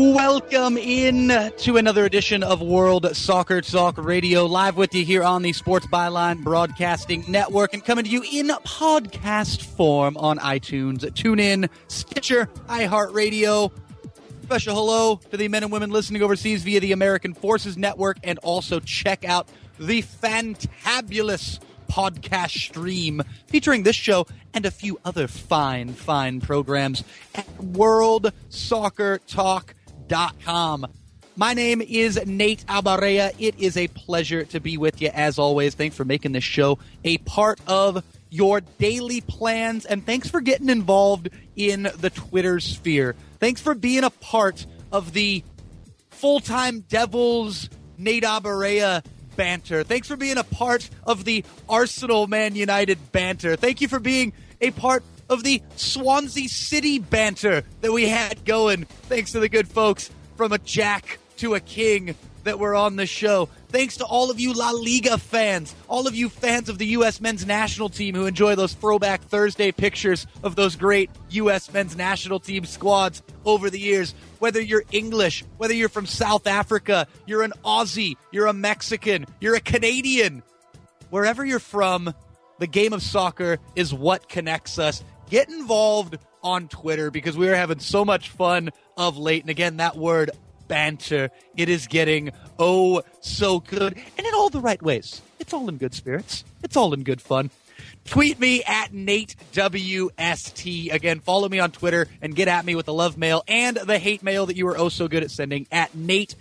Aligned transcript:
Welcome 0.00 0.76
in 0.76 1.50
to 1.56 1.76
another 1.76 2.04
edition 2.04 2.44
of 2.44 2.62
World 2.62 3.16
Soccer 3.16 3.60
Talk 3.60 3.98
Radio, 3.98 4.46
live 4.46 4.76
with 4.76 4.94
you 4.94 5.04
here 5.04 5.24
on 5.24 5.42
the 5.42 5.52
Sports 5.52 5.88
Byline 5.88 6.44
Broadcasting 6.44 7.24
Network 7.26 7.74
and 7.74 7.84
coming 7.84 8.04
to 8.04 8.10
you 8.12 8.22
in 8.22 8.46
podcast 8.64 9.60
form 9.62 10.16
on 10.16 10.38
iTunes, 10.38 11.00
TuneIn, 11.00 11.68
Stitcher, 11.88 12.46
iHeartRadio. 12.68 13.72
Special 14.44 14.76
hello 14.76 15.16
to 15.32 15.36
the 15.36 15.48
men 15.48 15.64
and 15.64 15.72
women 15.72 15.90
listening 15.90 16.22
overseas 16.22 16.62
via 16.62 16.78
the 16.78 16.92
American 16.92 17.34
Forces 17.34 17.76
Network, 17.76 18.18
and 18.22 18.38
also 18.38 18.78
check 18.78 19.24
out 19.24 19.48
the 19.80 20.02
fantabulous 20.02 21.58
podcast 21.90 22.50
stream 22.50 23.20
featuring 23.48 23.82
this 23.82 23.96
show 23.96 24.28
and 24.54 24.64
a 24.64 24.70
few 24.70 25.00
other 25.04 25.26
fine, 25.26 25.92
fine 25.92 26.40
programs 26.40 27.02
at 27.34 27.48
World 27.60 28.32
Soccer 28.48 29.18
Talk 29.26 29.74
com. 30.44 30.86
My 31.36 31.54
name 31.54 31.80
is 31.80 32.18
Nate 32.26 32.64
Abaurrea. 32.66 33.32
It 33.38 33.58
is 33.58 33.76
a 33.76 33.88
pleasure 33.88 34.44
to 34.46 34.60
be 34.60 34.76
with 34.76 35.00
you 35.00 35.10
as 35.14 35.38
always. 35.38 35.74
Thanks 35.74 35.96
for 35.96 36.04
making 36.04 36.32
this 36.32 36.44
show 36.44 36.78
a 37.04 37.18
part 37.18 37.60
of 37.66 38.02
your 38.30 38.60
daily 38.60 39.20
plans 39.20 39.86
and 39.86 40.04
thanks 40.04 40.28
for 40.28 40.40
getting 40.40 40.68
involved 40.68 41.28
in 41.56 41.88
the 41.98 42.10
Twitter 42.10 42.60
sphere. 42.60 43.14
Thanks 43.38 43.60
for 43.60 43.74
being 43.74 44.04
a 44.04 44.10
part 44.10 44.66
of 44.90 45.12
the 45.12 45.44
full-time 46.10 46.80
Devils 46.80 47.70
Nate 47.96 48.24
Abaurrea 48.24 49.04
banter. 49.36 49.84
Thanks 49.84 50.08
for 50.08 50.16
being 50.16 50.38
a 50.38 50.44
part 50.44 50.90
of 51.04 51.24
the 51.24 51.44
Arsenal 51.68 52.26
Man 52.26 52.56
United 52.56 53.12
banter. 53.12 53.54
Thank 53.54 53.80
you 53.80 53.88
for 53.88 54.00
being 54.00 54.32
a 54.60 54.72
part 54.72 55.04
of 55.28 55.42
the 55.42 55.62
Swansea 55.76 56.48
City 56.48 56.98
banter 56.98 57.62
that 57.80 57.92
we 57.92 58.08
had 58.08 58.44
going. 58.44 58.84
Thanks 58.84 59.32
to 59.32 59.40
the 59.40 59.48
good 59.48 59.68
folks 59.68 60.10
from 60.36 60.52
a 60.52 60.58
Jack 60.58 61.18
to 61.38 61.54
a 61.54 61.60
King 61.60 62.14
that 62.44 62.58
were 62.58 62.74
on 62.74 62.96
the 62.96 63.06
show. 63.06 63.48
Thanks 63.68 63.98
to 63.98 64.04
all 64.04 64.30
of 64.30 64.40
you 64.40 64.54
La 64.54 64.70
Liga 64.70 65.18
fans, 65.18 65.74
all 65.86 66.06
of 66.06 66.14
you 66.14 66.30
fans 66.30 66.70
of 66.70 66.78
the 66.78 66.86
U.S. 66.86 67.20
men's 67.20 67.44
national 67.44 67.90
team 67.90 68.14
who 68.14 68.24
enjoy 68.24 68.54
those 68.54 68.72
throwback 68.72 69.22
Thursday 69.22 69.70
pictures 69.70 70.26
of 70.42 70.56
those 70.56 70.74
great 70.74 71.10
U.S. 71.30 71.70
men's 71.72 71.94
national 71.94 72.40
team 72.40 72.64
squads 72.64 73.22
over 73.44 73.68
the 73.68 73.78
years. 73.78 74.14
Whether 74.38 74.62
you're 74.62 74.84
English, 74.92 75.44
whether 75.58 75.74
you're 75.74 75.90
from 75.90 76.06
South 76.06 76.46
Africa, 76.46 77.06
you're 77.26 77.42
an 77.42 77.52
Aussie, 77.64 78.14
you're 78.32 78.46
a 78.46 78.54
Mexican, 78.54 79.26
you're 79.40 79.56
a 79.56 79.60
Canadian, 79.60 80.42
wherever 81.10 81.44
you're 81.44 81.58
from, 81.58 82.14
the 82.58 82.66
game 82.66 82.92
of 82.92 83.02
soccer 83.02 83.58
is 83.76 83.92
what 83.94 84.28
connects 84.28 84.78
us 84.78 85.04
get 85.28 85.48
involved 85.48 86.18
on 86.42 86.68
Twitter 86.68 87.10
because 87.10 87.36
we 87.36 87.48
are 87.48 87.54
having 87.54 87.80
so 87.80 88.04
much 88.04 88.30
fun 88.30 88.70
of 88.96 89.18
late. 89.18 89.42
And 89.42 89.50
again, 89.50 89.78
that 89.78 89.96
word 89.96 90.30
banter, 90.68 91.30
it 91.56 91.68
is 91.68 91.86
getting 91.86 92.30
oh 92.58 93.02
so 93.20 93.60
good 93.60 93.96
and 94.16 94.26
in 94.26 94.34
all 94.34 94.50
the 94.50 94.60
right 94.60 94.80
ways. 94.82 95.22
It's 95.38 95.52
all 95.52 95.68
in 95.68 95.76
good 95.78 95.94
spirits. 95.94 96.44
It's 96.62 96.76
all 96.76 96.92
in 96.92 97.02
good 97.02 97.20
fun. 97.20 97.50
Tweet 98.04 98.38
me 98.40 98.62
at 98.64 98.92
Nate 98.92 99.36
WST. 99.52 100.92
Again, 100.92 101.20
follow 101.20 101.48
me 101.48 101.58
on 101.58 101.70
Twitter 101.70 102.06
and 102.22 102.34
get 102.34 102.48
at 102.48 102.64
me 102.64 102.74
with 102.74 102.86
the 102.86 102.92
love 102.92 103.18
mail 103.18 103.44
and 103.46 103.76
the 103.76 103.98
hate 103.98 104.22
mail 104.22 104.46
that 104.46 104.56
you 104.56 104.66
are 104.68 104.78
oh 104.78 104.88
so 104.88 105.08
good 105.08 105.22
at 105.22 105.30
sending 105.30 105.66
at 105.70 105.94
Nate 105.94 106.34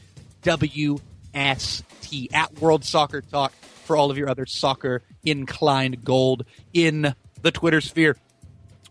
WST 0.44 2.34
at 2.34 2.60
World 2.60 2.86
Soccer 2.86 3.22
Talk 3.22 3.54
for 3.84 3.96
all 3.96 4.12
of 4.12 4.18
your 4.18 4.30
other 4.30 4.46
soccer 4.46 5.02
inclined 5.24 6.04
gold 6.04 6.46
in 6.74 7.14
the 7.42 7.52
Twitter 7.52 7.82
sphere 7.82 8.18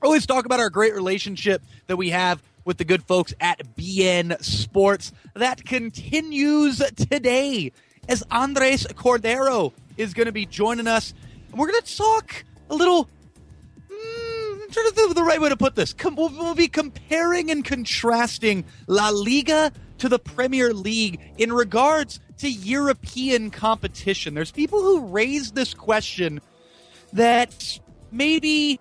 always 0.03 0.27
talk 0.27 0.45
about 0.45 0.61
our 0.61 0.71
great 0.71 0.95
relationship 0.95 1.63
that 1.87 1.97
we 1.97 2.11
have 2.11 2.43
with 2.65 2.79
the 2.79 2.85
good 2.85 3.03
folks 3.05 3.33
at 3.41 3.77
beIN 3.77 4.43
Sports. 4.43 5.13
That 5.35 5.65
continues 5.65 6.79
today 6.79 7.73
as 8.09 8.23
Andres 8.31 8.87
Cordero 8.89 9.73
is 9.97 10.15
going 10.15 10.27
to 10.27 10.33
be 10.33 10.47
joining 10.47 10.87
us. 10.87 11.15
And 11.51 11.59
we're 11.59 11.71
going 11.71 11.83
to 11.83 11.97
talk 11.97 12.45
a 12.69 12.75
little. 12.75 13.09
Mm, 13.91 14.73
think 14.73 15.09
of 15.09 15.15
the 15.15 15.25
right 15.25 15.41
way 15.41 15.49
to 15.49 15.57
put 15.57 15.75
this. 15.75 15.93
Com- 15.93 16.17
we'll, 16.17 16.31
we'll 16.31 16.55
be 16.55 16.69
comparing 16.69 17.51
and 17.51 17.65
contrasting 17.65 18.65
La 18.87 19.11
Liga 19.11 19.73
to 19.99 20.09
the 20.09 20.19
Premier 20.19 20.75
League 20.75 21.21
in 21.39 21.53
regards 21.53 22.21
to 22.39 22.51
European 22.51 23.51
competition. 23.51 24.35
There's 24.35 24.51
people 24.51 24.83
who 24.83 25.07
raise 25.07 25.53
this 25.53 25.73
question 25.73 26.41
that 27.13 27.79
maybe 28.11 28.79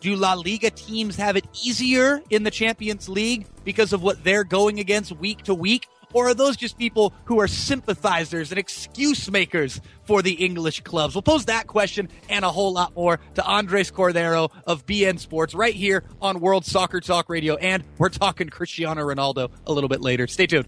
do 0.00 0.16
La 0.16 0.34
Liga 0.34 0.70
teams 0.70 1.16
have 1.16 1.36
it 1.36 1.44
easier 1.62 2.22
in 2.30 2.42
the 2.42 2.50
Champions 2.50 3.08
League 3.08 3.46
because 3.64 3.92
of 3.92 4.02
what 4.02 4.24
they're 4.24 4.44
going 4.44 4.80
against 4.80 5.12
week 5.12 5.42
to 5.42 5.54
week? 5.54 5.88
Or 6.12 6.28
are 6.28 6.34
those 6.34 6.56
just 6.56 6.76
people 6.76 7.12
who 7.26 7.38
are 7.40 7.46
sympathizers 7.46 8.50
and 8.50 8.58
excuse 8.58 9.30
makers 9.30 9.80
for 10.04 10.22
the 10.22 10.32
English 10.32 10.80
clubs? 10.80 11.14
We'll 11.14 11.22
pose 11.22 11.44
that 11.44 11.68
question 11.68 12.08
and 12.28 12.44
a 12.44 12.50
whole 12.50 12.72
lot 12.72 12.96
more 12.96 13.20
to 13.36 13.44
Andres 13.44 13.92
Cordero 13.92 14.50
of 14.66 14.86
beIN 14.86 15.20
Sports 15.20 15.54
right 15.54 15.74
here 15.74 16.02
on 16.20 16.40
World 16.40 16.64
Soccer 16.64 17.00
Talk 17.00 17.28
Radio. 17.28 17.54
And 17.56 17.84
we're 17.98 18.08
talking 18.08 18.48
Cristiano 18.48 19.02
Ronaldo 19.02 19.50
a 19.66 19.72
little 19.72 19.88
bit 19.88 20.00
later. 20.00 20.26
Stay 20.26 20.48
tuned. 20.48 20.66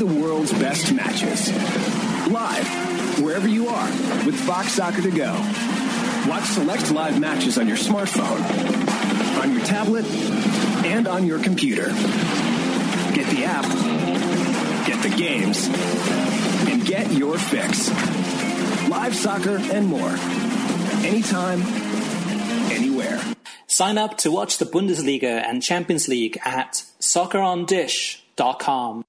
The 0.00 0.06
world's 0.06 0.52
best 0.52 0.92
matches 0.94 1.52
live 2.30 2.66
wherever 3.20 3.46
you 3.46 3.68
are 3.68 3.86
with 4.24 4.34
Fox 4.34 4.72
Soccer 4.72 5.02
to 5.02 5.10
go. 5.10 5.34
Watch 6.26 6.44
select 6.44 6.90
live 6.90 7.20
matches 7.20 7.58
on 7.58 7.68
your 7.68 7.76
smartphone, 7.76 8.40
on 9.42 9.52
your 9.52 9.62
tablet, 9.62 10.06
and 10.86 11.06
on 11.06 11.26
your 11.26 11.38
computer. 11.42 11.88
Get 13.12 13.28
the 13.28 13.44
app, 13.44 13.66
get 14.86 15.02
the 15.02 15.14
games, 15.14 15.68
and 15.68 16.86
get 16.86 17.12
your 17.12 17.36
fix. 17.36 17.90
Live 18.88 19.14
soccer 19.14 19.58
and 19.58 19.86
more. 19.86 20.16
Anytime, 21.04 21.60
anywhere. 22.72 23.20
Sign 23.66 23.98
up 23.98 24.16
to 24.18 24.32
watch 24.32 24.56
the 24.56 24.64
Bundesliga 24.64 25.44
and 25.46 25.62
Champions 25.62 26.08
League 26.08 26.38
at 26.42 26.84
soccerondish.com. 27.00 29.04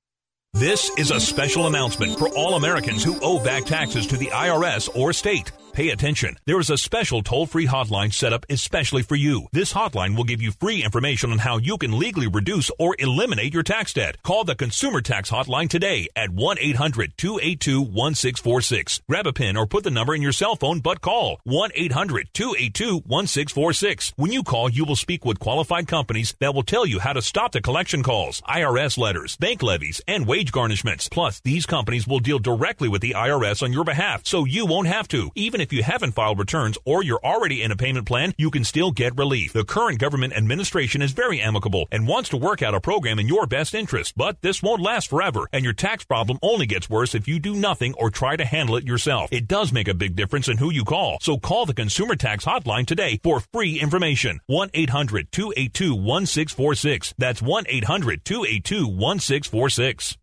This 0.53 0.91
is 0.97 1.11
a 1.11 1.19
special 1.19 1.67
announcement 1.67 2.19
for 2.19 2.27
all 2.27 2.55
Americans 2.55 3.05
who 3.05 3.17
owe 3.21 3.41
back 3.41 3.63
taxes 3.63 4.05
to 4.07 4.17
the 4.17 4.27
IRS 4.27 4.89
or 4.93 5.13
state. 5.13 5.49
Pay 5.73 5.91
attention. 5.91 6.35
There 6.45 6.59
is 6.59 6.69
a 6.69 6.77
special 6.77 7.23
toll-free 7.23 7.67
hotline 7.67 8.13
set 8.13 8.33
up 8.33 8.45
especially 8.49 9.03
for 9.03 9.15
you. 9.15 9.47
This 9.53 9.71
hotline 9.73 10.17
will 10.17 10.25
give 10.25 10.41
you 10.41 10.51
free 10.51 10.83
information 10.83 11.31
on 11.31 11.37
how 11.37 11.57
you 11.57 11.77
can 11.77 11.97
legally 11.97 12.27
reduce 12.27 12.69
or 12.77 12.93
eliminate 12.99 13.53
your 13.53 13.63
tax 13.63 13.93
debt. 13.93 14.21
Call 14.21 14.43
the 14.43 14.55
Consumer 14.55 14.99
Tax 15.01 15.31
Hotline 15.31 15.69
today 15.69 16.09
at 16.15 16.31
1-800-282-1646. 16.31 19.01
Grab 19.07 19.27
a 19.27 19.33
pen 19.33 19.55
or 19.55 19.65
put 19.65 19.85
the 19.85 19.91
number 19.91 20.13
in 20.13 20.21
your 20.21 20.33
cell 20.33 20.57
phone, 20.57 20.81
but 20.81 20.99
call 20.99 21.39
1-800-282-1646. 21.47 24.11
When 24.17 24.33
you 24.33 24.43
call, 24.43 24.69
you 24.69 24.83
will 24.83 24.97
speak 24.97 25.23
with 25.23 25.39
qualified 25.39 25.87
companies 25.87 26.35
that 26.41 26.53
will 26.53 26.63
tell 26.63 26.85
you 26.85 26.99
how 26.99 27.13
to 27.13 27.21
stop 27.21 27.53
the 27.53 27.61
collection 27.61 28.03
calls, 28.03 28.41
IRS 28.41 28.97
letters, 28.97 29.37
bank 29.37 29.63
levies, 29.63 30.01
and 30.07 30.27
wage 30.27 30.51
garnishments. 30.51 31.09
Plus, 31.09 31.39
these 31.39 31.65
companies 31.65 32.05
will 32.05 32.19
deal 32.19 32.39
directly 32.39 32.89
with 32.89 33.01
the 33.01 33.15
IRS 33.17 33.63
on 33.63 33.71
your 33.71 33.85
behalf, 33.85 34.25
so 34.25 34.43
you 34.43 34.65
won't 34.65 34.87
have 34.87 35.07
to. 35.07 35.31
Even 35.35 35.60
if 35.61 35.71
you 35.71 35.83
haven't 35.83 36.11
filed 36.11 36.39
returns 36.39 36.77
or 36.85 37.03
you're 37.03 37.23
already 37.23 37.61
in 37.61 37.71
a 37.71 37.75
payment 37.75 38.07
plan, 38.07 38.33
you 38.37 38.51
can 38.51 38.63
still 38.63 38.91
get 38.91 39.17
relief. 39.17 39.53
The 39.53 39.63
current 39.63 39.99
government 39.99 40.33
administration 40.33 41.01
is 41.01 41.11
very 41.11 41.39
amicable 41.39 41.87
and 41.91 42.07
wants 42.07 42.29
to 42.29 42.37
work 42.37 42.61
out 42.61 42.75
a 42.75 42.81
program 42.81 43.19
in 43.19 43.27
your 43.27 43.47
best 43.47 43.73
interest, 43.73 44.13
but 44.17 44.41
this 44.41 44.63
won't 44.63 44.81
last 44.81 45.09
forever, 45.09 45.47
and 45.53 45.63
your 45.63 45.73
tax 45.73 46.03
problem 46.03 46.39
only 46.41 46.65
gets 46.65 46.89
worse 46.89 47.15
if 47.15 47.27
you 47.27 47.39
do 47.39 47.55
nothing 47.55 47.93
or 47.97 48.09
try 48.09 48.35
to 48.35 48.43
handle 48.43 48.75
it 48.75 48.83
yourself. 48.83 49.31
It 49.31 49.47
does 49.47 49.71
make 49.71 49.87
a 49.87 49.93
big 49.93 50.15
difference 50.15 50.47
in 50.47 50.57
who 50.57 50.71
you 50.71 50.83
call, 50.83 51.19
so 51.21 51.37
call 51.37 51.65
the 51.65 51.73
Consumer 51.73 52.15
Tax 52.15 52.45
Hotline 52.45 52.85
today 52.85 53.19
for 53.23 53.41
free 53.53 53.79
information. 53.79 54.39
1-800-282-1646. 54.49 57.13
That's 57.17 57.41
1-800-282-1646. 57.41 60.17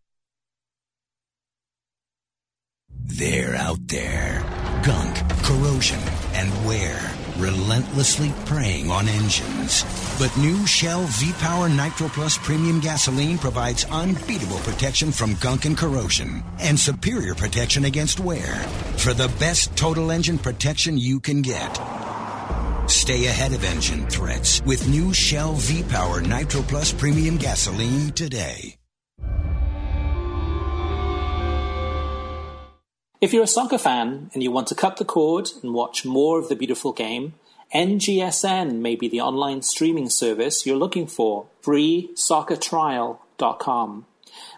They're 3.10 3.56
out 3.56 3.88
there. 3.88 4.44
Gunk, 4.84 5.16
corrosion, 5.48 5.98
and 6.34 6.50
wear. 6.66 7.00
Relentlessly 7.38 8.32
preying 8.44 8.90
on 8.90 9.08
engines. 9.08 9.82
But 10.18 10.36
new 10.36 10.66
Shell 10.66 11.04
V-Power 11.04 11.70
Nitro 11.70 12.08
Plus 12.08 12.36
Premium 12.36 12.80
Gasoline 12.80 13.38
provides 13.38 13.86
unbeatable 13.86 14.58
protection 14.58 15.10
from 15.10 15.34
gunk 15.36 15.64
and 15.64 15.76
corrosion. 15.76 16.44
And 16.58 16.78
superior 16.78 17.34
protection 17.34 17.86
against 17.86 18.20
wear. 18.20 18.54
For 18.98 19.14
the 19.14 19.32
best 19.40 19.74
total 19.74 20.10
engine 20.10 20.38
protection 20.38 20.98
you 20.98 21.18
can 21.18 21.40
get. 21.40 21.80
Stay 22.86 23.26
ahead 23.26 23.52
of 23.52 23.64
engine 23.64 24.06
threats 24.08 24.60
with 24.66 24.88
new 24.88 25.14
Shell 25.14 25.54
V-Power 25.54 26.20
Nitro 26.20 26.60
Plus 26.62 26.92
Premium 26.92 27.38
Gasoline 27.38 28.10
today. 28.10 28.77
If 33.20 33.32
you're 33.32 33.42
a 33.42 33.48
soccer 33.48 33.78
fan 33.78 34.30
and 34.32 34.44
you 34.44 34.52
want 34.52 34.68
to 34.68 34.76
cut 34.76 34.98
the 34.98 35.04
cord 35.04 35.50
and 35.64 35.74
watch 35.74 36.04
more 36.04 36.38
of 36.38 36.48
the 36.48 36.54
beautiful 36.54 36.92
game, 36.92 37.34
NGSN 37.74 38.78
may 38.78 38.94
be 38.94 39.08
the 39.08 39.20
online 39.20 39.62
streaming 39.62 40.08
service 40.08 40.64
you're 40.64 40.76
looking 40.76 41.08
for. 41.08 41.48
FreeSoccerTrial.com. 41.64 44.06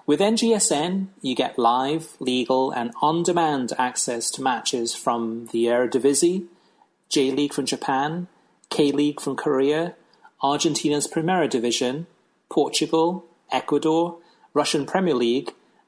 With 0.05 0.21
NGSN, 0.21 1.07
you 1.23 1.35
get 1.35 1.59
live, 1.59 2.19
legal, 2.21 2.71
and 2.71 2.93
on 3.01 3.23
demand 3.23 3.73
access 3.79 4.31
to 4.33 4.43
matches 4.43 4.95
from 4.95 5.47
the 5.53 5.65
Eredivisie, 5.65 6.45
J 7.09 7.31
League 7.31 7.55
from 7.55 7.65
Japan, 7.65 8.27
K 8.69 8.93
League 8.93 9.23
from 9.23 9.37
Korea, 9.37 9.95
Argentina's 10.43 11.09
Primera 11.09 11.49
Division, 11.49 12.07
Portugal, 12.51 13.25
Ecuador, 13.51 14.19
Russian 14.53 14.85
Premier 14.85 15.15
League, 15.15 15.55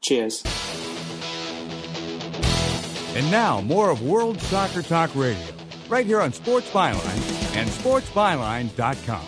Cheers. 0.00 0.42
And 3.16 3.30
now, 3.30 3.60
more 3.62 3.90
of 3.90 4.02
World 4.02 4.40
Soccer 4.42 4.82
Talk 4.82 5.14
Radio, 5.14 5.42
right 5.88 6.04
here 6.04 6.20
on 6.20 6.32
Sports 6.32 6.70
Byline 6.70 7.56
and 7.56 7.68
SportsByline.com. 7.70 9.24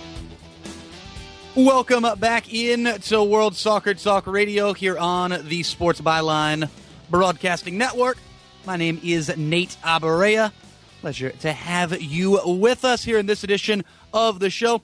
Welcome 1.57 2.07
back 2.21 2.53
in 2.53 2.85
to 2.85 3.25
World 3.25 3.57
Soccer 3.57 3.95
Talk 3.95 4.27
Radio 4.27 4.75
here 4.75 4.97
on 4.97 5.37
the 5.49 5.63
Sports 5.65 6.01
Byline 6.01 6.69
Broadcasting 7.11 7.79
Network. 7.79 8.19
My 8.67 8.77
name 8.77 9.01
is 9.03 9.35
Nate 9.37 9.77
Abaurrea. 9.83 10.53
Pleasure 11.01 11.31
to 11.31 11.53
have 11.53 12.01
you 12.01 12.39
with 12.45 12.85
us 12.85 13.03
here 13.03 13.19
in 13.19 13.27
this 13.27 13.43
edition 13.43 13.85
of 14.13 14.39
the 14.39 14.51
show. 14.51 14.83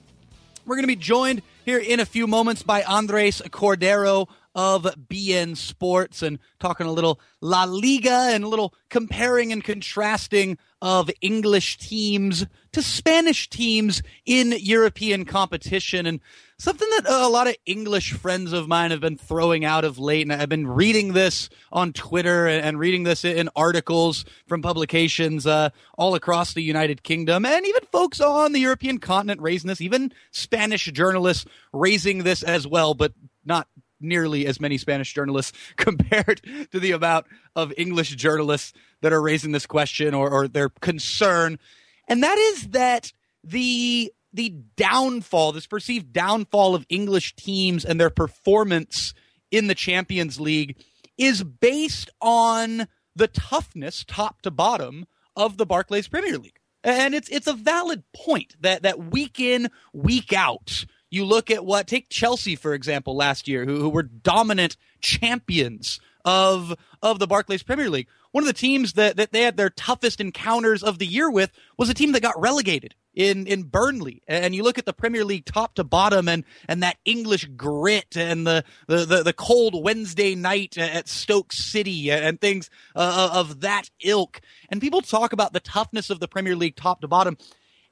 We're 0.65 0.75
going 0.75 0.83
to 0.83 0.87
be 0.87 0.95
joined 0.95 1.43
here 1.63 1.77
in 1.77 1.99
a 1.99 2.05
few 2.05 2.25
moments 2.25 2.63
by 2.63 2.83
Andres 2.83 3.41
Cordero 3.51 4.27
of 4.55 4.83
beIN 5.09 5.55
Sports 5.57 6.23
and 6.23 6.39
talking 6.59 6.87
a 6.87 6.91
little 6.91 7.19
La 7.41 7.65
Liga 7.65 8.29
and 8.31 8.43
a 8.43 8.47
little 8.47 8.73
comparing 8.89 9.51
and 9.51 9.63
contrasting 9.63 10.57
of 10.81 11.11
English 11.21 11.77
teams 11.77 12.45
to 12.71 12.81
Spanish 12.81 13.49
teams 13.49 14.01
in 14.25 14.53
European 14.57 15.25
competition 15.25 16.05
and 16.05 16.21
something 16.57 16.87
that 16.91 17.05
a 17.07 17.27
lot 17.27 17.47
of 17.47 17.55
English 17.65 18.13
friends 18.13 18.53
of 18.53 18.67
mine 18.67 18.91
have 18.91 19.01
been 19.01 19.17
throwing 19.17 19.65
out 19.65 19.83
of 19.83 19.99
late. 19.99 20.21
And 20.21 20.31
I've 20.31 20.49
been 20.49 20.67
reading 20.67 21.13
this 21.13 21.49
on 21.71 21.91
Twitter 21.91 22.47
and 22.47 22.79
reading 22.79 23.03
this 23.03 23.25
in 23.25 23.49
articles 23.55 24.25
from 24.47 24.61
publications 24.61 25.45
uh, 25.45 25.69
all 25.97 26.15
across 26.15 26.53
the 26.53 26.63
United 26.63 27.03
Kingdom 27.03 27.45
and 27.45 27.65
even 27.65 27.81
folks 27.91 28.21
on 28.21 28.53
the 28.53 28.59
European 28.59 28.99
continent 28.99 29.41
raising 29.41 29.67
this, 29.67 29.81
even 29.81 30.13
Spanish 30.31 30.85
journalists 30.85 31.45
raising 31.73 32.23
this 32.23 32.43
as 32.43 32.67
well, 32.67 32.93
but 32.93 33.13
not 33.43 33.67
nearly 34.05 34.45
as 34.45 34.59
many 34.59 34.77
Spanish 34.77 35.13
journalists 35.13 35.57
compared 35.77 36.41
to 36.71 36.79
the 36.79 36.91
amount 36.91 37.25
of 37.55 37.73
English 37.77 38.15
journalists 38.15 38.73
that 39.01 39.13
are 39.13 39.21
raising 39.21 39.51
this 39.51 39.65
question 39.65 40.13
or, 40.13 40.29
or 40.29 40.47
their 40.47 40.69
concern. 40.69 41.59
And 42.07 42.23
that 42.23 42.37
is 42.37 42.69
that 42.69 43.11
the 43.43 44.11
the 44.33 44.49
downfall, 44.75 45.53
this 45.53 45.65
perceived 45.65 46.11
downfall 46.11 46.75
of 46.75 46.85
English 46.89 47.37
teams 47.37 47.85
and 47.85 47.99
their 47.99 48.09
performance 48.09 49.13
in 49.49 49.67
the 49.67 49.75
Champions 49.75 50.41
League 50.41 50.77
is 51.17 51.41
based 51.41 52.09
on 52.21 52.87
the 53.15 53.27
toughness 53.27 54.03
top 54.05 54.41
to 54.41 54.51
bottom 54.51 55.05
of 55.37 55.55
the 55.57 55.65
Barclays 55.65 56.09
Premier 56.09 56.37
League. 56.37 56.59
And 56.83 57.15
it's 57.15 57.29
it's 57.29 57.47
a 57.47 57.53
valid 57.53 58.03
point 58.13 58.55
that 58.59 58.83
that 58.83 59.11
week 59.11 59.39
in, 59.39 59.69
week 59.93 60.33
out, 60.33 60.85
you 61.15 61.25
look 61.25 61.49
at 61.49 61.65
what 61.65 61.87
take 61.87 62.09
Chelsea 62.09 62.55
for 62.55 62.73
example 62.73 63.15
last 63.15 63.47
year, 63.47 63.65
who, 63.65 63.79
who 63.79 63.89
were 63.89 64.03
dominant 64.03 64.77
champions 65.01 65.99
of 66.25 66.75
of 67.01 67.19
the 67.19 67.27
Barclays 67.27 67.63
Premier 67.63 67.89
League. 67.89 68.07
One 68.31 68.43
of 68.43 68.47
the 68.47 68.53
teams 68.53 68.93
that, 68.93 69.15
that 69.15 69.31
they 69.31 69.43
had 69.43 69.55
their 69.55 69.69
toughest 69.69 70.19
encounters 70.19 70.83
of 70.83 70.99
the 70.99 71.05
year 71.05 71.31
with 71.31 71.53
was 71.77 71.89
a 71.89 71.93
team 71.93 72.11
that 72.11 72.21
got 72.21 72.39
relegated 72.39 72.93
in 73.13 73.47
in 73.47 73.63
Burnley. 73.63 74.23
And 74.27 74.53
you 74.53 74.63
look 74.63 74.77
at 74.77 74.85
the 74.85 74.91
Premier 74.91 75.23
League 75.23 75.45
top 75.45 75.75
to 75.75 75.83
bottom 75.85 76.27
and 76.27 76.43
and 76.67 76.83
that 76.83 76.97
English 77.05 77.45
grit 77.55 78.17
and 78.17 78.45
the 78.45 78.65
the 78.87 79.05
the, 79.05 79.23
the 79.23 79.33
cold 79.33 79.81
Wednesday 79.81 80.35
night 80.35 80.77
at 80.77 81.07
Stoke 81.07 81.53
City 81.53 82.11
and 82.11 82.41
things 82.41 82.69
uh, 82.95 83.29
of 83.33 83.61
that 83.61 83.89
ilk. 84.03 84.41
And 84.69 84.81
people 84.81 85.01
talk 85.01 85.31
about 85.31 85.53
the 85.53 85.61
toughness 85.61 86.09
of 86.09 86.19
the 86.19 86.27
Premier 86.27 86.55
League 86.55 86.75
top 86.75 87.01
to 87.01 87.07
bottom, 87.07 87.37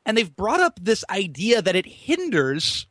and 0.05 0.17
they've 0.17 0.35
brought 0.35 0.59
up 0.59 0.77
this 0.81 1.05
idea 1.09 1.61
that 1.61 1.75
it 1.77 1.85
hinders 1.85 2.87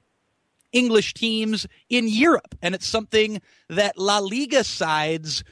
English 0.72 1.14
teams 1.14 1.66
in 1.88 2.08
Europe. 2.08 2.54
And 2.62 2.74
it's 2.74 2.86
something 2.86 3.40
that 3.68 3.98
La 3.98 4.18
Liga 4.18 4.64
sides 4.64 5.44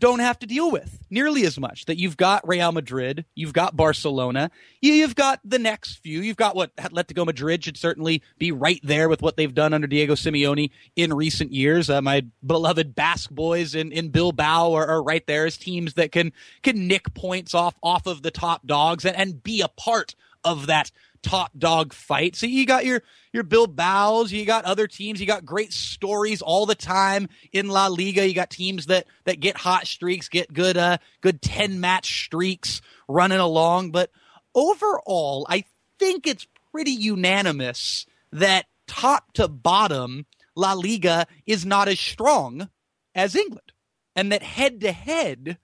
don't 0.00 0.20
have 0.20 0.38
to 0.38 0.46
deal 0.46 0.70
with 0.70 0.98
nearly 1.10 1.44
as 1.44 1.58
much. 1.58 1.86
That 1.86 1.98
you've 1.98 2.16
got 2.16 2.46
Real 2.46 2.72
Madrid, 2.72 3.24
you've 3.34 3.52
got 3.52 3.76
Barcelona, 3.76 4.50
you've 4.80 5.16
got 5.16 5.40
the 5.44 5.58
next 5.58 5.96
few. 5.96 6.20
You've 6.20 6.36
got 6.36 6.54
what 6.54 6.74
Atletico 6.76 7.26
Madrid 7.26 7.64
should 7.64 7.76
certainly 7.76 8.22
be 8.38 8.52
right 8.52 8.80
there 8.82 9.08
with 9.08 9.22
what 9.22 9.36
they've 9.36 9.54
done 9.54 9.74
under 9.74 9.86
Diego 9.86 10.14
Simeone 10.14 10.70
in 10.94 11.12
recent 11.12 11.52
years. 11.52 11.90
Uh, 11.90 12.00
my 12.00 12.24
beloved 12.46 12.94
Basque 12.94 13.30
boys 13.30 13.74
in, 13.74 13.90
in 13.92 14.10
Bilbao 14.10 14.74
are, 14.74 14.86
are, 14.86 15.02
right 15.02 15.26
there 15.26 15.46
as 15.46 15.56
teams 15.56 15.94
that 15.94 16.12
can 16.12 16.32
can 16.62 16.86
nick 16.86 17.14
points 17.14 17.54
off 17.54 17.74
off 17.82 18.06
of 18.06 18.22
the 18.22 18.30
top 18.30 18.66
dogs 18.66 19.04
and, 19.04 19.16
and 19.16 19.42
be 19.42 19.60
a 19.62 19.68
part 19.68 20.14
of 20.44 20.66
that 20.66 20.90
top 21.22 21.52
dog 21.58 21.92
fight. 21.92 22.36
So 22.36 22.46
you 22.46 22.66
got 22.66 22.84
your 22.84 23.02
your 23.32 23.44
Bilbao's, 23.44 24.32
you 24.32 24.44
got 24.44 24.64
other 24.64 24.86
teams, 24.86 25.20
you 25.20 25.26
got 25.26 25.44
great 25.44 25.72
stories 25.72 26.42
all 26.42 26.66
the 26.66 26.74
time 26.74 27.28
in 27.52 27.68
La 27.68 27.86
Liga. 27.88 28.26
You 28.26 28.34
got 28.34 28.50
teams 28.50 28.86
that 28.86 29.06
that 29.24 29.40
get 29.40 29.56
hot 29.56 29.86
streaks, 29.86 30.28
get 30.28 30.52
good 30.52 30.76
uh 30.76 30.98
good 31.20 31.42
10 31.42 31.80
match 31.80 32.24
streaks 32.24 32.80
running 33.08 33.38
along, 33.38 33.90
but 33.90 34.10
overall, 34.54 35.46
I 35.48 35.64
think 35.98 36.26
it's 36.26 36.46
pretty 36.72 36.92
unanimous 36.92 38.06
that 38.32 38.66
top 38.86 39.32
to 39.34 39.48
bottom 39.48 40.26
La 40.56 40.72
Liga 40.72 41.26
is 41.46 41.64
not 41.64 41.88
as 41.88 42.00
strong 42.00 42.68
as 43.14 43.36
England. 43.36 43.72
And 44.16 44.32
that 44.32 44.42
head 44.42 44.80
to 44.80 44.92
head, 44.92 45.58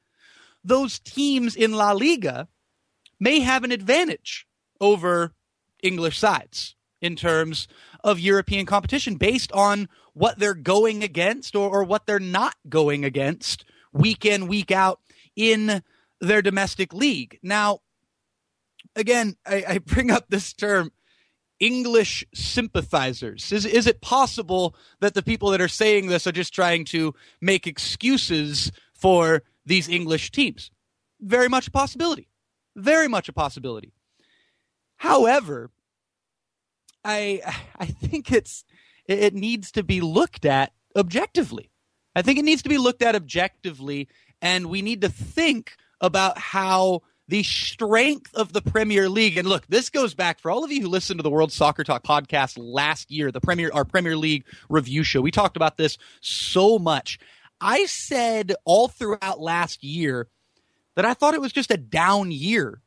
those 0.62 1.00
teams 1.00 1.56
in 1.56 1.72
La 1.72 1.92
Liga 1.92 2.48
may 3.18 3.40
have 3.40 3.64
an 3.64 3.72
advantage 3.72 4.46
over 4.80 5.32
English 5.84 6.18
sides 6.18 6.74
in 7.00 7.16
terms 7.16 7.68
of 8.02 8.18
European 8.18 8.66
competition 8.66 9.16
based 9.16 9.52
on 9.52 9.88
what 10.14 10.38
they're 10.38 10.54
going 10.54 11.04
against 11.04 11.54
or, 11.54 11.68
or 11.68 11.84
what 11.84 12.06
they're 12.06 12.18
not 12.18 12.54
going 12.68 13.04
against 13.04 13.64
week 13.92 14.24
in, 14.24 14.46
week 14.46 14.70
out 14.70 15.00
in 15.36 15.82
their 16.20 16.42
domestic 16.42 16.92
league. 16.92 17.38
Now, 17.42 17.80
again, 18.96 19.36
I, 19.46 19.64
I 19.68 19.78
bring 19.78 20.10
up 20.10 20.26
this 20.28 20.52
term 20.52 20.92
English 21.60 22.24
sympathizers. 22.34 23.52
Is, 23.52 23.64
is 23.64 23.86
it 23.86 24.00
possible 24.00 24.74
that 25.00 25.14
the 25.14 25.22
people 25.22 25.50
that 25.50 25.60
are 25.60 25.68
saying 25.68 26.06
this 26.08 26.26
are 26.26 26.32
just 26.32 26.54
trying 26.54 26.84
to 26.86 27.14
make 27.40 27.66
excuses 27.66 28.72
for 28.92 29.42
these 29.64 29.88
English 29.88 30.30
teams? 30.30 30.70
Very 31.20 31.48
much 31.48 31.68
a 31.68 31.70
possibility. 31.70 32.28
Very 32.76 33.08
much 33.08 33.28
a 33.28 33.32
possibility. 33.32 33.92
However, 34.96 35.70
I 37.04 37.40
I 37.78 37.86
think 37.86 38.32
it's 38.32 38.64
it 39.06 39.34
needs 39.34 39.72
to 39.72 39.82
be 39.82 40.00
looked 40.00 40.44
at 40.44 40.72
objectively. 40.96 41.70
I 42.16 42.22
think 42.22 42.38
it 42.38 42.44
needs 42.44 42.62
to 42.62 42.68
be 42.68 42.78
looked 42.78 43.02
at 43.02 43.14
objectively, 43.14 44.08
and 44.40 44.66
we 44.66 44.82
need 44.82 45.00
to 45.02 45.08
think 45.08 45.76
about 46.00 46.38
how 46.38 47.02
the 47.26 47.42
strength 47.42 48.34
of 48.34 48.52
the 48.52 48.60
Premier 48.60 49.08
League. 49.08 49.36
And 49.36 49.48
look, 49.48 49.66
this 49.66 49.90
goes 49.90 50.14
back 50.14 50.38
for 50.38 50.50
all 50.50 50.64
of 50.64 50.70
you 50.70 50.82
who 50.82 50.88
listened 50.88 51.18
to 51.18 51.22
the 51.22 51.30
World 51.30 51.52
Soccer 51.52 51.82
Talk 51.84 52.04
podcast 52.04 52.54
last 52.58 53.10
year, 53.10 53.32
the 53.32 53.40
Premier 53.40 53.70
our 53.72 53.84
Premier 53.84 54.16
League 54.16 54.46
review 54.68 55.02
show. 55.02 55.20
We 55.20 55.30
talked 55.30 55.56
about 55.56 55.76
this 55.76 55.98
so 56.20 56.78
much. 56.78 57.18
I 57.60 57.86
said 57.86 58.54
all 58.64 58.88
throughout 58.88 59.40
last 59.40 59.82
year 59.82 60.28
that 60.96 61.04
I 61.04 61.14
thought 61.14 61.34
it 61.34 61.40
was 61.40 61.52
just 61.52 61.70
a 61.70 61.76
down 61.76 62.30
year 62.30 62.82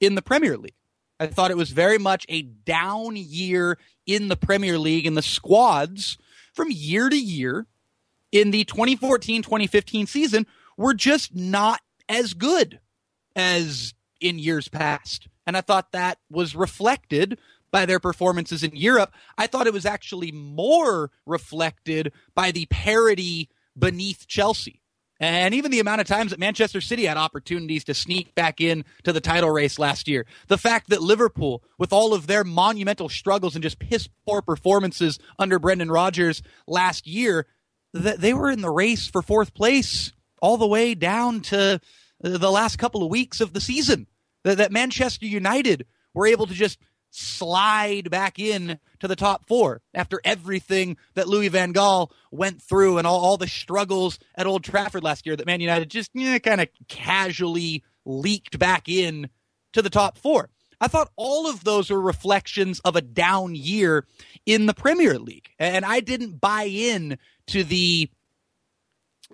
in 0.00 0.14
the 0.14 0.22
Premier 0.22 0.56
League. 0.56 0.74
I 1.22 1.28
thought 1.28 1.52
it 1.52 1.56
was 1.56 1.70
very 1.70 1.98
much 1.98 2.26
a 2.28 2.42
down 2.42 3.14
year 3.14 3.78
in 4.06 4.26
the 4.26 4.36
Premier 4.36 4.76
League 4.76 5.06
and 5.06 5.16
the 5.16 5.22
squads 5.22 6.18
from 6.52 6.66
year 6.68 7.08
to 7.08 7.16
year 7.16 7.68
in 8.32 8.50
the 8.50 8.64
2014-2015 8.64 10.08
season 10.08 10.48
were 10.76 10.94
just 10.94 11.32
not 11.32 11.80
as 12.08 12.34
good 12.34 12.80
as 13.36 13.94
in 14.20 14.40
years 14.40 14.66
past. 14.66 15.28
And 15.46 15.56
I 15.56 15.60
thought 15.60 15.92
that 15.92 16.18
was 16.28 16.56
reflected 16.56 17.38
by 17.70 17.86
their 17.86 18.00
performances 18.00 18.64
in 18.64 18.74
Europe. 18.74 19.14
I 19.38 19.46
thought 19.46 19.68
it 19.68 19.72
was 19.72 19.86
actually 19.86 20.32
more 20.32 21.12
reflected 21.24 22.12
by 22.34 22.50
the 22.50 22.66
parity 22.66 23.48
beneath 23.78 24.26
Chelsea. 24.26 24.81
And 25.22 25.54
even 25.54 25.70
the 25.70 25.78
amount 25.78 26.00
of 26.00 26.08
times 26.08 26.32
that 26.32 26.40
Manchester 26.40 26.80
City 26.80 27.04
had 27.04 27.16
opportunities 27.16 27.84
to 27.84 27.94
sneak 27.94 28.34
back 28.34 28.60
in 28.60 28.84
to 29.04 29.12
the 29.12 29.20
title 29.20 29.50
race 29.50 29.78
last 29.78 30.08
year. 30.08 30.26
The 30.48 30.58
fact 30.58 30.90
that 30.90 31.00
Liverpool, 31.00 31.62
with 31.78 31.92
all 31.92 32.12
of 32.12 32.26
their 32.26 32.42
monumental 32.42 33.08
struggles 33.08 33.54
and 33.54 33.62
just 33.62 33.78
piss 33.78 34.08
poor 34.26 34.42
performances 34.42 35.20
under 35.38 35.60
Brendan 35.60 35.92
Rodgers 35.92 36.42
last 36.66 37.06
year, 37.06 37.46
that 37.92 38.20
they 38.20 38.34
were 38.34 38.50
in 38.50 38.62
the 38.62 38.70
race 38.70 39.06
for 39.06 39.22
fourth 39.22 39.54
place 39.54 40.12
all 40.40 40.56
the 40.56 40.66
way 40.66 40.92
down 40.92 41.40
to 41.42 41.80
uh, 42.24 42.28
the 42.28 42.50
last 42.50 42.78
couple 42.78 43.04
of 43.04 43.10
weeks 43.10 43.40
of 43.40 43.52
the 43.52 43.60
season. 43.60 44.08
That, 44.42 44.58
that 44.58 44.72
Manchester 44.72 45.26
United 45.26 45.86
were 46.14 46.26
able 46.26 46.48
to 46.48 46.54
just 46.54 46.80
slide 47.12 48.10
back 48.10 48.38
in 48.38 48.78
to 48.98 49.06
the 49.06 49.14
top 49.14 49.46
four 49.46 49.82
after 49.94 50.20
everything 50.24 50.96
that 51.14 51.28
Louis 51.28 51.48
Van 51.48 51.72
Gaal 51.72 52.10
went 52.30 52.60
through 52.62 52.98
and 52.98 53.06
all, 53.06 53.20
all 53.20 53.36
the 53.36 53.46
struggles 53.46 54.18
at 54.34 54.46
Old 54.46 54.64
Trafford 54.64 55.04
last 55.04 55.26
year 55.26 55.36
that 55.36 55.46
Man 55.46 55.60
United 55.60 55.90
just 55.90 56.10
kind 56.14 56.60
of 56.60 56.68
casually 56.88 57.84
leaked 58.04 58.58
back 58.58 58.88
in 58.88 59.28
to 59.72 59.82
the 59.82 59.90
top 59.90 60.16
four. 60.18 60.48
I 60.80 60.88
thought 60.88 61.12
all 61.14 61.48
of 61.48 61.62
those 61.62 61.90
were 61.90 62.00
reflections 62.00 62.80
of 62.80 62.96
a 62.96 63.00
down 63.00 63.54
year 63.54 64.04
in 64.46 64.66
the 64.66 64.74
Premier 64.74 65.18
League. 65.18 65.50
And 65.58 65.84
I 65.84 66.00
didn't 66.00 66.40
buy 66.40 66.64
in 66.64 67.18
to 67.48 67.62
the 67.62 68.10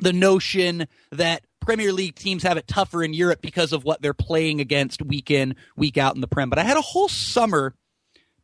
the 0.00 0.12
notion 0.12 0.86
that 1.10 1.42
Premier 1.60 1.92
League 1.92 2.14
teams 2.14 2.42
have 2.42 2.56
it 2.56 2.66
tougher 2.66 3.02
in 3.02 3.12
Europe 3.12 3.40
because 3.42 3.72
of 3.72 3.84
what 3.84 4.00
they're 4.02 4.14
playing 4.14 4.60
against 4.60 5.02
week 5.02 5.30
in, 5.30 5.56
week 5.76 5.98
out 5.98 6.14
in 6.14 6.20
the 6.20 6.28
Prem. 6.28 6.50
But 6.50 6.58
I 6.58 6.64
had 6.64 6.76
a 6.76 6.82
whole 6.82 7.08
summer 7.08 7.74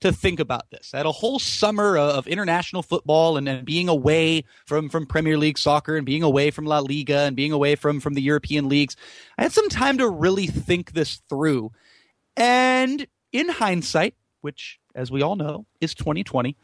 to 0.00 0.12
think 0.12 0.38
about 0.38 0.70
this. 0.70 0.92
I 0.92 0.98
had 0.98 1.06
a 1.06 1.12
whole 1.12 1.38
summer 1.38 1.96
of 1.96 2.26
international 2.26 2.82
football 2.82 3.38
and, 3.38 3.48
and 3.48 3.64
being 3.64 3.88
away 3.88 4.44
from, 4.66 4.90
from 4.90 5.06
Premier 5.06 5.38
League 5.38 5.56
soccer 5.56 5.96
and 5.96 6.04
being 6.04 6.22
away 6.22 6.50
from 6.50 6.66
La 6.66 6.80
Liga 6.80 7.20
and 7.20 7.34
being 7.34 7.52
away 7.52 7.74
from, 7.74 8.00
from 8.00 8.12
the 8.12 8.20
European 8.20 8.68
leagues. 8.68 8.96
I 9.38 9.42
had 9.44 9.52
some 9.52 9.68
time 9.70 9.98
to 9.98 10.08
really 10.08 10.46
think 10.46 10.92
this 10.92 11.22
through. 11.28 11.72
And 12.36 13.06
in 13.32 13.48
hindsight, 13.48 14.14
which 14.42 14.78
as 14.94 15.10
we 15.10 15.22
all 15.22 15.36
know 15.36 15.64
is 15.80 15.94
2020, 15.94 16.56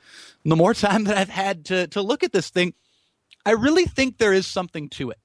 the 0.44 0.56
more 0.56 0.74
time 0.74 1.04
that 1.04 1.16
I've 1.16 1.30
had 1.30 1.64
to, 1.66 1.86
to 1.88 2.02
look 2.02 2.22
at 2.22 2.32
this 2.32 2.50
thing, 2.50 2.74
I 3.46 3.52
really 3.52 3.86
think 3.86 4.18
there 4.18 4.34
is 4.34 4.46
something 4.46 4.88
to 4.90 5.10
it. 5.10 5.18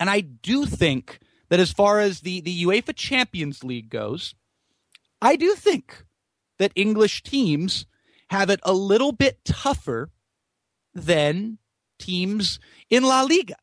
And 0.00 0.08
I 0.08 0.20
do 0.20 0.64
think 0.64 1.20
that 1.50 1.60
as 1.60 1.72
far 1.72 2.00
as 2.00 2.20
the, 2.20 2.40
the 2.40 2.64
UEFA 2.64 2.96
Champions 2.96 3.62
League 3.62 3.90
goes, 3.90 4.34
I 5.20 5.36
do 5.36 5.54
think 5.54 6.06
that 6.58 6.72
English 6.74 7.22
teams 7.22 7.86
have 8.30 8.48
it 8.48 8.60
a 8.62 8.72
little 8.72 9.12
bit 9.12 9.44
tougher 9.44 10.10
than 10.94 11.58
teams 11.98 12.58
in 12.88 13.02
La 13.02 13.22
Liga. 13.22 13.56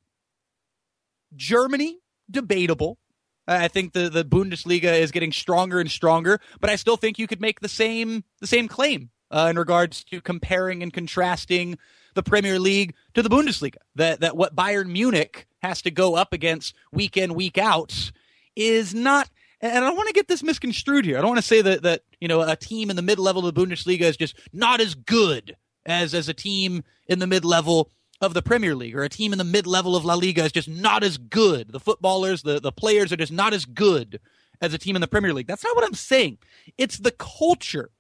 Germany, 1.35 1.97
debatable. 2.29 2.99
I 3.47 3.67
think 3.69 3.93
the, 3.93 4.09
the 4.09 4.25
Bundesliga 4.25 4.99
is 4.99 5.11
getting 5.11 5.31
stronger 5.31 5.79
and 5.79 5.89
stronger, 5.89 6.39
but 6.59 6.69
I 6.69 6.75
still 6.75 6.97
think 6.97 7.17
you 7.17 7.27
could 7.27 7.41
make 7.41 7.61
the 7.61 7.69
same 7.69 8.25
the 8.41 8.47
same 8.47 8.67
claim 8.67 9.09
uh, 9.31 9.47
in 9.49 9.57
regards 9.57 10.03
to 10.05 10.19
comparing 10.19 10.83
and 10.83 10.91
contrasting 10.91 11.77
the 12.13 12.23
Premier 12.23 12.59
League 12.59 12.93
to 13.13 13.23
the 13.23 13.29
Bundesliga. 13.29 13.77
That 13.95 14.19
that 14.19 14.35
what 14.35 14.55
Bayern 14.55 14.87
Munich 14.87 15.46
has 15.61 15.81
to 15.83 15.91
go 15.91 16.15
up 16.15 16.33
against 16.33 16.73
week 16.91 17.17
in 17.17 17.33
week 17.33 17.57
out 17.57 18.11
is 18.55 18.93
not. 18.93 19.29
And 19.59 19.83
I 19.83 19.87
don't 19.87 19.95
want 19.95 20.07
to 20.07 20.13
get 20.13 20.27
this 20.27 20.43
misconstrued 20.43 21.05
here. 21.05 21.17
I 21.17 21.21
don't 21.21 21.29
want 21.29 21.39
to 21.39 21.47
say 21.47 21.61
that 21.61 21.83
that 21.83 22.03
you 22.19 22.27
know 22.27 22.41
a 22.41 22.55
team 22.55 22.89
in 22.89 22.95
the 22.95 23.01
mid 23.01 23.19
level 23.19 23.45
of 23.45 23.53
the 23.53 23.65
Bundesliga 23.65 24.01
is 24.01 24.17
just 24.17 24.37
not 24.53 24.79
as 24.79 24.95
good 24.95 25.55
as 25.85 26.13
as 26.13 26.29
a 26.29 26.33
team 26.33 26.83
in 27.07 27.19
the 27.19 27.27
mid 27.27 27.43
level 27.43 27.91
of 28.21 28.33
the 28.33 28.41
Premier 28.41 28.75
League 28.75 28.95
or 28.95 29.03
a 29.03 29.09
team 29.09 29.31
in 29.31 29.37
the 29.37 29.43
mid 29.43 29.67
level 29.67 29.95
of 29.95 30.05
La 30.05 30.15
Liga 30.15 30.43
is 30.43 30.51
just 30.51 30.69
not 30.69 31.03
as 31.03 31.17
good. 31.17 31.71
The 31.71 31.79
footballers, 31.79 32.41
the, 32.41 32.59
the 32.59 32.71
players 32.71 33.11
are 33.11 33.17
just 33.17 33.31
not 33.31 33.53
as 33.53 33.65
good 33.65 34.19
as 34.59 34.73
a 34.73 34.77
team 34.77 34.95
in 34.95 35.01
the 35.01 35.07
Premier 35.07 35.33
League. 35.33 35.47
That's 35.47 35.63
not 35.63 35.75
what 35.75 35.85
I'm 35.85 35.93
saying. 35.93 36.39
It's 36.77 36.97
the 36.97 37.11
culture 37.11 37.91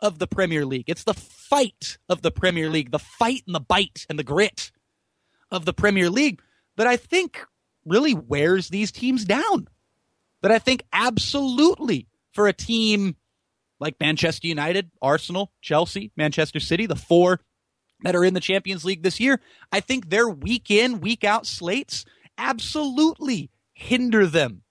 of 0.00 0.18
the 0.18 0.26
Premier 0.26 0.66
League. 0.66 0.88
It's 0.88 1.04
the 1.04 1.14
fight 1.14 1.98
of 2.08 2.22
the 2.22 2.32
Premier 2.32 2.68
League, 2.68 2.90
the 2.90 2.98
fight 2.98 3.42
and 3.46 3.54
the 3.54 3.60
bite 3.60 4.06
and 4.08 4.18
the 4.18 4.24
grit 4.24 4.72
of 5.50 5.64
the 5.64 5.72
Premier 5.72 6.10
League 6.10 6.42
that 6.76 6.86
I 6.86 6.96
think 6.96 7.44
really 7.84 8.14
wears 8.14 8.68
these 8.68 8.92
teams 8.92 9.24
down. 9.24 9.68
That 10.42 10.52
I 10.52 10.58
think 10.58 10.84
absolutely 10.92 12.06
for 12.32 12.48
a 12.48 12.52
team 12.52 13.16
like 13.80 13.96
Manchester 14.00 14.46
United, 14.46 14.90
Arsenal, 15.00 15.52
Chelsea, 15.60 16.12
Manchester 16.16 16.60
City, 16.60 16.86
the 16.86 16.96
four 16.96 17.40
that 18.02 18.14
are 18.14 18.24
in 18.24 18.34
the 18.34 18.40
Champions 18.40 18.84
League 18.84 19.02
this 19.02 19.20
year, 19.20 19.40
I 19.72 19.80
think 19.80 20.10
their 20.10 20.28
week 20.28 20.70
in, 20.70 21.00
week 21.00 21.24
out 21.24 21.46
slates 21.46 22.04
absolutely 22.36 23.50
hinder 23.72 24.26
them 24.26 24.62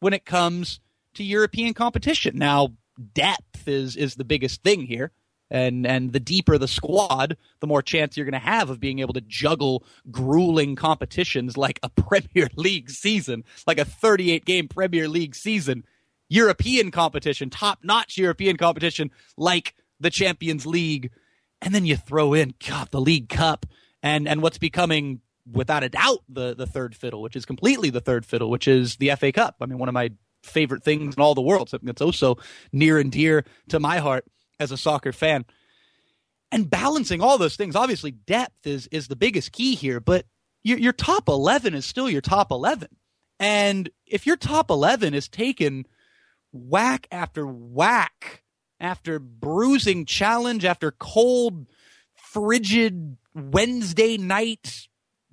when 0.00 0.12
it 0.12 0.24
comes 0.24 0.80
to 1.14 1.24
European 1.24 1.74
competition. 1.74 2.36
Now, 2.36 2.74
depth 3.14 3.66
is 3.66 3.96
is 3.96 4.14
the 4.14 4.24
biggest 4.24 4.62
thing 4.62 4.82
here. 4.82 5.12
And 5.50 5.86
and 5.86 6.12
the 6.12 6.20
deeper 6.20 6.58
the 6.58 6.68
squad, 6.68 7.36
the 7.60 7.66
more 7.66 7.82
chance 7.82 8.16
you're 8.16 8.26
going 8.26 8.32
to 8.32 8.38
have 8.38 8.68
of 8.68 8.80
being 8.80 8.98
able 8.98 9.14
to 9.14 9.20
juggle 9.22 9.84
grueling 10.10 10.76
competitions 10.76 11.56
like 11.56 11.80
a 11.82 11.88
Premier 11.96 12.48
League 12.56 12.90
season, 12.90 13.44
like 13.66 13.78
a 13.78 13.84
38 13.84 14.44
game 14.44 14.68
Premier 14.68 15.08
League 15.08 15.34
season, 15.34 15.84
European 16.28 16.90
competition, 16.90 17.48
top 17.50 17.78
notch 17.82 18.18
European 18.18 18.56
competition 18.56 19.10
like 19.36 19.74
the 20.00 20.10
Champions 20.10 20.66
League, 20.66 21.10
and 21.62 21.74
then 21.74 21.86
you 21.86 21.96
throw 21.96 22.34
in 22.34 22.54
God 22.66 22.90
the 22.90 23.00
League 23.00 23.28
Cup 23.28 23.66
and 24.02 24.28
and 24.28 24.42
what's 24.42 24.58
becoming 24.58 25.20
without 25.50 25.82
a 25.82 25.88
doubt 25.88 26.22
the 26.28 26.54
the 26.54 26.66
third 26.66 26.94
fiddle, 26.94 27.22
which 27.22 27.36
is 27.36 27.46
completely 27.46 27.90
the 27.90 28.00
third 28.00 28.26
fiddle, 28.26 28.50
which 28.50 28.68
is 28.68 28.96
the 28.96 29.10
FA 29.16 29.32
Cup. 29.32 29.56
I 29.60 29.66
mean, 29.66 29.78
one 29.78 29.88
of 29.88 29.94
my 29.94 30.10
favorite 30.42 30.84
things 30.84 31.14
in 31.16 31.22
all 31.22 31.34
the 31.34 31.42
world, 31.42 31.68
something 31.68 31.86
that's 31.86 32.02
oh 32.02 32.06
also 32.06 32.36
near 32.72 32.98
and 32.98 33.10
dear 33.10 33.44
to 33.68 33.80
my 33.80 33.98
heart 33.98 34.24
as 34.58 34.72
a 34.72 34.76
soccer 34.76 35.12
fan. 35.12 35.44
And 36.50 36.70
balancing 36.70 37.20
all 37.20 37.36
those 37.38 37.56
things, 37.56 37.76
obviously, 37.76 38.10
depth 38.10 38.66
is 38.66 38.88
is 38.88 39.08
the 39.08 39.16
biggest 39.16 39.52
key 39.52 39.74
here. 39.74 40.00
But 40.00 40.24
your, 40.62 40.78
your 40.78 40.92
top 40.92 41.28
eleven 41.28 41.74
is 41.74 41.84
still 41.84 42.08
your 42.08 42.22
top 42.22 42.50
eleven, 42.50 42.88
and 43.38 43.90
if 44.06 44.26
your 44.26 44.36
top 44.36 44.70
eleven 44.70 45.12
is 45.12 45.28
taken 45.28 45.86
whack 46.52 47.06
after 47.12 47.46
whack 47.46 48.42
after 48.80 49.18
bruising 49.18 50.06
challenge 50.06 50.64
after 50.64 50.90
cold, 50.90 51.66
frigid 52.14 53.18
Wednesday 53.34 54.16
night 54.16 54.87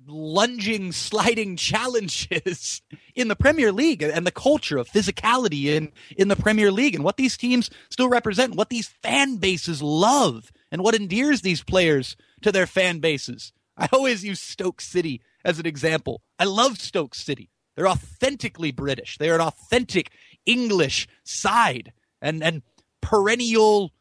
lunging, 0.06 0.92
sliding 0.92 1.56
challenges 1.56 2.82
in 3.14 3.28
the 3.28 3.36
Premier 3.36 3.72
League 3.72 4.02
and 4.02 4.26
the 4.26 4.32
culture 4.32 4.78
of 4.78 4.88
physicality 4.88 5.66
in, 5.66 5.92
in 6.16 6.28
the 6.28 6.36
Premier 6.36 6.70
League 6.70 6.94
and 6.94 7.04
what 7.04 7.16
these 7.16 7.36
teams 7.36 7.70
still 7.90 8.08
represent, 8.08 8.56
what 8.56 8.70
these 8.70 8.88
fan 8.88 9.36
bases 9.36 9.82
love, 9.82 10.52
and 10.70 10.82
what 10.82 10.94
endears 10.94 11.42
these 11.42 11.62
players 11.62 12.16
to 12.42 12.52
their 12.52 12.66
fan 12.66 12.98
bases. 12.98 13.52
I 13.76 13.88
always 13.92 14.24
use 14.24 14.40
Stoke 14.40 14.80
City 14.80 15.20
as 15.44 15.58
an 15.58 15.66
example. 15.66 16.22
I 16.38 16.44
love 16.44 16.78
Stoke 16.78 17.14
City. 17.14 17.50
They're 17.76 17.88
authentically 17.88 18.72
British. 18.72 19.18
They're 19.18 19.34
an 19.34 19.40
authentic 19.40 20.10
English 20.46 21.06
side 21.24 21.92
and, 22.22 22.42
and 22.42 22.62
perennial 23.02 23.92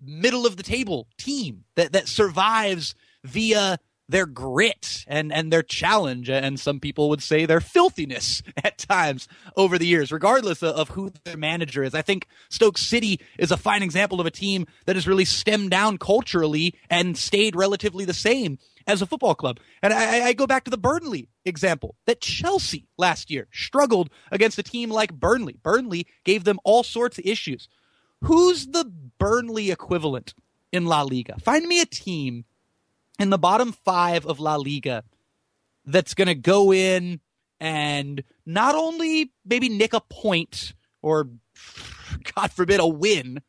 middle 0.00 0.46
of 0.46 0.56
the 0.56 0.62
table 0.62 1.08
team 1.18 1.64
that, 1.74 1.92
that 1.92 2.06
survives 2.06 2.94
via 3.24 3.78
their 4.08 4.26
grit 4.26 5.04
and 5.06 5.32
and 5.32 5.52
their 5.52 5.62
challenge 5.62 6.30
and 6.30 6.58
some 6.58 6.80
people 6.80 7.08
would 7.10 7.22
say 7.22 7.44
their 7.44 7.60
filthiness 7.60 8.42
at 8.64 8.78
times 8.78 9.28
over 9.56 9.78
the 9.78 9.86
years 9.86 10.10
regardless 10.10 10.62
of, 10.62 10.88
who 10.90 11.12
their 11.24 11.36
manager 11.36 11.82
is. 11.82 11.94
I 11.94 12.02
think 12.02 12.26
stoke 12.48 12.78
city 12.78 13.20
is 13.38 13.50
a 13.50 13.56
fine 13.56 13.82
example 13.82 14.20
of 14.20 14.26
a 14.26 14.30
team 14.30 14.66
that 14.86 14.96
has 14.96 15.06
really 15.06 15.26
stemmed 15.26 15.70
down 15.70 15.98
culturally 15.98 16.74
and 16.88 17.16
stayed 17.16 17.54
relatively 17.54 18.06
the 18.06 18.14
same 18.14 18.58
as 18.86 19.02
a 19.02 19.06
football 19.06 19.34
club. 19.34 19.60
And 19.82 19.92
i, 19.92 20.28
I 20.28 20.32
go 20.32 20.46
back 20.46 20.64
to 20.64 20.70
the 20.70 20.78
burnley 20.78 21.28
example 21.44 21.96
that 22.06 22.20
chelsea 22.20 22.86
last 22.96 23.30
year 23.30 23.48
struggled 23.52 24.10
against 24.32 24.58
a 24.58 24.62
team 24.62 24.90
like 24.90 25.12
burnley. 25.12 25.56
Burnley 25.62 26.06
gave 26.24 26.44
them 26.44 26.58
all 26.64 26.82
sorts 26.82 27.18
of 27.18 27.26
issues. 27.26 27.68
Who's 28.22 28.66
the 28.66 28.90
burnley 29.18 29.70
equivalent 29.70 30.34
in 30.72 30.86
la 30.86 31.02
liga? 31.02 31.38
Find 31.38 31.66
me 31.66 31.80
a 31.80 31.86
team 31.86 32.46
in 33.18 33.30
the 33.30 33.38
bottom 33.38 33.72
five 33.72 34.26
of 34.26 34.40
La 34.40 34.56
Liga 34.56 35.04
that's 35.84 36.14
going 36.14 36.28
to 36.28 36.34
go 36.34 36.72
in 36.72 37.20
and 37.60 38.22
not 38.46 38.74
only 38.74 39.32
maybe 39.44 39.68
nick 39.68 39.92
a 39.92 40.00
point 40.00 40.74
or, 41.02 41.28
God 42.34 42.52
forbid, 42.52 42.80
a 42.80 42.86
win 42.86 43.40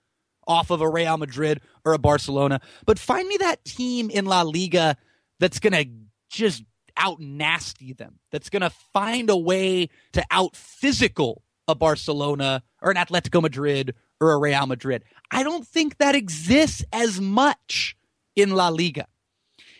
off 0.47 0.71
of 0.71 0.81
a 0.81 0.89
Real 0.89 1.17
Madrid 1.17 1.61
or 1.85 1.93
a 1.93 1.99
Barcelona, 1.99 2.59
but 2.85 2.97
find 2.97 3.27
me 3.27 3.37
that 3.37 3.63
team 3.63 4.09
in 4.09 4.25
La 4.25 4.41
Liga 4.41 4.97
that's 5.39 5.59
going 5.59 5.73
to 5.73 5.89
just 6.29 6.63
out 6.97 7.19
nasty 7.19 7.93
them, 7.93 8.19
that's 8.31 8.49
going 8.49 8.61
to 8.61 8.71
find 8.93 9.29
a 9.29 9.37
way 9.37 9.89
to 10.13 10.23
out 10.31 10.55
physical 10.55 11.43
a 11.67 11.75
Barcelona 11.75 12.63
or 12.81 12.91
an 12.91 12.97
Atletico 12.97 13.41
Madrid 13.41 13.93
or 14.19 14.31
a 14.31 14.37
Real 14.37 14.65
Madrid. 14.65 15.03
I 15.31 15.43
don't 15.43 15.65
think 15.65 15.97
that 15.97 16.15
exists 16.15 16.83
as 16.91 17.21
much 17.21 17.95
in 18.35 18.51
La 18.51 18.69
Liga. 18.69 19.05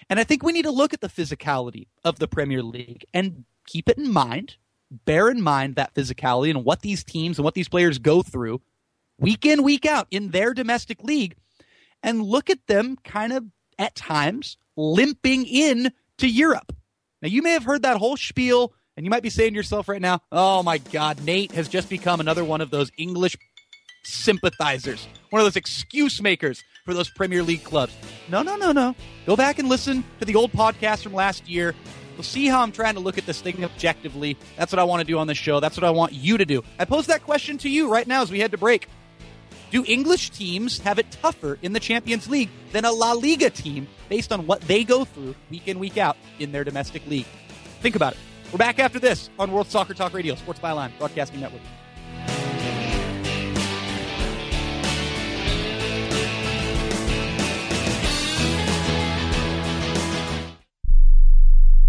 And 0.09 0.19
I 0.19 0.23
think 0.23 0.43
we 0.43 0.53
need 0.53 0.63
to 0.63 0.71
look 0.71 0.93
at 0.93 1.01
the 1.01 1.07
physicality 1.07 1.87
of 2.03 2.19
the 2.19 2.27
Premier 2.27 2.63
League 2.63 3.05
and 3.13 3.45
keep 3.67 3.87
it 3.87 3.97
in 3.97 4.11
mind, 4.11 4.55
bear 4.89 5.29
in 5.29 5.41
mind 5.41 5.75
that 5.75 5.93
physicality 5.93 6.49
and 6.49 6.65
what 6.65 6.81
these 6.81 7.03
teams 7.03 7.37
and 7.37 7.45
what 7.45 7.53
these 7.53 7.69
players 7.69 7.99
go 7.99 8.23
through 8.23 8.61
week 9.19 9.45
in, 9.45 9.63
week 9.63 9.85
out 9.85 10.07
in 10.09 10.29
their 10.29 10.53
domestic 10.53 11.03
league, 11.03 11.35
and 12.01 12.23
look 12.23 12.49
at 12.49 12.65
them 12.67 12.97
kind 13.03 13.33
of 13.33 13.45
at 13.77 13.93
times 13.93 14.57
limping 14.75 15.45
in 15.45 15.91
to 16.17 16.27
Europe. 16.27 16.75
Now, 17.21 17.27
you 17.27 17.41
may 17.41 17.51
have 17.51 17.65
heard 17.65 17.81
that 17.83 17.97
whole 17.97 18.17
spiel, 18.17 18.73
and 18.95 19.05
you 19.05 19.09
might 19.09 19.23
be 19.23 19.29
saying 19.29 19.51
to 19.51 19.57
yourself 19.57 19.89
right 19.89 20.01
now, 20.01 20.21
oh 20.31 20.63
my 20.63 20.77
God, 20.77 21.21
Nate 21.23 21.51
has 21.51 21.67
just 21.67 21.89
become 21.89 22.19
another 22.19 22.45
one 22.45 22.61
of 22.61 22.71
those 22.71 22.91
English 22.97 23.37
sympathizers, 24.03 25.07
one 25.29 25.41
of 25.41 25.45
those 25.45 25.57
excuse 25.57 26.21
makers 26.21 26.63
for 26.89 26.96
those 26.96 27.10
Premier 27.10 27.43
League 27.43 27.63
clubs. 27.63 27.96
No, 28.29 28.41
no, 28.41 28.55
no, 28.55 28.72
no. 28.72 28.96
Go 29.27 29.36
back 29.36 29.60
and 29.60 29.69
listen 29.69 30.03
to 30.19 30.25
the 30.25 30.34
old 30.34 30.51
podcast 30.51 31.03
from 31.03 31.13
last 31.13 31.48
year. 31.48 31.75
You'll 32.15 32.24
see 32.24 32.48
how 32.48 32.63
I'm 32.63 32.72
trying 32.72 32.96
to 32.96 33.00
look 33.00 33.19
at 33.19 33.27
this 33.27 33.41
thing 33.41 33.63
objectively. 33.63 34.36
That's 34.58 34.74
what 34.74 34.79
I 34.79 34.84
want 34.86 35.01
to 35.01 35.05
do 35.05 35.19
on 35.19 35.27
this 35.27 35.38
show. 35.38 35.60
That's 35.60 35.77
what 35.77 35.84
I 35.84 35.91
want 35.91 36.13
you 36.13 36.39
to 36.39 36.46
do. 36.46 36.63
I 36.79 36.86
pose 36.86 37.05
that 37.05 37.24
question 37.24 37.60
to 37.60 37.69
you 37.69 37.91
right 37.91 38.08
now 38.08 38.24
as 38.24 38.31
we 38.31 38.39
head 38.39 38.51
to 38.51 38.58
break. 38.58 38.89
Do 39.69 39.86
English 39.88 40.31
teams 40.31 40.79
have 40.79 40.98
it 40.98 41.12
tougher 41.12 41.59
in 41.61 41.74
the 41.74 41.79
Champions 41.79 42.27
League 42.27 42.50
than 42.72 42.85
a 42.85 42.92
La 42.92 43.11
Liga 43.11 43.51
team 43.51 43.87
based 44.09 44.31
on 44.33 44.48
what 44.48 44.61
they 44.61 44.83
go 44.83 45.05
through 45.05 45.35
week 45.51 45.68
in, 45.68 45.77
week 45.77 46.00
out 46.00 46.18
in 46.40 46.51
their 46.51 46.63
domestic 46.63 47.05
league? 47.05 47.27
Think 47.81 47.96
about 47.98 48.13
it. 48.13 48.20
We're 48.51 48.57
back 48.57 48.79
after 48.79 48.98
this 48.98 49.29
on 49.37 49.51
World 49.51 49.68
Soccer 49.68 49.94
Talk 49.94 50.11
Radio, 50.16 50.33
Sports 50.33 50.59
Byline, 50.59 50.90
Broadcasting 50.98 51.40
Network. 51.40 51.61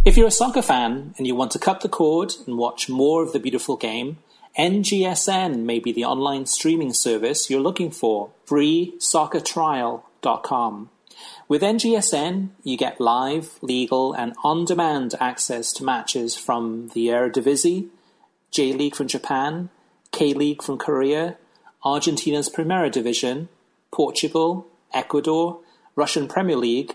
If 0.02 0.16
you're 0.16 0.28
a 0.28 0.30
soccer 0.30 0.62
fan 0.62 1.14
and 1.18 1.26
you 1.26 1.34
want 1.34 1.50
to 1.50 1.58
cut 1.58 1.82
the 1.82 1.88
cord 1.88 2.32
and 2.46 2.56
watch 2.56 2.88
more 2.88 3.22
of 3.22 3.34
the 3.34 3.38
beautiful 3.38 3.76
game, 3.76 4.16
NGSN 4.58 5.64
may 5.64 5.78
be 5.78 5.92
the 5.92 6.06
online 6.06 6.46
streaming 6.46 6.94
service 6.94 7.50
you're 7.50 7.60
looking 7.60 7.90
for. 7.90 8.30
FreeSoccerTrial.com. 8.46 10.88
With 11.48 11.60
NGSN, 11.60 12.48
you 12.64 12.78
get 12.78 12.98
live, 12.98 13.58
legal, 13.60 14.14
and 14.14 14.34
on 14.42 14.64
demand 14.64 15.16
access 15.20 15.70
to 15.74 15.84
matches 15.84 16.34
from 16.34 16.88
the 16.94 17.08
Eredivisie, 17.08 17.88
J 18.50 18.72
League 18.72 18.96
from 18.96 19.06
Japan, 19.06 19.68
K 20.12 20.32
League 20.32 20.62
from 20.62 20.78
Korea, 20.78 21.36
Argentina's 21.84 22.48
Primera 22.48 22.90
Division, 22.90 23.50
Portugal, 23.90 24.66
Ecuador, 24.94 25.60
Russian 25.94 26.26
Premier 26.26 26.56
League, 26.56 26.94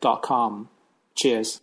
com. 0.00 0.68
Cheers. 1.14 1.60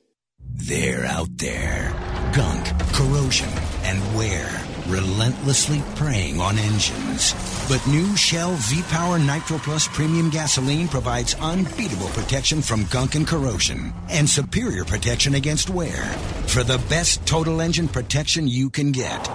They're 0.54 1.06
out 1.06 1.38
there. 1.38 1.91
Gunk, 2.34 2.65
corrosion, 2.93 3.50
and 3.84 4.15
wear. 4.15 4.50
Relentlessly 4.88 5.82
preying 5.95 6.39
on 6.39 6.58
engines. 6.60 7.34
But 7.67 7.86
new 7.88 8.15
Shell 8.15 8.56
V-Power 8.56 9.17
Nitro 9.17 9.58
Plus 9.58 9.88
Premium 9.88 10.30
Gasoline 10.30 10.88
provides 10.88 11.34
unbeatable 11.36 12.10
protection 12.10 12.62
from 12.62 12.86
gunk 12.86 13.15
and 13.15 13.28
corrosion 13.28 13.93
and 14.10 14.30
superior 14.30 14.86
protection 14.86 15.36
against 15.36 15.71
wear 15.71 16.04
for 16.48 16.63
the 16.63 16.78
best 16.89 17.26
total 17.26 17.62
engine 17.62 17.88
protection 17.88 18.48
you 18.48 18.69
can 18.69 18.91
get. 18.91 19.26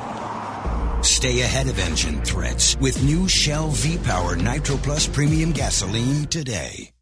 Stay 1.03 1.41
ahead 1.41 1.67
of 1.67 1.79
engine 1.81 2.23
threats 2.23 2.77
with 2.77 3.03
new 3.03 3.27
Shell 3.27 3.71
V-Power 3.71 4.37
Nitro 4.37 4.77
Plus 4.77 5.07
Premium 5.07 5.51
Gasoline 5.53 6.27
today. 6.27 6.93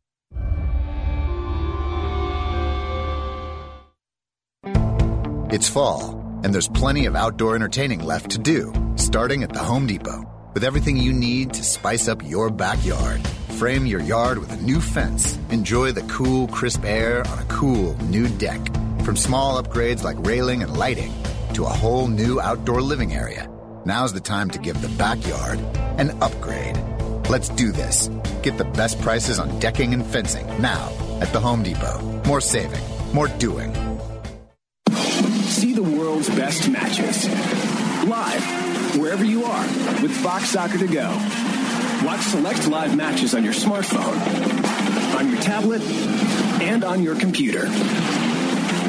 It's 5.50 5.66
fall, 5.66 6.10
and 6.42 6.52
there's 6.52 6.68
plenty 6.68 7.06
of 7.06 7.16
outdoor 7.16 7.54
entertaining 7.54 8.00
left 8.04 8.32
to 8.32 8.38
do, 8.38 8.70
starting 8.96 9.42
at 9.42 9.48
the 9.48 9.58
Home 9.58 9.86
Depot. 9.86 10.30
With 10.52 10.62
everything 10.62 10.98
you 10.98 11.10
need 11.10 11.54
to 11.54 11.64
spice 11.64 12.06
up 12.06 12.22
your 12.22 12.50
backyard. 12.50 13.26
Frame 13.56 13.86
your 13.86 14.02
yard 14.02 14.36
with 14.36 14.52
a 14.52 14.60
new 14.60 14.78
fence. 14.78 15.38
Enjoy 15.48 15.90
the 15.90 16.02
cool, 16.02 16.48
crisp 16.48 16.84
air 16.84 17.26
on 17.28 17.38
a 17.38 17.46
cool 17.46 17.96
new 18.10 18.28
deck. 18.36 18.60
From 19.04 19.16
small 19.16 19.62
upgrades 19.62 20.02
like 20.02 20.18
railing 20.26 20.62
and 20.62 20.76
lighting 20.76 21.14
to 21.54 21.64
a 21.64 21.70
whole 21.70 22.08
new 22.08 22.38
outdoor 22.38 22.82
living 22.82 23.14
area. 23.14 23.48
Now's 23.86 24.12
the 24.12 24.20
time 24.20 24.50
to 24.50 24.58
give 24.58 24.82
the 24.82 24.94
backyard 24.98 25.60
an 25.96 26.10
upgrade. 26.22 26.76
Let's 27.30 27.48
do 27.48 27.72
this. 27.72 28.10
Get 28.42 28.58
the 28.58 28.64
best 28.64 29.00
prices 29.00 29.38
on 29.38 29.58
decking 29.60 29.94
and 29.94 30.04
fencing 30.04 30.46
now 30.60 30.92
at 31.22 31.32
the 31.32 31.40
Home 31.40 31.62
Depot. 31.62 32.02
More 32.26 32.42
saving, 32.42 32.84
more 33.14 33.28
doing 33.28 33.72
world's 36.18 36.36
best 36.36 36.68
matches 36.68 37.28
live 38.08 38.42
wherever 38.98 39.24
you 39.24 39.44
are 39.44 39.62
with 40.02 40.10
Fox 40.10 40.50
Soccer 40.50 40.78
to 40.78 40.88
Go. 40.88 41.10
Watch 42.04 42.22
select 42.22 42.66
live 42.66 42.96
matches 42.96 43.36
on 43.36 43.44
your 43.44 43.52
smartphone, 43.52 44.18
on 45.16 45.30
your 45.30 45.40
tablet, 45.40 45.80
and 46.60 46.82
on 46.82 47.04
your 47.04 47.14
computer. 47.14 47.66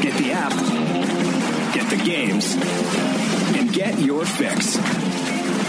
Get 0.02 0.18
the 0.18 0.32
app, 0.32 0.54
get 1.76 1.88
the 1.92 1.98
games, 2.04 2.56
and 3.56 3.72
get 3.72 4.00
your 4.00 4.26
fix. 4.26 4.76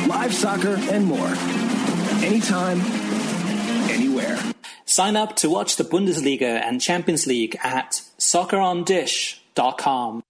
Live 0.06 0.32
soccer 0.32 0.76
and 0.90 1.04
more. 1.04 1.34
Anytime, 2.24 2.80
anywhere. 3.90 4.38
Sign 4.86 5.14
up 5.14 5.36
to 5.36 5.50
watch 5.50 5.76
the 5.76 5.84
Bundesliga 5.84 6.62
and 6.62 6.80
Champions 6.80 7.26
League 7.26 7.58
at 7.62 8.00
soccerondish.com. 8.18 10.22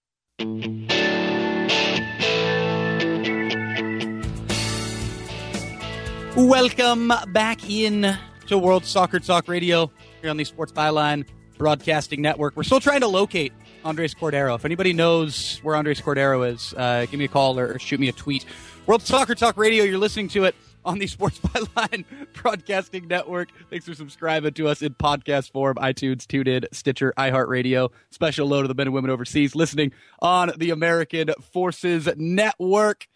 Welcome 6.35 7.11
back 7.33 7.69
in 7.69 8.17
to 8.47 8.57
World 8.57 8.85
Soccer 8.85 9.19
Talk 9.19 9.49
Radio 9.49 9.91
here 10.21 10.29
on 10.29 10.37
the 10.37 10.45
Sports 10.45 10.71
Byline 10.71 11.27
Broadcasting 11.57 12.21
Network. 12.21 12.55
We're 12.55 12.63
still 12.63 12.79
trying 12.79 13.01
to 13.01 13.07
locate 13.09 13.51
Andres 13.83 14.15
Cordero. 14.15 14.55
If 14.55 14.63
anybody 14.63 14.93
knows 14.93 15.59
where 15.61 15.75
Andres 15.75 15.99
Cordero 15.99 16.49
is, 16.49 16.73
uh, 16.77 17.05
give 17.11 17.19
me 17.19 17.25
a 17.25 17.27
call 17.27 17.59
or, 17.59 17.77
shoot 17.79 17.99
me 17.99 18.07
a 18.07 18.13
tweet. 18.13 18.45
World 18.85 19.01
Soccer 19.01 19.35
Talk 19.35 19.57
Radio, 19.57 19.83
you're 19.83 19.97
listening 19.97 20.29
to 20.29 20.45
it 20.45 20.55
on 20.85 20.99
the 20.99 21.07
Sports 21.07 21.37
Byline 21.39 22.05
Broadcasting 22.31 23.09
Network. 23.09 23.49
Thanks 23.69 23.85
for 23.85 23.93
subscribing 23.93 24.53
to 24.53 24.69
us 24.69 24.81
in 24.81 24.93
podcast 24.93 25.51
form, 25.51 25.75
iTunes, 25.75 26.25
TuneIn, 26.25 26.63
Stitcher, 26.71 27.13
iHeartRadio. 27.17 27.89
Special 28.09 28.47
low 28.47 28.61
to 28.61 28.69
the 28.69 28.73
men 28.73 28.87
and 28.87 28.93
women 28.93 29.11
overseas 29.11 29.53
listening 29.53 29.91
on 30.21 30.53
the 30.57 30.69
American 30.69 31.29
Forces 31.51 32.07
Network. 32.15 33.07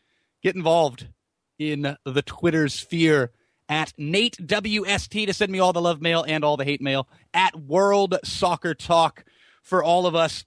Get 0.44 0.56
involved 0.56 1.08
in 1.58 1.98
the 2.06 2.22
Twitter 2.22 2.68
sphere 2.70 3.32
at 3.68 3.94
Nate 3.98 4.38
WST 4.38 5.26
to 5.26 5.34
send 5.34 5.52
me 5.52 5.60
all 5.60 5.74
the 5.74 5.82
love 5.82 6.02
mail 6.02 6.24
and 6.28 6.44
all 6.44 6.58
the 6.58 6.66
hate 6.66 6.82
mail 6.82 7.08
at 7.34 7.56
World 7.56 8.16
Soccer 8.24 8.74
Talk 8.74 9.26
for 9.64 9.84
all 9.84 10.06
of 10.06 10.16
us. 10.16 10.46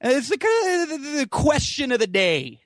And 0.00 0.12
It's 0.14 0.28
the 0.28 0.36
the 0.36 1.28
question 1.30 1.92
of 1.92 2.00
the 2.00 2.06
day. 2.06 2.60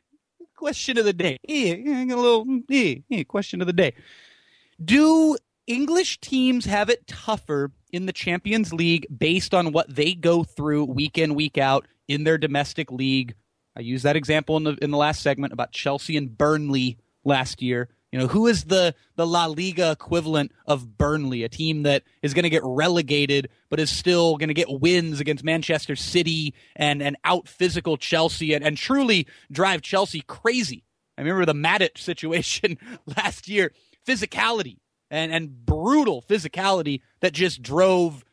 Question 0.56 0.96
of 0.96 1.04
the 1.04 1.12
day. 1.12 1.36
Eh, 1.46 1.82
eh, 1.86 2.04
a 2.04 2.16
little 2.16 2.46
eh, 2.70 2.96
eh, 3.10 3.24
question 3.24 3.60
of 3.60 3.66
the 3.66 3.74
day. 3.74 3.92
Do 4.82 5.36
English 5.66 6.20
teams 6.20 6.64
have 6.64 6.88
it 6.88 7.06
tougher 7.06 7.72
in 7.92 8.06
the 8.06 8.12
Champions 8.12 8.72
League 8.72 9.06
based 9.16 9.52
on 9.52 9.72
what 9.72 9.94
they 9.94 10.14
go 10.14 10.44
through 10.44 10.84
week 10.84 11.18
in 11.18 11.34
week 11.34 11.58
out 11.58 11.86
in 12.08 12.24
their 12.24 12.38
domestic 12.38 12.90
league? 12.90 13.34
I 13.76 13.80
used 13.80 14.04
that 14.04 14.16
example 14.16 14.56
in 14.56 14.64
the 14.64 14.78
in 14.80 14.90
the 14.90 14.96
last 14.96 15.20
segment 15.20 15.52
about 15.52 15.72
Chelsea 15.72 16.16
and 16.16 16.36
Burnley 16.38 16.96
last 17.26 17.60
year. 17.60 17.88
You 18.12 18.20
know, 18.20 18.28
who 18.28 18.46
is 18.46 18.64
the 18.64 18.94
the 19.16 19.26
La 19.26 19.46
Liga 19.46 19.90
equivalent 19.90 20.52
of 20.64 20.96
Burnley, 20.96 21.42
a 21.42 21.48
team 21.48 21.82
that 21.82 22.04
is 22.22 22.32
going 22.32 22.44
to 22.44 22.50
get 22.50 22.62
relegated 22.64 23.50
but 23.68 23.80
is 23.80 23.90
still 23.90 24.36
going 24.36 24.48
to 24.48 24.54
get 24.54 24.68
wins 24.70 25.20
against 25.20 25.44
Manchester 25.44 25.96
City 25.96 26.54
and 26.76 27.02
and 27.02 27.16
out 27.24 27.48
physical 27.48 27.96
Chelsea 27.96 28.54
and, 28.54 28.64
and 28.64 28.76
truly 28.76 29.26
drive 29.50 29.82
Chelsea 29.82 30.22
crazy. 30.22 30.84
I 31.18 31.22
remember 31.22 31.44
the 31.44 31.52
Matic 31.52 31.98
situation 31.98 32.78
last 33.16 33.48
year, 33.48 33.72
physicality 34.06 34.78
and 35.10 35.32
and 35.32 35.66
brutal 35.66 36.22
physicality 36.22 37.00
that 37.20 37.32
just 37.32 37.60
drove 37.60 38.24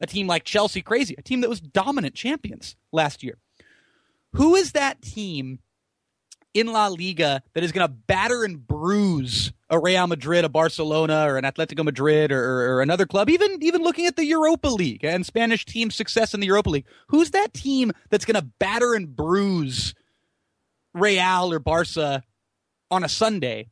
a 0.00 0.06
team 0.06 0.26
like 0.26 0.44
Chelsea 0.44 0.82
crazy, 0.82 1.14
a 1.16 1.22
team 1.22 1.40
that 1.40 1.50
was 1.50 1.60
dominant 1.60 2.14
champions 2.14 2.76
last 2.92 3.22
year. 3.22 3.38
Who 4.34 4.54
is 4.54 4.72
that 4.72 5.00
team 5.00 5.60
in 6.54 6.68
La 6.68 6.86
Liga 6.86 7.42
that 7.52 7.64
is 7.64 7.72
going 7.72 7.86
to 7.86 7.92
batter 7.92 8.44
and 8.44 8.66
bruise 8.66 9.52
a 9.68 9.78
Real 9.78 10.06
Madrid, 10.06 10.44
a 10.44 10.48
Barcelona, 10.48 11.26
or 11.26 11.36
an 11.36 11.44
Atletico 11.44 11.84
Madrid, 11.84 12.30
or, 12.30 12.42
or, 12.42 12.76
or, 12.76 12.80
another 12.80 13.06
club? 13.06 13.28
Even 13.28 13.58
even 13.60 13.82
looking 13.82 14.06
at 14.06 14.16
the 14.16 14.24
Europa 14.24 14.68
League 14.68 15.04
and 15.04 15.26
Spanish 15.26 15.64
team 15.64 15.90
success 15.90 16.32
in 16.32 16.40
the 16.40 16.46
Europa 16.46 16.70
League, 16.70 16.86
who's 17.08 17.32
that 17.32 17.52
team 17.52 17.92
that's 18.08 18.24
going 18.24 18.40
to 18.40 18.48
batter 18.58 18.94
and 18.94 19.14
bruise 19.14 19.94
Real 20.94 21.52
or 21.52 21.58
Barca 21.58 22.22
on 22.90 23.02
a 23.02 23.08
Sunday, 23.08 23.70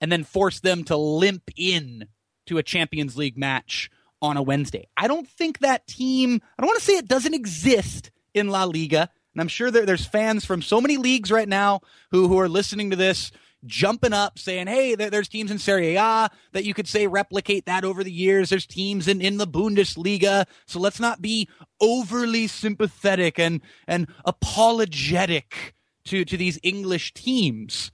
and 0.00 0.12
then 0.12 0.22
force 0.22 0.60
them 0.60 0.84
to 0.84 0.96
limp 0.96 1.50
in 1.56 2.08
to 2.46 2.58
a 2.58 2.62
Champions 2.62 3.16
League 3.16 3.38
match 3.38 3.90
on 4.20 4.36
a 4.36 4.42
Wednesday? 4.42 4.88
I 4.96 5.08
don't 5.08 5.28
think 5.28 5.60
that 5.60 5.86
team. 5.86 6.42
I 6.58 6.62
don't 6.62 6.68
want 6.68 6.78
to 6.78 6.84
say 6.84 6.96
it 6.98 7.08
doesn't 7.08 7.34
exist 7.34 8.10
in 8.34 8.48
La 8.48 8.64
Liga. 8.64 9.08
And 9.34 9.40
I'm 9.40 9.48
sure 9.48 9.70
there, 9.70 9.86
there's 9.86 10.06
fans 10.06 10.44
from 10.44 10.62
so 10.62 10.80
many 10.80 10.96
leagues 10.96 11.30
right 11.30 11.48
now 11.48 11.80
who, 12.10 12.28
who 12.28 12.38
are 12.38 12.48
listening 12.48 12.90
to 12.90 12.96
this 12.96 13.32
jumping 13.64 14.12
up 14.12 14.38
saying, 14.38 14.66
hey, 14.66 14.94
there, 14.94 15.10
there's 15.10 15.28
teams 15.28 15.50
in 15.50 15.58
Serie 15.58 15.96
A 15.96 16.28
that 16.52 16.64
you 16.64 16.74
could 16.74 16.88
say 16.88 17.06
replicate 17.06 17.66
that 17.66 17.84
over 17.84 18.02
the 18.02 18.12
years. 18.12 18.50
There's 18.50 18.66
teams 18.66 19.08
in, 19.08 19.20
in 19.20 19.36
the 19.38 19.46
Bundesliga. 19.46 20.46
So 20.66 20.80
let's 20.80 21.00
not 21.00 21.22
be 21.22 21.48
overly 21.80 22.46
sympathetic 22.46 23.38
and, 23.38 23.60
and 23.86 24.08
apologetic 24.24 25.74
to, 26.06 26.24
to 26.24 26.36
these 26.36 26.58
English 26.62 27.14
teams. 27.14 27.92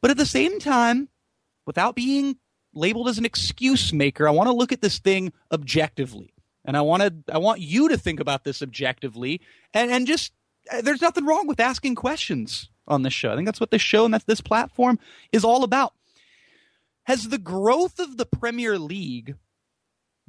But 0.00 0.10
at 0.10 0.16
the 0.16 0.26
same 0.26 0.60
time, 0.60 1.08
without 1.66 1.96
being 1.96 2.36
labeled 2.72 3.08
as 3.08 3.18
an 3.18 3.24
excuse 3.24 3.92
maker, 3.92 4.28
I 4.28 4.32
want 4.32 4.48
to 4.48 4.54
look 4.54 4.72
at 4.72 4.82
this 4.82 4.98
thing 4.98 5.32
objectively. 5.52 6.34
And 6.64 6.76
I 6.76 6.80
want 6.80 7.24
I 7.30 7.38
want 7.38 7.60
you 7.60 7.88
to 7.90 7.98
think 7.98 8.20
about 8.20 8.44
this 8.44 8.62
objectively 8.62 9.42
and, 9.74 9.90
and 9.90 10.06
just 10.06 10.32
Uh, 10.70 10.80
there's 10.80 11.02
nothing 11.02 11.26
wrong 11.26 11.46
with 11.46 11.60
asking 11.60 11.94
questions 11.94 12.70
on 12.86 13.02
this 13.02 13.12
show. 13.12 13.32
I 13.32 13.36
think 13.36 13.46
that's 13.46 13.60
what 13.60 13.70
this 13.70 13.82
show 13.82 14.04
and 14.04 14.14
that's 14.14 14.24
this 14.24 14.40
platform 14.40 14.98
is 15.32 15.44
all 15.44 15.64
about. 15.64 15.94
Has 17.04 17.28
the 17.28 17.38
growth 17.38 17.98
of 17.98 18.16
the 18.16 18.26
Premier 18.26 18.78
League 18.78 19.34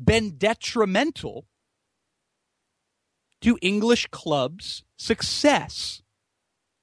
been 0.03 0.37
detrimental 0.37 1.45
to 3.41 3.57
English 3.61 4.07
clubs' 4.07 4.83
success 4.97 6.01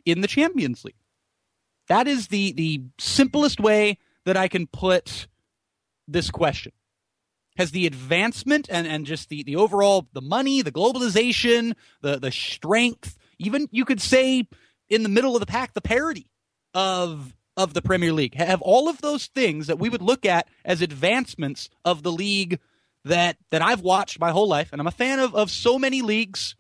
in 0.05 0.21
the 0.21 0.29
Champions 0.29 0.85
League? 0.85 0.97
That 1.89 2.07
is 2.07 2.29
the 2.29 2.53
the 2.53 2.83
simplest 2.99 3.61
way 3.61 3.99
that 4.25 4.37
I 4.37 4.49
can 4.49 4.67
put 4.67 5.27
this 6.09 6.31
question. 6.31 6.73
Has 7.59 7.73
the 7.73 7.87
advancement 7.87 8.67
and, 8.71 8.87
and 8.87 9.05
just 9.05 9.29
the, 9.29 9.43
the 9.43 9.57
overall 9.57 10.09
the 10.15 10.23
money, 10.23 10.63
the 10.63 10.73
globalization, 10.73 11.75
the 12.01 12.19
the 12.19 12.33
strength 12.33 13.19
even 13.39 13.69
you 13.71 13.85
could 13.85 14.01
say 14.01 14.47
in 14.89 15.03
the 15.03 15.09
middle 15.09 15.35
of 15.35 15.41
the 15.41 15.47
pack, 15.47 15.75
the 15.75 15.81
parity 15.81 16.29
of 16.75 17.35
of 17.57 17.75
the 17.75 17.83
Premier 17.83 18.13
League. 18.13 18.35
Have 18.35 18.63
all 18.63 18.89
of 18.89 19.01
those 19.01 19.27
things 19.27 19.67
that 19.67 19.79
we 19.79 19.89
would 19.89 20.03
look 20.03 20.25
at 20.25 20.49
as 20.65 20.81
advancements 20.81 21.69
of 21.85 22.03
the 22.03 22.13
league 22.13 22.59
that 23.05 23.37
that 23.51 23.63
I've 23.63 23.81
watched 23.81 24.21
my 24.21 24.31
whole 24.31 24.49
life, 24.49 24.71
and 24.73 24.81
I'm 24.81 24.87
a 24.87 24.93
fan 24.93 25.19
of, 25.19 25.35
of 25.35 25.51
so 25.51 25.79
many 25.79 26.03
leagues, 26.03 26.57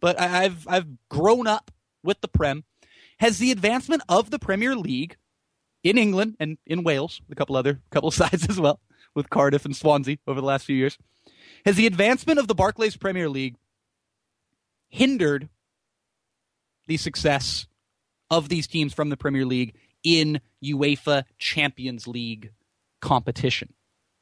but 0.00 0.20
I've 0.20 0.66
I've 0.68 0.86
grown 1.08 1.46
up 1.46 1.70
with 2.02 2.20
the 2.20 2.28
Prem. 2.28 2.64
Has 3.18 3.38
the 3.38 3.50
advancement 3.50 4.02
of 4.08 4.30
the 4.30 4.38
Premier 4.38 4.76
League 4.76 5.16
in 5.82 5.96
England 5.96 6.36
and 6.38 6.58
in 6.66 6.82
Wales, 6.82 7.22
a 7.30 7.34
couple 7.34 7.56
other 7.56 7.80
couple 7.90 8.10
sides 8.22 8.48
as 8.48 8.60
well, 8.60 8.80
with 9.14 9.30
Cardiff 9.30 9.64
and 9.64 9.76
Swansea 9.76 10.18
over 10.26 10.40
the 10.40 10.46
last 10.46 10.66
few 10.66 10.76
years, 10.76 10.98
has 11.64 11.76
the 11.76 11.86
advancement 11.86 12.38
of 12.38 12.48
the 12.48 12.54
Barclays 12.54 12.96
Premier 12.96 13.28
League 13.28 13.56
hindered 14.88 15.48
the 16.86 16.96
success 16.96 17.66
of 18.30 18.48
these 18.48 18.66
teams 18.66 18.92
from 18.92 19.08
the 19.08 19.16
Premier 19.16 19.46
League 19.46 19.76
in 20.02 20.40
UEFA 20.64 21.24
Champions 21.38 22.06
League 22.06 22.52
competition? 23.00 23.72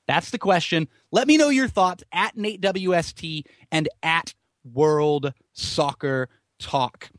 That's 0.07 0.31
the 0.31 0.39
question. 0.39 0.89
Let 1.11 1.27
me 1.27 1.37
know 1.37 1.49
your 1.49 1.69
thoughts 1.69 2.05
at 2.13 2.37
Nate 2.37 2.61
WST 2.61 3.45
and 3.73 3.89
at 4.03 4.35
World 4.65 5.33
Soccer 5.53 6.29
Talk. 6.59 7.11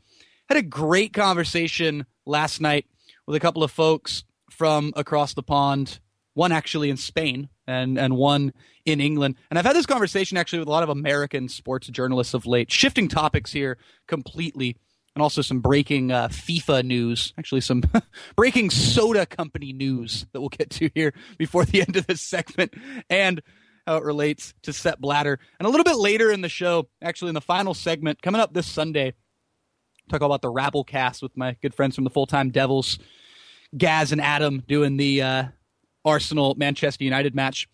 Had 0.48 0.58
a 0.58 0.62
great 0.62 1.12
conversation 1.12 2.06
last 2.24 2.60
night 2.60 2.86
with 3.26 3.36
a 3.36 3.40
couple 3.40 3.64
of 3.64 3.72
folks 3.72 4.24
from 4.50 4.92
across 4.96 5.34
the 5.34 5.42
pond, 5.42 5.98
one 6.34 6.52
actually 6.52 6.90
in 6.90 6.96
Spain 6.96 7.48
and, 7.66 7.98
and 7.98 8.16
one 8.16 8.52
in 8.84 9.00
England. 9.00 9.34
And 9.50 9.58
I've 9.58 9.64
had 9.64 9.74
this 9.74 9.86
conversation 9.86 10.36
actually 10.36 10.60
with 10.60 10.68
a 10.68 10.72
lot 10.72 10.84
of 10.84 10.88
American 10.88 11.48
sports 11.48 11.88
journalists 11.88 12.34
of 12.34 12.46
late, 12.46 12.70
shifting 12.70 13.08
topics 13.08 13.52
here 13.52 13.78
completely 14.06 14.76
and 15.16 15.22
also 15.22 15.40
some 15.40 15.60
breaking 15.60 16.12
uh, 16.12 16.28
FIFA 16.28 16.84
news. 16.84 17.32
Actually, 17.38 17.62
some 17.62 17.82
breaking 18.36 18.68
soda 18.68 19.24
company 19.24 19.72
news 19.72 20.26
that 20.32 20.40
we'll 20.40 20.50
get 20.50 20.68
to 20.68 20.90
here 20.94 21.14
before 21.38 21.64
the 21.64 21.80
end 21.88 21.96
of 21.96 22.06
this 22.06 22.20
segment, 22.20 22.74
and 23.08 23.40
how 23.86 23.96
it 23.96 24.04
relates 24.04 24.52
to 24.62 24.74
Sepp 24.74 25.00
Blatter. 25.00 25.38
And 25.58 25.66
a 25.66 25.70
little 25.70 25.84
bit 25.84 25.96
later 25.96 26.30
in 26.30 26.42
the 26.42 26.50
show, 26.50 26.90
actually 27.00 27.30
in 27.30 27.34
the 27.34 27.40
final 27.40 27.72
segment, 27.72 28.20
coming 28.20 28.42
up 28.42 28.52
this 28.52 28.66
Sunday, 28.66 29.14
talk 30.10 30.20
about 30.20 30.42
the 30.42 30.50
Rabble 30.50 30.84
cast 30.84 31.22
with 31.22 31.34
my 31.34 31.56
good 31.62 31.74
friends 31.74 31.94
from 31.94 32.04
the 32.04 32.10
Full 32.10 32.26
Time 32.26 32.50
Devils, 32.50 32.98
Gaz 33.74 34.12
and 34.12 34.20
Adam, 34.20 34.62
doing 34.68 34.98
the 34.98 35.22
uh, 35.22 35.44
Arsenal 36.04 36.56
Manchester 36.58 37.04
United 37.04 37.34
match. 37.34 37.70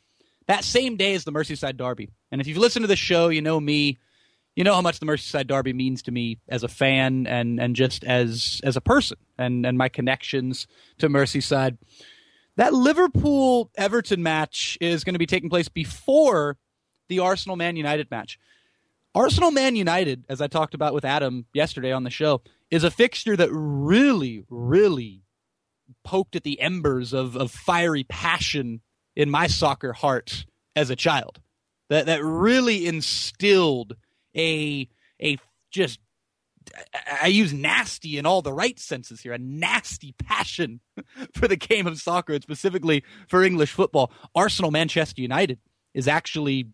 That 0.46 0.62
same 0.62 0.96
day 0.96 1.14
is 1.14 1.24
the 1.24 1.32
Merseyside 1.32 1.76
Derby. 1.76 2.10
And 2.30 2.40
if 2.40 2.46
you've 2.46 2.58
listened 2.58 2.84
to 2.84 2.88
the 2.88 2.94
show, 2.94 3.30
you 3.30 3.42
know 3.42 3.58
me 3.58 3.98
you 4.56 4.64
know 4.64 4.74
how 4.74 4.82
much 4.82 5.00
the 5.00 5.06
Merseyside 5.06 5.46
Derby 5.46 5.72
means 5.72 6.02
to 6.02 6.12
me 6.12 6.38
as 6.48 6.62
a 6.62 6.68
fan 6.68 7.26
and 7.26 7.60
and 7.60 7.74
just 7.74 8.04
as 8.04 8.60
as 8.64 8.76
a 8.76 8.80
person 8.80 9.18
and 9.38 9.64
and 9.64 9.78
my 9.78 9.88
connections 9.88 10.66
to 10.98 11.08
Merseyside. 11.08 11.78
That 12.56 12.74
Liverpool 12.74 13.70
Everton 13.76 14.22
match 14.22 14.76
is 14.80 15.04
going 15.04 15.14
to 15.14 15.18
be 15.18 15.26
taking 15.26 15.48
place 15.48 15.68
before 15.68 16.58
the 17.08 17.20
Arsenal 17.20 17.56
Man 17.56 17.76
United 17.76 18.10
match. 18.10 18.38
Arsenal 19.14 19.50
Man 19.50 19.76
United, 19.76 20.24
as 20.28 20.40
I 20.40 20.46
talked 20.46 20.74
about 20.74 20.94
with 20.94 21.04
Adam 21.04 21.46
yesterday 21.52 21.92
on 21.92 22.04
the 22.04 22.10
show, 22.10 22.42
is 22.70 22.84
a 22.84 22.90
fixture 22.90 23.36
that 23.36 23.50
really, 23.52 24.44
really 24.48 25.22
poked 26.04 26.36
at 26.36 26.44
the 26.44 26.60
embers 26.60 27.12
of, 27.12 27.36
of 27.36 27.50
fiery 27.50 28.04
passion 28.04 28.80
in 29.14 29.30
my 29.30 29.46
soccer 29.46 29.92
heart 29.92 30.46
as 30.74 30.90
a 30.90 30.96
child. 30.96 31.40
That 31.88 32.06
that 32.06 32.22
really 32.22 32.86
instilled 32.86 33.96
a 34.36 34.88
a 35.20 35.38
just 35.70 36.00
I 37.20 37.26
use 37.26 37.52
nasty 37.52 38.18
in 38.18 38.26
all 38.26 38.40
the 38.40 38.52
right 38.52 38.78
senses 38.78 39.20
here, 39.20 39.32
a 39.32 39.38
nasty 39.38 40.12
passion 40.12 40.80
for 41.34 41.48
the 41.48 41.56
game 41.56 41.86
of 41.86 42.00
soccer, 42.00 42.34
and 42.34 42.42
specifically 42.42 43.04
for 43.28 43.42
English 43.42 43.72
football. 43.72 44.12
Arsenal 44.34 44.70
Manchester 44.70 45.20
United 45.20 45.58
is 45.94 46.08
actually 46.08 46.68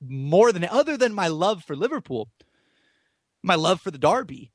more 0.00 0.52
than 0.52 0.64
other 0.64 0.96
than 0.96 1.12
my 1.12 1.28
love 1.28 1.62
for 1.64 1.76
Liverpool, 1.76 2.28
my 3.42 3.54
love 3.54 3.80
for 3.80 3.90
the 3.90 3.98
Derby. 3.98 4.52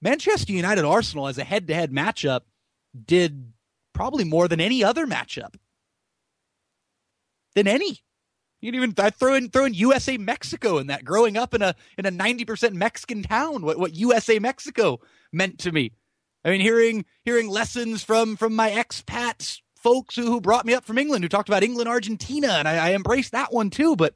Manchester 0.00 0.52
United 0.52 0.84
Arsenal 0.84 1.28
as 1.28 1.38
a 1.38 1.44
head 1.44 1.66
to 1.68 1.74
head 1.74 1.92
matchup 1.92 2.42
did 3.04 3.52
probably 3.92 4.24
more 4.24 4.48
than 4.48 4.60
any 4.60 4.84
other 4.84 5.06
matchup. 5.06 5.54
Than 7.54 7.66
any. 7.66 8.00
You 8.60 8.72
can 8.72 8.82
even 8.82 8.94
I 8.98 9.10
throw 9.10 9.34
in 9.34 9.50
throw 9.50 9.64
in 9.64 9.74
USA 9.74 10.16
Mexico 10.16 10.78
in 10.78 10.88
that. 10.88 11.04
Growing 11.04 11.36
up 11.36 11.54
in 11.54 11.62
a 11.62 11.74
in 11.98 12.06
a 12.06 12.10
ninety 12.10 12.44
percent 12.44 12.74
Mexican 12.74 13.22
town, 13.22 13.62
what 13.62 13.78
what 13.78 13.94
USA 13.94 14.38
Mexico 14.38 15.00
meant 15.32 15.58
to 15.60 15.72
me. 15.72 15.92
I 16.44 16.50
mean, 16.50 16.60
hearing 16.60 17.04
hearing 17.24 17.48
lessons 17.48 18.02
from 18.02 18.36
from 18.36 18.54
my 18.54 18.70
expats 18.70 19.60
folks 19.76 20.16
who, 20.16 20.26
who 20.26 20.40
brought 20.40 20.66
me 20.66 20.74
up 20.74 20.84
from 20.84 20.98
England, 20.98 21.22
who 21.22 21.28
talked 21.28 21.48
about 21.48 21.62
England 21.62 21.88
Argentina, 21.88 22.48
and 22.48 22.66
I, 22.66 22.88
I 22.88 22.94
embraced 22.94 23.32
that 23.32 23.52
one 23.52 23.70
too. 23.70 23.94
But 23.94 24.14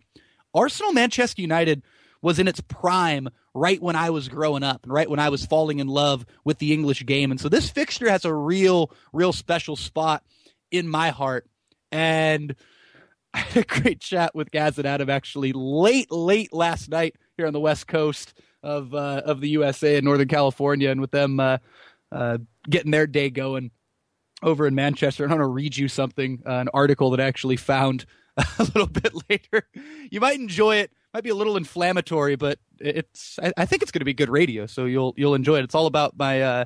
Arsenal 0.54 0.92
Manchester 0.92 1.42
United 1.42 1.82
was 2.22 2.38
in 2.38 2.48
its 2.48 2.60
prime 2.60 3.28
right 3.54 3.80
when 3.80 3.96
I 3.96 4.10
was 4.10 4.28
growing 4.28 4.62
up 4.62 4.84
and 4.84 4.92
right 4.92 5.08
when 5.08 5.20
I 5.20 5.28
was 5.28 5.46
falling 5.46 5.78
in 5.78 5.88
love 5.88 6.26
with 6.44 6.58
the 6.58 6.72
English 6.72 7.04
game. 7.06 7.30
And 7.30 7.40
so 7.40 7.48
this 7.48 7.70
fixture 7.70 8.10
has 8.10 8.24
a 8.24 8.34
real, 8.34 8.90
real 9.12 9.32
special 9.32 9.76
spot 9.76 10.22
in 10.70 10.88
my 10.88 11.10
heart. 11.10 11.48
And 11.90 12.54
I 13.34 13.38
had 13.38 13.64
a 13.64 13.66
great 13.66 14.00
chat 14.00 14.34
with 14.34 14.50
Gaz 14.50 14.78
and 14.78 14.86
Adam 14.86 15.08
actually 15.08 15.52
late, 15.52 16.10
late 16.10 16.52
last 16.52 16.88
night 16.88 17.16
here 17.36 17.46
on 17.46 17.52
the 17.52 17.60
West 17.60 17.86
Coast 17.86 18.34
of 18.62 18.94
uh, 18.94 19.22
of 19.24 19.40
the 19.40 19.48
USA 19.50 19.96
in 19.96 20.04
Northern 20.04 20.28
California, 20.28 20.90
and 20.90 21.00
with 21.00 21.12
them 21.12 21.40
uh, 21.40 21.58
uh, 22.12 22.38
getting 22.68 22.90
their 22.90 23.06
day 23.06 23.30
going 23.30 23.70
over 24.42 24.66
in 24.66 24.74
Manchester. 24.74 25.24
And 25.24 25.32
I'm 25.32 25.38
to 25.38 25.46
read 25.46 25.76
you 25.76 25.88
something, 25.88 26.42
uh, 26.46 26.54
an 26.54 26.68
article 26.74 27.10
that 27.10 27.20
I 27.20 27.24
actually 27.24 27.56
found 27.56 28.04
a 28.36 28.64
little 28.64 28.86
bit 28.86 29.12
later. 29.28 29.68
You 30.10 30.20
might 30.20 30.38
enjoy 30.38 30.76
it. 30.76 30.90
Might 31.14 31.24
be 31.24 31.30
a 31.30 31.34
little 31.34 31.56
inflammatory, 31.56 32.36
but 32.36 32.58
it's. 32.78 33.38
I, 33.42 33.52
I 33.56 33.66
think 33.66 33.82
it's 33.82 33.90
going 33.90 34.00
to 34.00 34.04
be 34.04 34.14
good 34.14 34.28
radio, 34.28 34.66
so 34.66 34.84
you'll 34.86 35.14
you'll 35.16 35.34
enjoy 35.34 35.58
it. 35.58 35.64
It's 35.64 35.74
all 35.74 35.86
about 35.86 36.16
my 36.16 36.42
uh, 36.42 36.64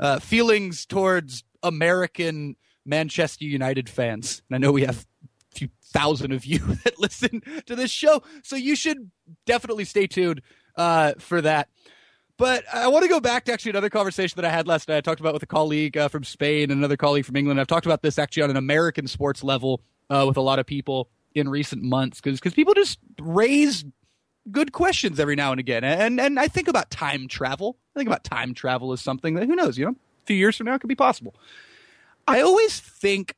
uh, 0.00 0.18
feelings 0.18 0.86
towards 0.86 1.44
American 1.62 2.56
Manchester 2.84 3.44
United 3.44 3.88
fans. 3.88 4.42
And 4.48 4.56
I 4.56 4.58
know 4.58 4.72
we 4.72 4.82
have 4.82 5.06
few 5.54 5.68
thousand 5.82 6.32
of 6.32 6.44
you 6.44 6.58
that 6.84 6.98
listen 6.98 7.42
to 7.66 7.74
this 7.74 7.90
show, 7.90 8.22
so 8.42 8.56
you 8.56 8.76
should 8.76 9.10
definitely 9.46 9.84
stay 9.84 10.06
tuned 10.06 10.42
uh, 10.76 11.12
for 11.18 11.40
that. 11.40 11.68
But 12.36 12.64
I 12.72 12.88
want 12.88 13.04
to 13.04 13.08
go 13.08 13.20
back 13.20 13.44
to 13.44 13.52
actually 13.52 13.70
another 13.70 13.90
conversation 13.90 14.36
that 14.36 14.44
I 14.44 14.50
had 14.50 14.66
last 14.66 14.88
night. 14.88 14.96
I 14.96 15.00
talked 15.00 15.20
about 15.20 15.34
with 15.34 15.42
a 15.44 15.46
colleague 15.46 15.96
uh, 15.96 16.08
from 16.08 16.24
Spain 16.24 16.70
and 16.70 16.78
another 16.78 16.96
colleague 16.96 17.24
from 17.24 17.36
England. 17.36 17.60
I've 17.60 17.68
talked 17.68 17.86
about 17.86 18.02
this 18.02 18.18
actually 18.18 18.42
on 18.42 18.50
an 18.50 18.56
American 18.56 19.06
sports 19.06 19.44
level 19.44 19.82
uh, 20.10 20.24
with 20.26 20.36
a 20.36 20.40
lot 20.40 20.58
of 20.58 20.66
people 20.66 21.08
in 21.34 21.48
recent 21.48 21.82
months 21.82 22.20
because 22.20 22.40
because 22.40 22.54
people 22.54 22.74
just 22.74 22.98
raise 23.20 23.84
good 24.50 24.72
questions 24.72 25.18
every 25.20 25.36
now 25.36 25.52
and 25.52 25.60
again. 25.60 25.84
And 25.84 26.20
and 26.20 26.38
I 26.40 26.48
think 26.48 26.68
about 26.68 26.90
time 26.90 27.28
travel. 27.28 27.76
I 27.94 28.00
think 28.00 28.08
about 28.08 28.24
time 28.24 28.52
travel 28.52 28.92
as 28.92 29.00
something 29.00 29.34
that 29.34 29.46
who 29.46 29.54
knows, 29.54 29.78
you 29.78 29.84
know, 29.84 29.92
a 29.92 30.26
few 30.26 30.36
years 30.36 30.56
from 30.56 30.66
now 30.66 30.74
it 30.74 30.80
could 30.80 30.88
be 30.88 30.96
possible. 30.96 31.34
I 32.26 32.40
always 32.40 32.80
think 32.80 33.34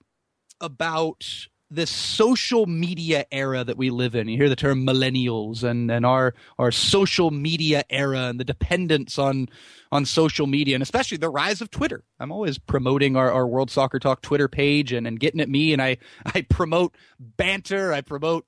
about 0.60 1.48
this 1.70 1.90
social 1.90 2.66
media 2.66 3.26
era 3.32 3.64
that 3.64 3.76
we 3.76 3.90
live 3.90 4.14
in. 4.14 4.28
You 4.28 4.36
hear 4.36 4.48
the 4.48 4.56
term 4.56 4.86
millennials 4.86 5.64
and, 5.64 5.90
and 5.90 6.06
our 6.06 6.34
our 6.58 6.70
social 6.70 7.30
media 7.30 7.84
era 7.90 8.26
and 8.26 8.38
the 8.38 8.44
dependence 8.44 9.18
on 9.18 9.48
on 9.90 10.04
social 10.04 10.46
media 10.46 10.76
and 10.76 10.82
especially 10.82 11.18
the 11.18 11.28
rise 11.28 11.60
of 11.60 11.70
Twitter. 11.70 12.04
I'm 12.20 12.32
always 12.32 12.58
promoting 12.58 13.16
our, 13.16 13.30
our 13.32 13.46
World 13.46 13.70
Soccer 13.70 13.98
Talk 13.98 14.22
Twitter 14.22 14.48
page 14.48 14.92
and, 14.92 15.06
and 15.06 15.18
getting 15.18 15.40
at 15.40 15.48
me 15.48 15.72
and 15.72 15.82
I, 15.82 15.98
I 16.34 16.42
promote 16.42 16.94
banter. 17.18 17.92
I 17.92 18.00
promote 18.00 18.46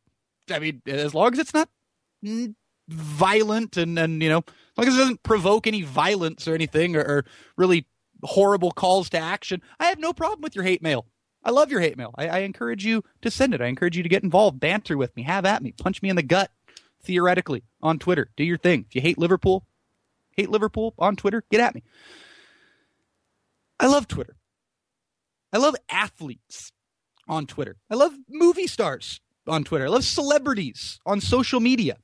I 0.50 0.58
mean, 0.58 0.82
as 0.86 1.14
long 1.14 1.32
as 1.32 1.38
it's 1.38 1.54
not 1.54 1.68
violent 2.88 3.76
and, 3.76 3.98
and 3.98 4.22
you 4.22 4.28
know, 4.28 4.38
as 4.38 4.78
long 4.78 4.88
as 4.88 4.94
it 4.94 4.98
doesn't 4.98 5.22
provoke 5.22 5.66
any 5.66 5.82
violence 5.82 6.46
or 6.46 6.54
anything 6.54 6.96
or, 6.96 7.02
or 7.02 7.24
really 7.56 7.86
horrible 8.22 8.70
calls 8.70 9.10
to 9.10 9.18
action, 9.18 9.60
I 9.78 9.86
have 9.86 9.98
no 9.98 10.12
problem 10.12 10.40
with 10.42 10.54
your 10.54 10.64
hate 10.64 10.82
mail. 10.82 11.06
I 11.44 11.50
love 11.50 11.70
your 11.70 11.80
hate 11.80 11.96
mail. 11.96 12.14
I, 12.16 12.28
I, 12.28 12.38
encourage 12.40 12.84
you 12.84 13.04
to 13.22 13.30
send 13.30 13.54
it. 13.54 13.60
I 13.60 13.66
encourage 13.66 13.96
you 13.96 14.02
to 14.02 14.08
get 14.08 14.22
involved, 14.22 14.60
banter 14.60 14.96
with 14.96 15.14
me, 15.16 15.22
have 15.22 15.44
at 15.44 15.62
me, 15.62 15.72
punch 15.72 16.02
me 16.02 16.08
in 16.08 16.16
the 16.16 16.22
gut, 16.22 16.50
theoretically, 17.02 17.62
on 17.80 17.98
Twitter. 17.98 18.30
Do 18.36 18.44
your 18.44 18.58
thing. 18.58 18.86
If 18.88 18.94
you 18.94 19.00
hate 19.00 19.18
Liverpool, 19.18 19.64
hate 20.32 20.50
Liverpool 20.50 20.94
on 20.98 21.16
Twitter, 21.16 21.44
get 21.50 21.60
at 21.60 21.74
me. 21.74 21.82
I 23.80 23.86
love 23.86 24.08
Twitter. 24.08 24.36
I 25.52 25.58
love 25.58 25.76
athletes 25.88 26.72
on 27.28 27.46
Twitter. 27.46 27.76
I 27.90 27.94
love 27.94 28.14
movie 28.28 28.66
stars 28.66 29.20
on 29.46 29.64
Twitter. 29.64 29.86
I 29.86 29.88
love 29.88 30.04
celebrities 30.04 30.98
on 31.06 31.20
social 31.20 31.60
media. 31.60 31.98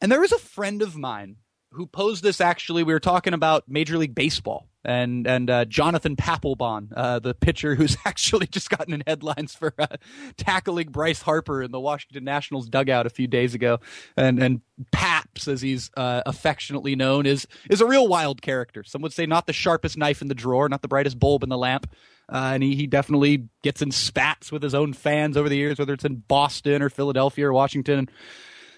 And 0.00 0.10
there 0.10 0.24
is 0.24 0.32
a 0.32 0.38
friend 0.38 0.82
of 0.82 0.96
mine 0.96 1.36
who 1.74 1.86
posed 1.86 2.22
this 2.22 2.40
actually. 2.40 2.82
We 2.82 2.92
were 2.92 3.00
talking 3.00 3.34
about 3.34 3.64
Major 3.68 3.98
League 3.98 4.14
Baseball 4.14 4.68
and 4.84 5.26
and 5.26 5.50
uh, 5.50 5.64
Jonathan 5.64 6.16
Papelbon, 6.16 6.88
uh, 6.94 7.18
the 7.18 7.34
pitcher 7.34 7.74
who's 7.74 7.96
actually 8.04 8.46
just 8.46 8.70
gotten 8.70 8.92
in 8.92 9.02
headlines 9.06 9.54
for 9.54 9.74
uh, 9.78 9.86
tackling 10.36 10.90
Bryce 10.90 11.22
Harper 11.22 11.62
in 11.62 11.70
the 11.70 11.80
Washington 11.80 12.24
Nationals 12.24 12.68
dugout 12.68 13.06
a 13.06 13.10
few 13.10 13.26
days 13.26 13.54
ago, 13.54 13.80
and 14.16 14.42
and 14.42 14.60
Paps, 14.90 15.46
as 15.46 15.62
he's 15.62 15.90
uh, 15.96 16.22
affectionately 16.26 16.96
known, 16.96 17.26
is 17.26 17.46
is 17.70 17.80
a 17.80 17.86
real 17.86 18.08
wild 18.08 18.42
character. 18.42 18.82
Some 18.82 19.02
would 19.02 19.12
say 19.12 19.24
not 19.24 19.46
the 19.46 19.52
sharpest 19.52 19.96
knife 19.96 20.20
in 20.20 20.28
the 20.28 20.34
drawer, 20.34 20.68
not 20.68 20.82
the 20.82 20.88
brightest 20.88 21.18
bulb 21.18 21.42
in 21.42 21.48
the 21.48 21.58
lamp. 21.58 21.90
Uh, 22.26 22.52
and 22.54 22.62
he, 22.62 22.74
he 22.74 22.86
definitely 22.86 23.48
gets 23.62 23.82
in 23.82 23.90
spats 23.90 24.50
with 24.50 24.62
his 24.62 24.74
own 24.74 24.94
fans 24.94 25.36
over 25.36 25.50
the 25.50 25.56
years, 25.56 25.78
whether 25.78 25.92
it's 25.92 26.06
in 26.06 26.16
Boston 26.26 26.80
or 26.80 26.88
Philadelphia 26.88 27.46
or 27.46 27.52
Washington 27.52 28.08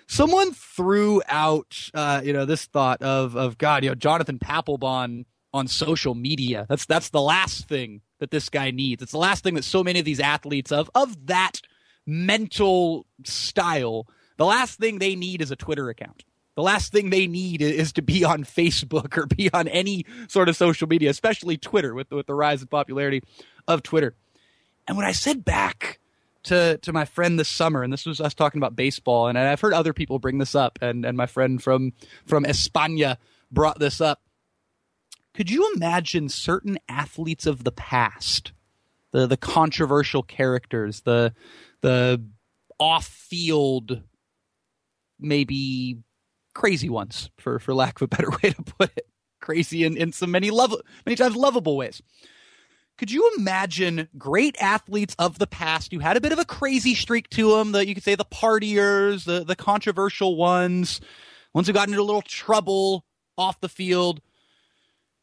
someone 0.06 0.52
threw 0.52 1.22
out 1.28 1.90
uh, 1.94 2.20
you 2.24 2.32
know 2.32 2.44
this 2.44 2.66
thought 2.66 3.02
of 3.02 3.36
of 3.36 3.58
God, 3.58 3.84
you 3.84 3.90
know 3.90 3.94
Jonathan 3.94 4.38
Papelbon 4.38 5.24
on 5.52 5.68
social 5.68 6.14
media. 6.14 6.66
That's 6.68 6.86
that's 6.86 7.10
the 7.10 7.20
last 7.20 7.68
thing 7.68 8.02
that 8.18 8.30
this 8.30 8.48
guy 8.48 8.70
needs. 8.70 9.02
It's 9.02 9.12
the 9.12 9.18
last 9.18 9.44
thing 9.44 9.54
that 9.54 9.64
so 9.64 9.82
many 9.82 9.98
of 9.98 10.04
these 10.04 10.20
athletes 10.20 10.72
of 10.72 10.90
of 10.94 11.26
that 11.26 11.60
mental 12.06 13.06
style, 13.24 14.06
the 14.36 14.46
last 14.46 14.78
thing 14.78 14.98
they 14.98 15.16
need 15.16 15.42
is 15.42 15.50
a 15.50 15.56
Twitter 15.56 15.88
account. 15.88 16.24
The 16.54 16.62
last 16.62 16.90
thing 16.90 17.10
they 17.10 17.26
need 17.26 17.60
is 17.60 17.92
to 17.94 18.02
be 18.02 18.24
on 18.24 18.44
Facebook 18.44 19.16
or 19.16 19.26
be 19.26 19.50
on 19.52 19.68
any 19.68 20.06
sort 20.28 20.48
of 20.48 20.56
social 20.56 20.88
media, 20.88 21.10
especially 21.10 21.56
Twitter 21.56 21.94
with 21.94 22.10
with 22.10 22.26
the 22.26 22.34
rise 22.34 22.62
in 22.62 22.68
popularity 22.68 23.22
of 23.66 23.82
Twitter. 23.82 24.14
And 24.88 24.96
when 24.96 25.06
I 25.06 25.12
said 25.12 25.44
back 25.44 25.98
to 26.46 26.78
to 26.78 26.92
my 26.92 27.04
friend 27.04 27.38
this 27.38 27.48
summer, 27.48 27.82
and 27.82 27.92
this 27.92 28.06
was 28.06 28.20
us 28.20 28.35
talking 28.35 28.59
about 28.59 28.76
baseball, 28.76 29.28
and 29.28 29.38
I've 29.38 29.61
heard 29.61 29.74
other 29.74 29.92
people 29.92 30.18
bring 30.18 30.38
this 30.38 30.54
up, 30.54 30.78
and 30.80 31.04
and 31.04 31.16
my 31.16 31.26
friend 31.26 31.62
from 31.62 31.92
from 32.24 32.44
España 32.44 33.16
brought 33.50 33.78
this 33.78 34.00
up. 34.00 34.22
Could 35.35 35.50
you 35.50 35.72
imagine 35.74 36.28
certain 36.28 36.78
athletes 36.88 37.46
of 37.46 37.64
the 37.64 37.72
past, 37.72 38.52
the 39.12 39.26
the 39.26 39.37
controversial 39.37 40.22
characters, 40.22 41.02
the 41.02 41.35
the 41.82 42.24
off 42.78 43.06
field, 43.06 44.02
maybe 45.18 45.98
crazy 46.54 46.88
ones, 46.88 47.30
for 47.38 47.59
for 47.59 47.74
lack 47.74 47.96
of 48.00 48.02
a 48.02 48.09
better 48.09 48.30
way 48.42 48.50
to 48.50 48.62
put 48.62 48.90
it, 48.96 49.09
crazy 49.40 49.85
in 49.85 49.96
in 49.96 50.12
so 50.12 50.26
many 50.26 50.50
love 50.50 50.74
many 51.04 51.16
times 51.16 51.37
lovable 51.37 51.76
ways. 51.76 52.00
Could 52.98 53.11
you 53.11 53.32
imagine 53.37 54.09
great 54.16 54.56
athletes 54.61 55.14
of 55.18 55.38
the 55.38 55.46
past 55.46 55.92
who 55.92 55.98
had 55.98 56.16
a 56.16 56.20
bit 56.20 56.32
of 56.32 56.38
a 56.38 56.44
crazy 56.44 56.94
streak 56.94 57.28
to 57.30 57.56
them? 57.56 57.72
That 57.72 57.87
you 57.87 57.94
could 57.94 58.04
say 58.04 58.14
the 58.14 58.24
partiers, 58.24 59.24
the 59.24 59.44
the 59.44 59.56
controversial 59.56 60.37
ones, 60.37 61.00
ones 61.52 61.66
who 61.66 61.72
got 61.72 61.88
into 61.88 62.00
a 62.00 62.02
little 62.02 62.22
trouble 62.22 63.04
off 63.37 63.61
the 63.61 63.68
field, 63.68 64.20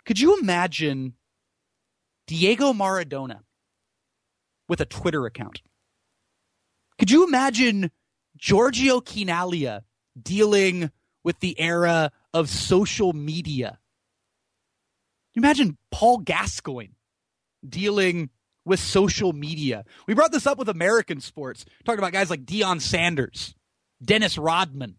could 0.05 0.19
you 0.19 0.39
imagine 0.39 1.13
Diego 2.27 2.73
Maradona 2.73 3.39
with 4.69 4.81
a 4.81 4.85
Twitter 4.85 5.25
account? 5.25 5.61
Could 6.99 7.09
you 7.09 7.25
imagine 7.27 7.89
Giorgio 8.37 8.99
Chinaglia 8.99 9.81
dealing 10.21 10.91
with 11.23 11.39
the 11.39 11.59
era 11.59 12.11
of 12.33 12.49
social 12.49 13.13
media. 13.13 13.79
Imagine 15.35 15.77
Paul 15.91 16.19
Gascoigne 16.19 16.93
dealing 17.67 18.29
with 18.65 18.79
social 18.79 19.33
media. 19.33 19.83
We 20.07 20.13
brought 20.13 20.31
this 20.31 20.47
up 20.47 20.57
with 20.57 20.69
American 20.69 21.19
sports, 21.19 21.65
talking 21.83 21.99
about 21.99 22.13
guys 22.13 22.29
like 22.29 22.45
Deion 22.45 22.81
Sanders, 22.81 23.55
Dennis 24.03 24.37
Rodman. 24.37 24.95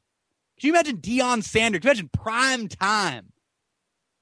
Can 0.61 0.69
you 0.69 0.73
imagine 0.73 0.99
Deion 0.99 1.43
Sanders? 1.43 1.81
Can 1.81 1.89
you 1.89 1.91
imagine 1.93 2.11
prime 2.13 2.69
time 2.69 3.33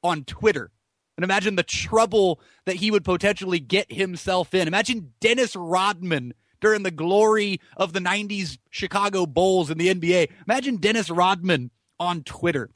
on 0.03 0.25
Twitter? 0.25 0.71
And 1.17 1.25
imagine 1.25 1.57
the 1.57 1.63
trouble 1.63 2.41
that 2.65 2.77
he 2.77 2.91
would 2.91 3.05
potentially 3.05 3.61
get 3.61 3.93
himself 3.93 4.55
in. 4.55 4.67
Imagine 4.67 5.13
Dennis 5.21 5.55
Rodman 5.55 6.33
during 6.61 6.85
the 6.85 6.91
glory 6.91 7.61
of 7.77 7.93
the 7.93 8.01
90s 8.01 8.57
Chicago 8.71 9.27
Bulls 9.27 9.71
in 9.71 9.77
the 9.77 9.93
NBA. 9.93 10.31
Imagine 10.47 10.77
Dennis 10.77 11.11
Rodman 11.11 11.71
on 12.01 12.23
Twitter. 12.23 12.71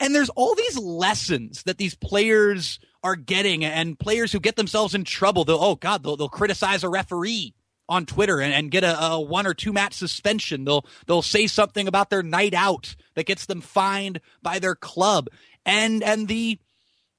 And 0.00 0.14
there's 0.14 0.30
all 0.30 0.54
these 0.54 0.78
lessons 0.78 1.64
that 1.64 1.78
these 1.78 1.94
players 1.94 2.78
are 3.02 3.16
getting 3.16 3.64
and 3.64 3.98
players 3.98 4.32
who 4.32 4.40
get 4.40 4.56
themselves 4.56 4.94
in 4.94 5.04
trouble. 5.04 5.44
They'll, 5.44 5.62
oh 5.62 5.76
God, 5.76 6.02
they'll, 6.02 6.16
they'll 6.16 6.28
criticize 6.28 6.84
a 6.84 6.88
referee 6.88 7.54
on 7.88 8.06
Twitter 8.06 8.40
and, 8.40 8.52
and 8.52 8.70
get 8.70 8.84
a, 8.84 9.02
a, 9.02 9.20
one 9.20 9.46
or 9.46 9.54
two 9.54 9.72
match 9.72 9.94
suspension. 9.94 10.64
They'll, 10.64 10.84
they'll 11.06 11.22
say 11.22 11.46
something 11.46 11.88
about 11.88 12.10
their 12.10 12.22
night 12.22 12.54
out 12.54 12.96
that 13.14 13.26
gets 13.26 13.46
them 13.46 13.60
fined 13.60 14.20
by 14.42 14.58
their 14.58 14.74
club. 14.74 15.28
And, 15.64 16.02
and 16.02 16.28
the, 16.28 16.58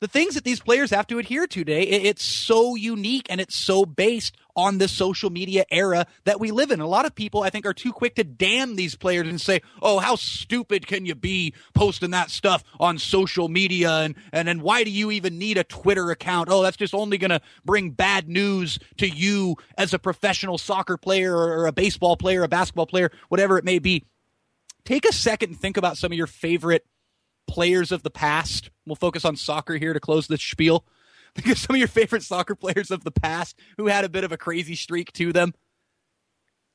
the 0.01 0.07
things 0.07 0.35
that 0.35 0.43
these 0.43 0.61
players 0.61 0.91
have 0.91 1.07
to 1.07 1.19
adhere 1.19 1.45
to 1.47 1.59
today, 1.59 1.83
it's 1.83 2.23
so 2.23 2.75
unique 2.75 3.27
and 3.29 3.41
it's 3.41 3.55
so 3.55 3.85
based 3.85 4.37
on 4.55 4.77
the 4.77 4.87
social 4.87 5.29
media 5.29 5.65
era 5.69 6.05
that 6.23 6.39
we 6.39 6.51
live 6.51 6.71
in. 6.71 6.79
A 6.79 6.87
lot 6.87 7.05
of 7.05 7.15
people, 7.15 7.43
I 7.43 7.49
think, 7.49 7.65
are 7.65 7.73
too 7.73 7.91
quick 7.91 8.15
to 8.15 8.23
damn 8.23 8.75
these 8.75 8.95
players 8.95 9.27
and 9.27 9.39
say, 9.39 9.61
oh, 9.81 9.99
how 9.99 10.15
stupid 10.15 10.87
can 10.87 11.05
you 11.05 11.15
be 11.15 11.53
posting 11.73 12.11
that 12.11 12.29
stuff 12.29 12.63
on 12.79 12.97
social 12.97 13.49
media? 13.49 13.91
And, 13.91 14.15
and 14.31 14.47
then 14.47 14.61
why 14.61 14.83
do 14.83 14.89
you 14.91 15.11
even 15.11 15.37
need 15.37 15.57
a 15.57 15.63
Twitter 15.63 16.11
account? 16.11 16.49
Oh, 16.49 16.63
that's 16.63 16.77
just 16.77 16.93
only 16.93 17.17
going 17.17 17.31
to 17.31 17.41
bring 17.65 17.91
bad 17.91 18.29
news 18.29 18.79
to 18.97 19.07
you 19.07 19.57
as 19.77 19.93
a 19.93 19.99
professional 19.99 20.57
soccer 20.57 20.97
player 20.97 21.35
or 21.35 21.67
a 21.67 21.71
baseball 21.73 22.15
player, 22.15 22.43
a 22.43 22.47
basketball 22.47 22.87
player, 22.87 23.11
whatever 23.27 23.57
it 23.57 23.65
may 23.65 23.79
be. 23.79 24.05
Take 24.85 25.05
a 25.05 25.13
second 25.13 25.51
and 25.51 25.59
think 25.59 25.77
about 25.77 25.97
some 25.97 26.11
of 26.11 26.17
your 26.17 26.27
favorite 26.27 26.85
players 27.49 27.91
of 27.91 28.03
the 28.03 28.09
past. 28.09 28.69
We'll 28.85 28.95
focus 28.95 29.25
on 29.25 29.35
soccer 29.35 29.77
here 29.77 29.93
to 29.93 29.99
close 29.99 30.27
this 30.27 30.41
spiel. 30.41 30.85
Of 31.45 31.59
some 31.59 31.75
of 31.75 31.79
your 31.79 31.87
favorite 31.87 32.23
soccer 32.23 32.55
players 32.55 32.89
of 32.89 33.03
the 33.03 33.11
past 33.11 33.57
who 33.77 33.85
had 33.85 34.03
a 34.03 34.09
bit 34.09 34.23
of 34.23 34.31
a 34.31 34.37
crazy 34.37 34.75
streak 34.75 35.13
to 35.13 35.31
them. 35.31 35.53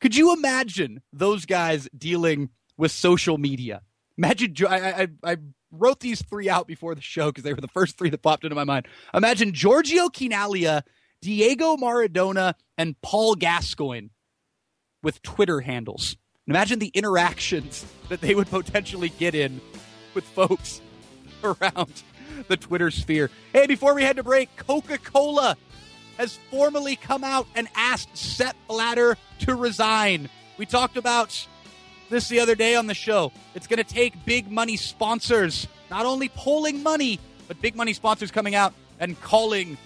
Could 0.00 0.14
you 0.14 0.32
imagine 0.32 1.02
those 1.12 1.44
guys 1.44 1.88
dealing 1.96 2.50
with 2.78 2.92
social 2.92 3.37
media? 3.37 3.82
Imagine 4.16 4.54
I, 4.66 5.02
I, 5.02 5.08
I 5.24 5.37
wrote 5.72 6.00
these 6.00 6.22
three 6.22 6.48
out 6.48 6.66
before 6.66 6.94
the 6.94 7.02
show 7.02 7.26
because 7.26 7.42
they 7.42 7.52
were 7.52 7.60
the 7.60 7.68
first 7.68 7.98
three 7.98 8.10
that 8.10 8.22
popped 8.22 8.44
into 8.44 8.54
my 8.54 8.64
mind. 8.64 8.87
Imagine 9.12 9.52
Giorgio 9.52 10.08
Chinaglia, 10.08 10.82
Diego 11.20 11.76
Maradona, 11.76 12.54
and 12.78 12.94
Paul 13.02 13.34
Gascoigne 13.34 14.08
with 15.02 15.20
Twitter 15.22 15.60
handles. 15.60 16.16
Imagine 16.46 16.78
the 16.78 16.88
interactions 16.88 17.84
that 18.08 18.20
they 18.20 18.34
would 18.34 18.48
potentially 18.48 19.08
get 19.08 19.34
in 19.34 19.60
with 20.14 20.24
folks 20.24 20.81
around 21.44 22.03
the 22.48 22.57
Twitter 22.57 22.90
sphere. 22.90 23.31
Hey, 23.53 23.66
before 23.66 23.94
we 23.94 24.03
head 24.03 24.16
to 24.16 24.22
break, 24.22 24.55
Coca 24.57 24.98
Cola 24.98 25.57
has 26.18 26.38
formally 26.50 26.96
come 26.96 27.24
out 27.24 27.46
and 27.55 27.68
asked 27.74 28.16
Sepp 28.16 28.57
Blatter 28.68 29.16
to 29.40 29.55
resign. 29.55 30.29
We 30.59 30.66
talked 30.66 30.96
about 30.96 31.46
this 32.11 32.29
the 32.29 32.40
other 32.40 32.55
day 32.55 32.77
on 32.77 32.87
the 32.87 32.94
show. 32.94 33.33
It's 33.55 33.66
going 33.66 33.83
to 33.83 33.85
take 33.85 34.24
big 34.24 34.50
money 34.50 34.77
sponsors, 34.77 35.66
not 35.90 36.07
only 36.07 36.29
polling 36.29 36.83
money, 36.83 37.18
but 37.48 37.61
big 37.61 37.74
money 37.74 37.92
sponsors 37.92 38.31
coming 38.31 38.55
out 38.55 38.74
and 39.00 39.20
calling 39.20 39.77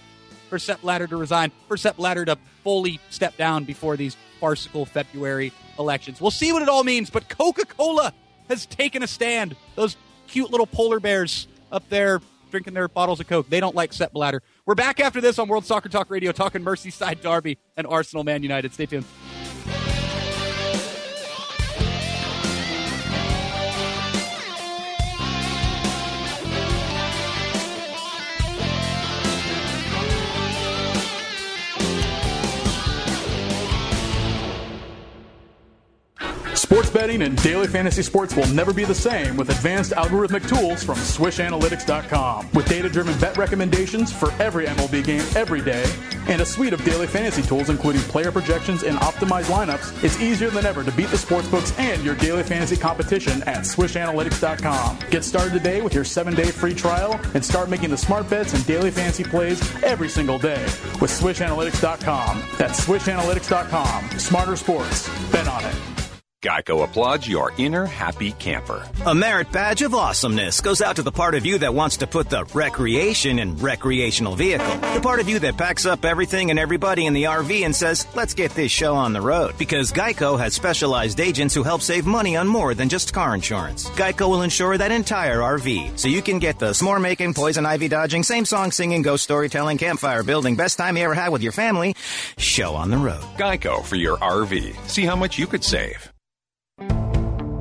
for 0.49 0.59
Sepp 0.59 0.81
Blatter 0.81 1.07
to 1.07 1.17
resign, 1.17 1.51
for 1.67 1.77
Sepp 1.77 1.97
Blatter 1.97 2.25
to 2.25 2.37
fully 2.63 2.99
step 3.09 3.37
down 3.37 3.63
before 3.63 3.97
these 3.97 4.15
farcical 4.39 4.85
February 4.85 5.51
elections. 5.77 6.21
We'll 6.21 6.31
see 6.31 6.51
what 6.51 6.61
it 6.61 6.69
all 6.69 6.83
means, 6.83 7.09
but 7.09 7.29
Coca 7.29 7.65
Cola 7.65 8.13
has 8.47 8.65
taken 8.65 9.03
a 9.03 9.07
stand. 9.07 9.55
Those 9.75 9.95
cute 10.29 10.51
little 10.51 10.67
polar 10.67 10.99
bears 10.99 11.47
up 11.71 11.87
there 11.89 12.21
drinking 12.51 12.73
their 12.73 12.87
bottles 12.87 13.19
of 13.19 13.27
Coke. 13.27 13.49
They 13.49 13.59
don't 13.59 13.75
like 13.75 13.93
Sepp 13.93 14.13
Blatter. 14.13 14.41
We're 14.65 14.75
back 14.75 14.99
after 14.99 15.21
this 15.21 15.39
on 15.39 15.47
World 15.47 15.65
Soccer 15.65 15.89
Talk 15.89 16.09
Radio 16.09 16.31
talking 16.31 16.63
Merseyside 16.63 17.21
Derby 17.21 17.57
and 17.77 17.85
Arsenal 17.85 18.23
Man 18.23 18.43
United. 18.43 18.73
Stay 18.73 18.85
tuned. 18.85 19.05
Sports 36.69 36.91
betting 36.91 37.23
and 37.23 37.35
daily 37.41 37.65
fantasy 37.65 38.03
sports 38.03 38.35
will 38.35 38.45
never 38.49 38.71
be 38.71 38.85
the 38.85 38.93
same 38.93 39.35
with 39.35 39.49
advanced 39.49 39.91
algorithmic 39.93 40.47
tools 40.47 40.83
from 40.83 40.97
swishanalytics.com. 40.97 42.47
With 42.53 42.67
data 42.67 42.87
driven 42.87 43.17
bet 43.17 43.35
recommendations 43.37 44.13
for 44.13 44.31
every 44.33 44.67
MLB 44.67 45.03
game 45.03 45.23
every 45.35 45.63
day 45.63 45.83
and 46.27 46.43
a 46.43 46.45
suite 46.45 46.71
of 46.73 46.85
daily 46.85 47.07
fantasy 47.07 47.41
tools 47.41 47.71
including 47.71 48.03
player 48.03 48.31
projections 48.31 48.83
and 48.83 48.99
optimized 48.99 49.45
lineups, 49.45 50.03
it's 50.03 50.21
easier 50.21 50.51
than 50.51 50.63
ever 50.63 50.83
to 50.83 50.91
beat 50.91 51.07
the 51.07 51.17
sportsbooks 51.17 51.75
and 51.79 52.03
your 52.03 52.13
daily 52.13 52.43
fantasy 52.43 52.77
competition 52.77 53.41
at 53.47 53.61
swishanalytics.com. 53.61 54.99
Get 55.09 55.23
started 55.23 55.53
today 55.53 55.81
with 55.81 55.95
your 55.95 56.03
seven 56.03 56.35
day 56.35 56.51
free 56.51 56.75
trial 56.75 57.19
and 57.33 57.43
start 57.43 57.71
making 57.71 57.89
the 57.89 57.97
smart 57.97 58.29
bets 58.29 58.53
and 58.53 58.63
daily 58.67 58.91
fantasy 58.91 59.23
plays 59.23 59.59
every 59.81 60.07
single 60.07 60.37
day 60.37 60.61
with 61.01 61.09
swishanalytics.com. 61.09 62.43
That's 62.59 62.85
swishanalytics.com. 62.85 64.19
Smarter 64.19 64.55
sports. 64.55 65.09
Bet 65.31 65.47
on 65.47 65.65
it. 65.65 66.08
Geico 66.41 66.85
applauds 66.85 67.27
your 67.27 67.51
inner 67.57 67.85
happy 67.85 68.31
camper. 68.31 68.87
A 69.05 69.13
merit 69.13 69.51
badge 69.51 69.81
of 69.81 69.93
awesomeness 69.93 70.61
goes 70.61 70.81
out 70.81 70.95
to 70.95 71.01
the 71.01 71.11
part 71.11 71.35
of 71.35 71.45
you 71.45 71.57
that 71.57 71.73
wants 71.73 71.97
to 71.97 72.07
put 72.07 72.29
the 72.29 72.45
recreation 72.53 73.39
in 73.39 73.57
recreational 73.57 74.35
vehicle. 74.35 74.77
The 74.93 75.01
part 75.01 75.19
of 75.19 75.27
you 75.27 75.39
that 75.39 75.57
packs 75.57 75.85
up 75.85 76.05
everything 76.05 76.49
and 76.49 76.57
everybody 76.57 77.07
in 77.07 77.13
the 77.13 77.25
RV 77.25 77.65
and 77.65 77.75
says, 77.75 78.07
let's 78.15 78.33
get 78.33 78.51
this 78.51 78.71
show 78.71 78.95
on 78.95 79.11
the 79.11 79.19
road. 79.19 79.57
Because 79.57 79.91
Geico 79.91 80.39
has 80.39 80.53
specialized 80.53 81.19
agents 81.19 81.53
who 81.53 81.61
help 81.61 81.81
save 81.81 82.05
money 82.05 82.37
on 82.37 82.47
more 82.47 82.73
than 82.73 82.87
just 82.87 83.13
car 83.13 83.35
insurance. 83.35 83.89
Geico 83.89 84.29
will 84.29 84.43
insure 84.43 84.77
that 84.77 84.93
entire 84.93 85.39
RV 85.39 85.99
so 85.99 86.07
you 86.07 86.21
can 86.21 86.39
get 86.39 86.57
the 86.57 86.67
s'more 86.67 87.01
making, 87.01 87.33
poison 87.33 87.65
ivy 87.65 87.89
dodging, 87.89 88.23
same 88.23 88.45
song 88.45 88.71
singing, 88.71 89.01
ghost 89.01 89.25
storytelling, 89.25 89.77
campfire 89.77 90.23
building, 90.23 90.55
best 90.55 90.77
time 90.77 90.95
you 90.95 91.03
ever 91.03 91.13
had 91.13 91.33
with 91.33 91.43
your 91.43 91.51
family 91.51 91.93
show 92.37 92.75
on 92.75 92.89
the 92.91 92.97
road. 92.97 93.23
Geico 93.37 93.83
for 93.83 93.97
your 93.97 94.15
RV. 94.19 94.87
See 94.87 95.03
how 95.03 95.17
much 95.17 95.37
you 95.37 95.45
could 95.45 95.65
save. 95.65 96.09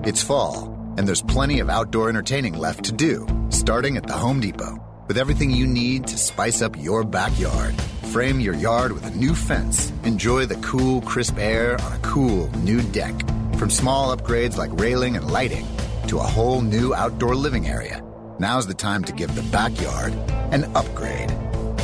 It's 0.09 0.23
fall, 0.23 0.95
and 0.97 1.07
there's 1.07 1.21
plenty 1.21 1.61
of 1.61 1.69
outdoor 1.69 2.09
entertaining 2.09 2.55
left 2.55 2.85
to 2.85 2.93
do, 2.93 3.27
starting 3.51 3.99
at 3.99 4.07
the 4.07 4.15
Home 4.15 4.41
Depot. 4.41 4.83
With 5.07 5.19
everything 5.19 5.51
you 5.51 5.67
need 5.67 6.07
to 6.07 6.17
spice 6.17 6.63
up 6.63 6.79
your 6.79 7.05
backyard. 7.05 7.79
Frame 8.11 8.41
your 8.41 8.55
yard 8.55 8.93
with 8.93 9.05
a 9.05 9.15
new 9.15 9.35
fence. 9.35 9.93
Enjoy 10.05 10.47
the 10.47 10.57
cool, 10.67 11.03
crisp 11.03 11.37
air 11.37 11.79
on 11.83 11.93
a 11.93 11.99
cool 11.99 12.49
new 12.61 12.81
deck. 12.81 13.15
From 13.59 13.69
small 13.69 14.17
upgrades 14.17 14.57
like 14.57 14.81
railing 14.81 15.15
and 15.15 15.31
lighting 15.31 15.67
to 16.07 16.21
a 16.21 16.23
whole 16.23 16.63
new 16.63 16.95
outdoor 16.95 17.35
living 17.35 17.69
area. 17.69 18.03
Now's 18.39 18.67
the 18.67 18.73
time 18.73 19.05
to 19.05 19.13
give 19.13 19.35
the 19.35 19.51
backyard 19.53 20.15
an 20.55 20.75
upgrade. 20.75 21.31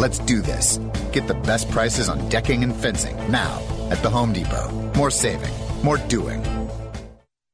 Let's 0.01 0.19
do 0.21 0.41
this. 0.41 0.79
Get 1.13 1.29
the 1.29 1.35
best 1.35 1.71
prices 1.71 2.09
on 2.09 2.27
decking 2.31 2.63
and 2.63 2.75
fencing 2.75 3.19
now 3.31 3.61
at 3.91 4.03
the 4.03 4.09
Home 4.09 4.33
Depot. 4.33 4.71
More 4.97 5.11
saving, 5.11 5.53
more 5.83 5.99
doing. 5.99 6.63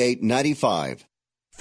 Eight 0.00 0.22
ninety 0.22 0.54
five. 0.54 1.04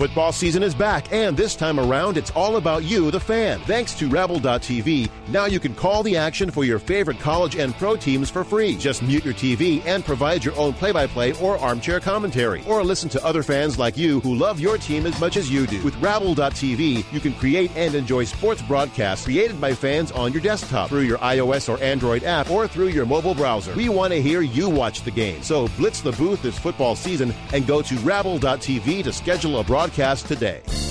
Football 0.02 0.32
season 0.32 0.64
is 0.64 0.74
back, 0.74 1.14
and 1.14 1.38
this 1.38 1.56
time 1.56 1.80
around, 1.80 2.18
it's 2.18 2.32
all 2.32 2.56
about 2.56 2.84
you, 2.84 3.12
the 3.12 3.20
fan. 3.20 3.60
Thanks 3.60 3.94
to 4.00 4.10
Rabble.tv, 4.10 5.08
now 5.28 5.46
you 5.46 5.60
can 5.60 5.76
call 5.76 6.02
the 6.02 6.18
action 6.18 6.50
for 6.50 6.64
your 6.64 6.80
favorite 6.80 7.20
college 7.20 7.56
and 7.56 7.72
pro 7.76 7.96
teams 7.96 8.28
for 8.28 8.44
free. 8.44 8.76
Just 8.76 9.04
mute 9.04 9.24
your 9.24 9.36
TV 9.36 9.86
and 9.86 10.04
provide 10.04 10.44
your 10.44 10.56
own 10.56 10.74
play 10.74 10.92
by 10.92 11.06
play 11.06 11.34
or 11.34 11.56
armchair 11.60 12.00
commentary. 12.00 12.64
Or 12.66 12.84
listen 12.84 13.10
to 13.10 13.24
other 13.24 13.44
fans 13.44 13.78
like 13.78 13.96
you 13.96 14.22
who 14.22 14.34
love 14.34 14.60
your 14.60 14.80
team 14.80 15.06
as 15.06 15.20
much 15.22 15.38
as 15.38 15.52
you 15.52 15.68
do. 15.68 15.84
With 15.84 15.96
Rabble.tv, 15.98 17.14
you 17.14 17.20
can 17.20 17.34
create 17.34 17.70
and 17.76 17.94
enjoy 17.94 18.24
sports 18.24 18.64
broadcasts 18.64 19.26
created 19.26 19.62
by 19.62 19.76
fans 19.76 20.12
on 20.14 20.34
your 20.34 20.42
desktop 20.42 20.90
through 20.90 21.02
your 21.02 21.20
iOS 21.20 21.70
or 21.70 21.80
Android 21.80 22.24
app 22.24 22.50
or 22.50 22.68
through 22.68 22.88
your 22.88 23.06
mobile 23.06 23.36
browser. 23.36 23.76
We 23.76 23.88
want 23.90 24.14
to 24.14 24.22
hear 24.22 24.42
you 24.42 24.68
watch 24.68 25.04
the 25.04 25.12
game. 25.12 25.44
So 25.44 25.68
blitz 25.78 26.02
the 26.02 26.14
booth 26.14 26.42
this 26.42 26.58
football 26.58 26.96
season 26.96 27.36
and 27.54 27.68
go 27.68 27.84
to 27.84 27.96
Rabble.tv 28.00 29.04
to 29.04 29.14
schedule 29.14 29.60
a 29.60 29.64
broadcast 29.64 29.91
broadcast 29.92 30.28
today. 30.28 30.91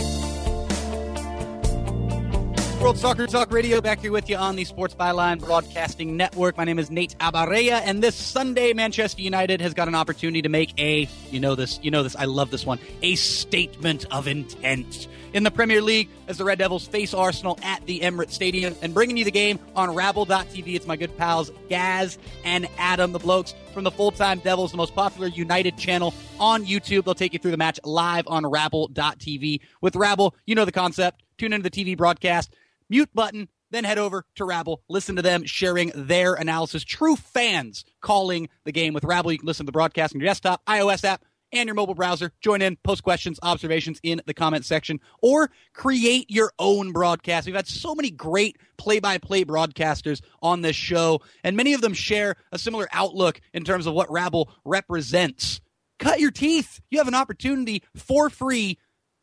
World 2.80 2.96
Soccer 2.96 3.26
Talk 3.26 3.52
Radio 3.52 3.82
back 3.82 4.00
here 4.00 4.10
with 4.10 4.30
you 4.30 4.36
on 4.36 4.56
the 4.56 4.64
Sports 4.64 4.94
Byline 4.94 5.38
Broadcasting 5.38 6.16
Network. 6.16 6.56
My 6.56 6.64
name 6.64 6.78
is 6.78 6.90
Nate 6.90 7.14
Abaurrea, 7.18 7.82
and 7.84 8.02
this 8.02 8.16
Sunday, 8.16 8.72
Manchester 8.72 9.20
United 9.20 9.60
has 9.60 9.74
got 9.74 9.86
an 9.86 9.94
opportunity 9.94 10.40
to 10.40 10.48
make 10.48 10.72
a, 10.80 11.06
you 11.30 11.40
know 11.40 11.54
this, 11.54 11.78
you 11.82 11.90
know 11.90 12.02
this, 12.02 12.16
I 12.16 12.24
love 12.24 12.50
this 12.50 12.64
one, 12.64 12.78
a 13.02 13.16
statement 13.16 14.06
of 14.10 14.26
intent 14.26 15.08
in 15.34 15.42
the 15.42 15.50
Premier 15.50 15.82
League 15.82 16.08
as 16.26 16.38
the 16.38 16.44
Red 16.44 16.58
Devils 16.58 16.86
face 16.86 17.12
Arsenal 17.12 17.58
at 17.62 17.84
the 17.84 18.00
Emirates 18.00 18.32
Stadium. 18.32 18.74
And 18.80 18.94
bringing 18.94 19.18
you 19.18 19.24
the 19.24 19.30
game 19.30 19.58
on 19.76 19.94
Rabble.tv, 19.94 20.74
it's 20.74 20.86
my 20.86 20.96
good 20.96 21.14
pals 21.18 21.50
Gaz 21.68 22.18
and 22.44 22.66
Adam, 22.78 23.12
the 23.12 23.18
blokes 23.18 23.54
from 23.74 23.84
the 23.84 23.90
Full 23.90 24.10
Time 24.10 24.38
Devils, 24.38 24.70
the 24.70 24.78
most 24.78 24.94
popular 24.94 25.28
United 25.28 25.76
channel 25.76 26.14
on 26.38 26.64
YouTube. 26.64 27.04
They'll 27.04 27.14
take 27.14 27.34
you 27.34 27.38
through 27.38 27.52
the 27.52 27.58
match 27.58 27.78
live 27.84 28.26
on 28.26 28.46
Rabble.tv. 28.46 29.60
With 29.82 29.96
Rabble, 29.96 30.34
you 30.46 30.54
know 30.54 30.64
the 30.64 30.72
concept. 30.72 31.22
Tune 31.36 31.52
into 31.52 31.68
the 31.68 31.70
TV 31.70 31.96
broadcast, 31.96 32.54
mute 32.90 33.10
button, 33.14 33.48
then 33.70 33.84
head 33.84 33.98
over 33.98 34.26
to 34.34 34.44
Rabble. 34.44 34.82
Listen 34.88 35.16
to 35.16 35.22
them 35.22 35.44
sharing 35.44 35.92
their 35.94 36.34
analysis. 36.34 36.84
True 36.84 37.16
fans 37.16 37.84
calling 38.00 38.48
the 38.64 38.72
game 38.72 38.92
with 38.92 39.04
Rabble. 39.04 39.32
You 39.32 39.38
can 39.38 39.46
listen 39.46 39.64
to 39.64 39.68
the 39.68 39.72
broadcast 39.72 40.14
on 40.14 40.20
your 40.20 40.26
desktop, 40.26 40.64
iOS 40.66 41.04
app, 41.04 41.24
and 41.52 41.66
your 41.66 41.74
mobile 41.74 41.94
browser. 41.94 42.32
Join 42.40 42.62
in, 42.62 42.76
post 42.76 43.02
questions, 43.02 43.38
observations 43.42 44.00
in 44.02 44.20
the 44.26 44.34
comment 44.34 44.64
section, 44.64 45.00
or 45.22 45.50
create 45.72 46.30
your 46.30 46.52
own 46.58 46.92
broadcast. 46.92 47.46
We've 47.46 47.54
had 47.54 47.66
so 47.66 47.94
many 47.94 48.10
great 48.10 48.56
play 48.76 49.00
by 49.00 49.18
play 49.18 49.44
broadcasters 49.44 50.20
on 50.42 50.62
this 50.62 50.76
show, 50.76 51.20
and 51.42 51.56
many 51.56 51.74
of 51.74 51.80
them 51.80 51.94
share 51.94 52.36
a 52.52 52.58
similar 52.58 52.88
outlook 52.92 53.40
in 53.52 53.64
terms 53.64 53.86
of 53.86 53.94
what 53.94 54.10
Rabble 54.10 54.50
represents. 54.64 55.60
Cut 55.98 56.20
your 56.20 56.30
teeth. 56.30 56.80
You 56.90 56.98
have 56.98 57.08
an 57.08 57.14
opportunity 57.14 57.82
for 57.94 58.30
free 58.30 58.78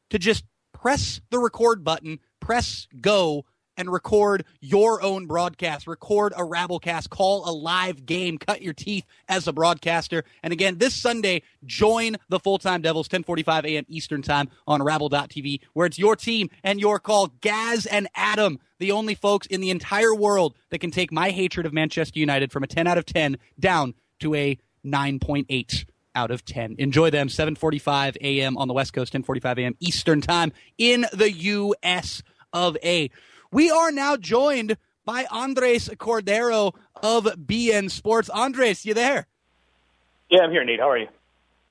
to 0.09 0.19
just 0.19 0.43
press 0.73 1.21
the 1.31 1.39
record 1.39 1.83
button, 1.83 2.19
press 2.39 2.87
go 3.01 3.45
and 3.77 3.91
record 3.91 4.43
your 4.59 5.01
own 5.01 5.27
broadcast. 5.27 5.87
Record 5.87 6.33
a 6.35 6.41
Rabblecast, 6.41 7.09
call 7.09 7.49
a 7.49 7.53
live 7.53 8.05
game, 8.05 8.37
cut 8.37 8.61
your 8.61 8.73
teeth 8.73 9.05
as 9.29 9.47
a 9.47 9.53
broadcaster. 9.53 10.23
And 10.43 10.51
again, 10.51 10.79
this 10.79 10.95
Sunday, 10.95 11.43
join 11.65 12.17
the 12.29 12.39
Full 12.39 12.57
Time 12.57 12.81
Devils, 12.81 13.05
1045 13.05 13.65
a.m. 13.65 13.85
Eastern 13.87 14.21
Time 14.21 14.49
on 14.65 14.81
Rabble.tv, 14.83 15.61
where 15.73 15.85
it's 15.85 15.99
your 15.99 16.15
team 16.15 16.49
and 16.63 16.79
your 16.79 16.99
call. 16.99 17.27
Gaz 17.41 17.85
and 17.85 18.07
Adam, 18.15 18.59
the 18.79 18.91
only 18.91 19.15
folks 19.15 19.47
in 19.47 19.61
the 19.61 19.69
entire 19.69 20.13
world 20.13 20.55
that 20.69 20.79
can 20.79 20.91
take 20.91 21.11
my 21.11 21.29
hatred 21.29 21.65
of 21.65 21.73
Manchester 21.73 22.19
United 22.19 22.51
from 22.51 22.63
a 22.63 22.67
10 22.67 22.87
out 22.87 22.97
of 22.97 23.05
10 23.05 23.37
down 23.59 23.93
to 24.19 24.33
a 24.35 24.57
9.8 24.85 25.85
out 26.15 26.31
of 26.31 26.43
10. 26.43 26.75
Enjoy 26.79 27.09
them 27.11 27.27
7:45 27.27 28.17
a.m. 28.21 28.57
on 28.57 28.67
the 28.67 28.73
West 28.73 28.91
Coast, 28.93 29.13
10:45 29.13 29.59
a.m. 29.59 29.75
Eastern 29.79 30.19
Time 30.19 30.51
in 30.77 31.05
the 31.13 31.31
US 31.31 32.23
of 32.51 32.75
A. 32.83 33.09
We 33.51 33.71
are 33.71 33.91
now 33.91 34.17
joined 34.17 34.77
by 35.05 35.25
Andres 35.31 35.87
Cordero 35.89 36.73
of 37.01 37.25
beIN 37.25 37.89
Sports. 37.89 38.29
Andres, 38.29 38.85
you 38.85 38.93
there? 38.93 39.27
Yeah, 40.29 40.41
I'm 40.41 40.51
here, 40.51 40.65
Nate. 40.65 40.79
How 40.79 40.89
are 40.89 40.97
you? 40.97 41.07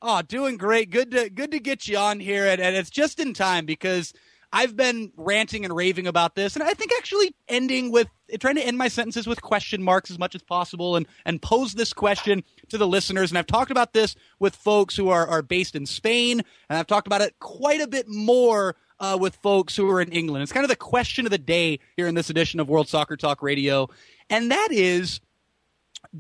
Oh, 0.01 0.23
doing 0.23 0.57
great. 0.57 0.91
Good 0.91 1.11
to 1.11 1.29
good 1.29 1.51
to 1.51 1.59
get 1.59 1.89
you 1.89 1.99
on 1.99 2.21
here, 2.21 2.47
and, 2.47 2.61
and 2.61 2.77
it's 2.77 2.91
just 2.91 3.21
in 3.21 3.35
time 3.35 3.67
because 3.67 4.15
I've 4.53 4.77
been 4.77 5.13
ranting 5.17 5.65
and 5.65 5.75
raving 5.75 6.07
about 6.07 6.35
this, 6.35 6.55
and 6.55 6.63
I 6.63 6.73
think 6.73 6.93
actually 6.97 7.35
ending 7.49 7.91
with 7.91 8.09
trying 8.41 8.57
to 8.57 8.63
end 8.63 8.79
my 8.79 8.89
sentences 8.89 9.27
with 9.27 9.43
question 9.43 9.83
marks 9.83 10.11
as 10.11 10.19
much 10.19 10.35
as 10.35 10.43
possible, 10.43 10.97
and 10.97 11.07
and 11.25 11.43
pose 11.43 11.75
this 11.75 11.93
question 11.93 12.43
to 12.69 12.79
the 12.79 12.87
listeners. 12.87 13.31
And 13.31 13.39
I've 13.39 13.47
talked 13.47 13.71
about 13.71 13.93
this 13.93 14.17
with 14.39 14.55
folks 14.57 14.97
who 14.97 15.09
are 15.09 15.27
are 15.27 15.43
based 15.43 15.75
in 15.75 15.85
Spain, 15.85 16.43
and 16.71 16.79
I've 16.79 16.87
talked 16.87 17.07
about 17.07 17.21
it 17.21 17.35
quite 17.39 17.81
a 17.81 17.87
bit 17.87 18.07
more 18.09 18.77
uh, 19.01 19.17
with 19.21 19.37
folks 19.37 19.77
who 19.77 19.89
are 19.91 20.01
in 20.01 20.11
England. 20.13 20.43
It's 20.43 20.53
kind 20.53 20.65
of 20.65 20.71
the 20.71 20.77
question 20.77 21.27
of 21.27 21.31
the 21.31 21.39
day 21.39 21.81
here 21.97 22.07
in 22.07 22.15
this 22.15 22.31
edition 22.31 22.61
of 22.61 22.69
World 22.69 22.89
Soccer 22.89 23.17
Talk 23.17 23.43
Radio, 23.43 23.89
and 24.31 24.51
that 24.51 24.69
is 24.71 25.21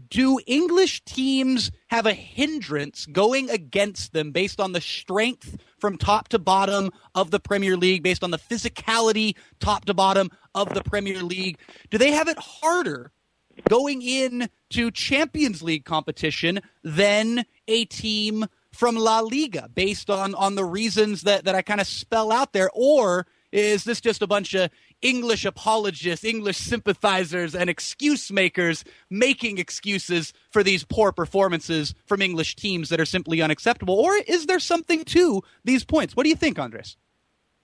do 0.08 0.38
English 0.46 1.04
teams 1.04 1.70
have 1.88 2.06
a 2.06 2.12
hindrance 2.12 3.06
going 3.06 3.50
against 3.50 4.12
them 4.12 4.32
based 4.32 4.60
on 4.60 4.72
the 4.72 4.80
strength 4.80 5.56
from 5.78 5.96
top 5.96 6.28
to 6.28 6.38
bottom 6.38 6.90
of 7.14 7.30
the 7.30 7.40
Premier 7.40 7.76
League, 7.76 8.02
based 8.02 8.24
on 8.24 8.30
the 8.30 8.38
physicality 8.38 9.36
top 9.60 9.84
to 9.84 9.94
bottom 9.94 10.30
of 10.54 10.74
the 10.74 10.82
Premier 10.82 11.22
League? 11.22 11.58
Do 11.90 11.98
they 11.98 12.12
have 12.12 12.28
it 12.28 12.38
harder 12.38 13.12
going 13.68 14.02
in 14.02 14.48
to 14.70 14.90
Champions 14.90 15.62
League 15.62 15.84
competition 15.84 16.60
than 16.82 17.44
a 17.68 17.84
team 17.86 18.46
from 18.76 18.96
La 18.96 19.20
Liga 19.20 19.68
based 19.74 20.10
on 20.10 20.34
on 20.34 20.54
the 20.54 20.64
reasons 20.64 21.22
that 21.22 21.44
that 21.44 21.54
I 21.54 21.62
kind 21.62 21.80
of 21.80 21.86
spell 21.86 22.30
out 22.30 22.52
there 22.52 22.70
or 22.72 23.26
is 23.52 23.84
this 23.84 24.00
just 24.00 24.22
a 24.22 24.26
bunch 24.26 24.54
of 24.54 24.70
English 25.02 25.44
apologists, 25.44 26.24
English 26.24 26.58
sympathizers, 26.58 27.54
and 27.54 27.70
excuse 27.70 28.30
makers 28.30 28.84
making 29.08 29.58
excuses 29.58 30.32
for 30.50 30.62
these 30.62 30.84
poor 30.84 31.12
performances 31.12 31.94
from 32.06 32.22
English 32.22 32.56
teams 32.56 32.88
that 32.88 33.00
are 33.00 33.06
simply 33.06 33.40
unacceptable? 33.40 33.94
Or 33.94 34.14
is 34.26 34.46
there 34.46 34.60
something 34.60 35.04
to 35.06 35.42
these 35.64 35.84
points? 35.84 36.16
What 36.16 36.24
do 36.24 36.28
you 36.28 36.36
think, 36.36 36.58
Andres? 36.58 36.96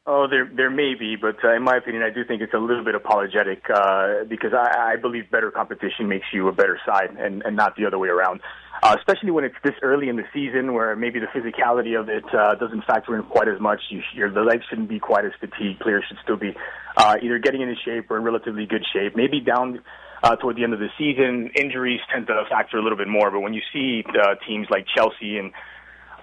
Oh, 0.04 0.26
there 0.28 0.50
there 0.52 0.70
may 0.70 0.94
be, 0.98 1.14
but 1.14 1.36
uh, 1.44 1.54
in 1.54 1.62
my 1.62 1.76
opinion, 1.76 2.02
I 2.02 2.10
do 2.10 2.24
think 2.24 2.42
it's 2.42 2.54
a 2.54 2.58
little 2.58 2.84
bit 2.84 2.96
apologetic 2.96 3.62
uh, 3.72 4.24
because 4.28 4.52
I, 4.52 4.94
I 4.94 4.96
believe 4.96 5.30
better 5.30 5.52
competition 5.52 6.08
makes 6.08 6.26
you 6.32 6.48
a 6.48 6.52
better 6.52 6.78
side, 6.84 7.10
and, 7.16 7.42
and 7.42 7.56
not 7.56 7.76
the 7.76 7.86
other 7.86 7.98
way 7.98 8.08
around 8.08 8.40
uh, 8.82 8.96
especially 8.98 9.30
when 9.30 9.44
it's 9.44 9.54
this 9.62 9.74
early 9.82 10.08
in 10.08 10.16
the 10.16 10.24
season 10.34 10.74
where 10.74 10.96
maybe 10.96 11.20
the 11.20 11.26
physicality 11.26 11.98
of 11.98 12.08
it 12.08 12.24
uh, 12.34 12.54
doesn't 12.56 12.84
factor 12.84 13.14
in 13.14 13.22
quite 13.22 13.48
as 13.48 13.60
much. 13.60 13.80
You, 13.90 14.02
your 14.14 14.30
the 14.30 14.40
legs 14.40 14.64
shouldn't 14.68 14.88
be 14.88 14.98
quite 14.98 15.24
as 15.24 15.32
fatigued. 15.38 15.80
Players 15.80 16.04
should 16.08 16.18
still 16.22 16.36
be 16.36 16.54
uh, 16.96 17.16
either 17.22 17.38
getting 17.38 17.62
into 17.62 17.76
shape 17.84 18.10
or 18.10 18.18
in 18.18 18.24
relatively 18.24 18.66
good 18.66 18.84
shape. 18.92 19.14
Maybe 19.14 19.40
down 19.40 19.80
uh, 20.22 20.34
toward 20.36 20.56
the 20.56 20.64
end 20.64 20.74
of 20.74 20.80
the 20.80 20.88
season, 20.98 21.50
injuries 21.54 22.00
tend 22.12 22.26
to 22.26 22.42
factor 22.50 22.76
a 22.76 22.82
little 22.82 22.98
bit 22.98 23.08
more. 23.08 23.30
But 23.30 23.40
when 23.40 23.54
you 23.54 23.62
see 23.72 24.02
uh, 24.20 24.34
teams 24.46 24.66
like 24.68 24.86
Chelsea 24.92 25.38
and 25.38 25.52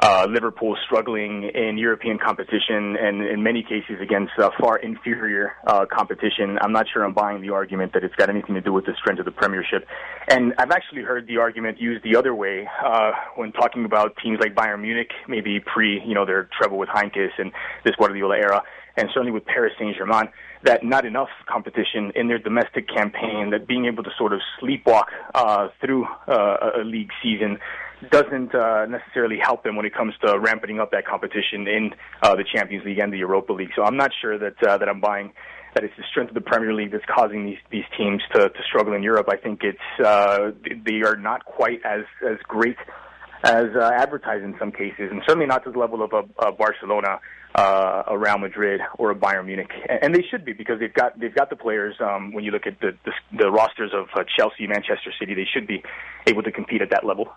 uh, 0.02 0.26
Liverpool 0.30 0.78
struggling 0.86 1.50
in 1.54 1.78
European 1.78 2.18
competition 2.18 2.96
and 2.96 3.22
in 3.22 3.44
many 3.44 3.64
cases 3.64 4.00
against 4.02 4.32
uh, 4.38 4.50
far 4.60 4.78
inferior 4.78 5.54
uh, 5.68 5.86
competition. 5.92 6.58
I'm 6.62 6.72
not 6.72 6.86
sure 6.92 7.04
I'm 7.04 7.14
buying 7.14 7.42
the 7.42 7.50
argument 7.50 7.94
that 7.94 8.04
it's 8.04 8.16
got 8.16 8.30
anything 8.30 8.56
to 8.56 8.62
do 8.62 8.72
with 8.72 8.86
the 8.86 8.94
strength 9.00 9.20
of 9.20 9.26
the 9.26 9.32
Premiership. 9.32 9.86
And 10.30 10.54
I've 10.58 10.72
actually 10.72 11.02
heard 11.02 11.28
the 11.28 11.38
argument 11.38 11.82
used 11.82 12.04
the 12.04 12.16
other 12.16 12.34
way 12.34 12.68
uh, 12.84 13.12
when 13.36 13.52
talking 13.52 13.84
about 13.84 14.16
teams 14.24 14.40
like 14.40 14.56
Bayern 14.56 14.82
Munich, 14.82 15.12
maybe 15.28 15.60
pre, 15.60 16.02
you 16.06 16.14
know, 16.14 16.26
their 16.26 16.50
treble 16.58 16.78
with 16.78 16.90
Heynckes 16.90 17.32
and 17.38 17.52
this 17.84 17.96
Guardiola 17.96 18.38
era, 18.38 18.64
and 18.96 19.10
certainly 19.14 19.32
with 19.32 19.46
Paris 19.46 19.74
Saint-Germain, 19.80 20.30
that 20.64 20.84
not 20.84 21.06
enough 21.06 21.30
competition 21.48 22.12
in 22.16 22.28
their 22.28 22.40
domestic 22.40 22.88
campaign, 22.88 23.50
that 23.52 23.68
being 23.68 23.86
able 23.86 24.04
to 24.04 24.10
sort 24.18 24.34
of 24.34 24.42
sleepwalk 24.62 25.06
uh, 25.34 25.70
through 25.80 26.06
uh, 26.28 26.72
a 26.82 26.84
league 26.84 27.12
season 27.24 27.60
doesn't 28.12 28.56
uh, 28.56 28.86
necessarily 28.86 29.38
help 29.42 29.64
them 29.64 29.76
when 29.76 29.86
it 29.86 29.94
comes 29.94 30.14
to 30.26 30.40
ramping 30.40 30.80
up 30.80 30.92
that 30.92 31.06
competition 31.06 31.68
in 31.68 31.92
uh, 32.22 32.36
the 32.36 32.44
Champions 32.44 32.86
League 32.86 33.00
and 33.00 33.12
the 33.12 33.18
Europa 33.18 33.54
League. 33.54 33.72
So 33.76 33.84
I'm 33.84 33.98
not 33.98 34.12
sure 34.22 34.38
that 34.38 34.64
uh, 34.66 34.78
that 34.78 34.88
I'm 34.88 35.02
buying 35.02 35.34
that 35.76 35.84
it's 35.84 35.94
the 35.98 36.04
strength 36.10 36.30
of 36.30 36.36
the 36.36 36.42
Premier 36.42 36.74
League 36.74 36.92
that's 36.92 37.06
causing 37.14 37.46
these 37.46 37.60
these 37.72 37.84
teams 37.98 38.22
to, 38.34 38.50
to 38.50 38.60
struggle 38.68 38.94
in 38.94 39.04
Europe. 39.04 39.28
I 39.30 39.38
think 39.38 39.62
it's 39.64 40.06
uh, 40.06 40.52
they 40.86 41.02
are 41.04 41.16
not 41.16 41.46
quite 41.46 41.82
as 41.86 42.06
as 42.28 42.38
great 42.48 42.78
as 43.44 43.68
uh, 43.76 43.92
advertised 43.96 44.44
in 44.44 44.56
some 44.60 44.72
cases, 44.72 45.10
and 45.12 45.22
certainly 45.28 45.46
not 45.46 45.64
to 45.64 45.72
the 45.72 45.80
level 45.80 46.04
of 46.04 46.12
a, 46.12 46.48
a 46.48 46.52
Barcelona, 46.52 47.20
uh, 47.56 48.04
a 48.08 48.18
Real 48.18 48.38
Madrid, 48.38 48.82
or 48.98 49.12
a 49.12 49.16
Bayern 49.16 49.46
Munich. 49.46 49.72
And 50.02 50.14
they 50.14 50.24
should 50.30 50.44
be 50.44 50.54
because 50.54 50.80
they've 50.80 50.94
got 50.94 51.20
they've 51.20 51.34
got 51.34 51.50
the 51.50 51.56
players. 51.56 51.96
Um, 52.00 52.34
when 52.34 52.44
you 52.44 52.52
look 52.52 52.68
at 52.68 52.80
the 52.80 52.98
the, 53.06 53.12
the 53.38 53.52
rosters 53.52 53.92
of 53.94 54.08
uh, 54.16 54.24
Chelsea, 54.38 54.68
Manchester 54.68 55.14
City, 55.20 55.36
they 55.36 55.48
should 55.54 55.68
be 55.68 55.84
able 56.28 56.44
to 56.44 56.52
compete 56.52 56.82
at 56.82 56.90
that 56.92 57.06
level. 57.06 57.30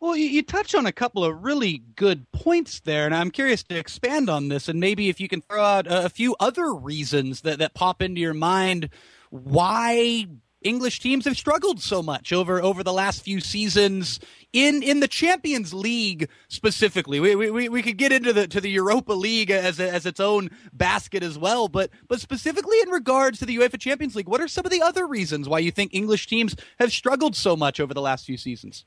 Well, 0.00 0.16
you, 0.16 0.26
you 0.26 0.42
touch 0.42 0.74
on 0.74 0.84
a 0.84 0.92
couple 0.92 1.24
of 1.24 1.42
really 1.42 1.82
good 1.96 2.30
points 2.30 2.80
there, 2.80 3.06
and 3.06 3.14
I'm 3.14 3.30
curious 3.30 3.62
to 3.64 3.78
expand 3.78 4.28
on 4.28 4.48
this, 4.48 4.68
and 4.68 4.78
maybe 4.78 5.08
if 5.08 5.20
you 5.20 5.28
can 5.28 5.40
throw 5.40 5.62
out 5.62 5.86
a, 5.86 6.04
a 6.04 6.08
few 6.08 6.36
other 6.38 6.74
reasons 6.74 7.40
that, 7.42 7.58
that 7.58 7.74
pop 7.74 8.02
into 8.02 8.20
your 8.20 8.34
mind 8.34 8.90
why 9.30 10.26
English 10.62 11.00
teams 11.00 11.24
have 11.24 11.36
struggled 11.36 11.80
so 11.80 12.02
much 12.02 12.32
over 12.32 12.62
over 12.62 12.82
the 12.82 12.92
last 12.92 13.22
few 13.22 13.40
seasons 13.40 14.18
in 14.52 14.82
in 14.82 15.00
the 15.00 15.08
Champions 15.08 15.72
League 15.72 16.28
specifically. 16.48 17.20
We 17.20 17.34
we, 17.36 17.68
we 17.68 17.82
could 17.82 17.96
get 17.96 18.12
into 18.12 18.32
the 18.32 18.48
to 18.48 18.60
the 18.60 18.70
Europa 18.70 19.12
League 19.12 19.50
as 19.50 19.78
a, 19.78 19.90
as 19.90 20.06
its 20.06 20.20
own 20.20 20.50
basket 20.72 21.22
as 21.22 21.38
well, 21.38 21.68
but 21.68 21.90
but 22.08 22.20
specifically 22.20 22.78
in 22.80 22.88
regards 22.90 23.38
to 23.38 23.46
the 23.46 23.56
UEFA 23.56 23.78
Champions 23.78 24.16
League, 24.16 24.28
what 24.28 24.40
are 24.40 24.48
some 24.48 24.66
of 24.66 24.72
the 24.72 24.82
other 24.82 25.06
reasons 25.06 25.48
why 25.48 25.58
you 25.58 25.70
think 25.70 25.94
English 25.94 26.26
teams 26.26 26.56
have 26.78 26.92
struggled 26.92 27.36
so 27.36 27.56
much 27.56 27.78
over 27.78 27.94
the 27.94 28.02
last 28.02 28.24
few 28.24 28.36
seasons? 28.36 28.84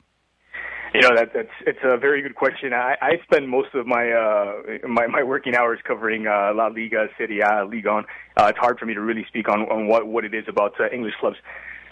You 0.94 1.02
know 1.02 1.16
that 1.16 1.34
that's 1.34 1.50
it's 1.68 1.80
a 1.84 1.98
very 1.98 2.22
good 2.22 2.36
question. 2.36 2.74
I, 2.74 2.96
I 3.02 3.12
spend 3.24 3.48
most 3.48 3.76
of 3.76 3.86
my 3.86 4.10
uh 4.10 4.88
my 4.88 5.06
my 5.06 5.22
working 5.22 5.56
hours 5.56 5.80
covering 5.84 6.26
uh, 6.26 6.52
La 6.56 6.68
Liga, 6.68 7.08
Serie 7.18 7.42
A, 7.42 7.64
Ligue 7.64 7.86
1. 7.86 8.06
Uh, 8.36 8.46
it's 8.48 8.58
hard 8.58 8.80
for 8.80 8.88
me 8.88 8.96
to 8.96 9.02
really 9.02 9.26
speak 9.28 9.50
on 9.50 9.62
on 9.70 9.88
what 9.88 10.08
what 10.08 10.26
it 10.26 10.34
is 10.34 10.46
about 10.48 10.74
uh, 10.80 10.90
English 10.92 11.14
clubs 11.20 11.38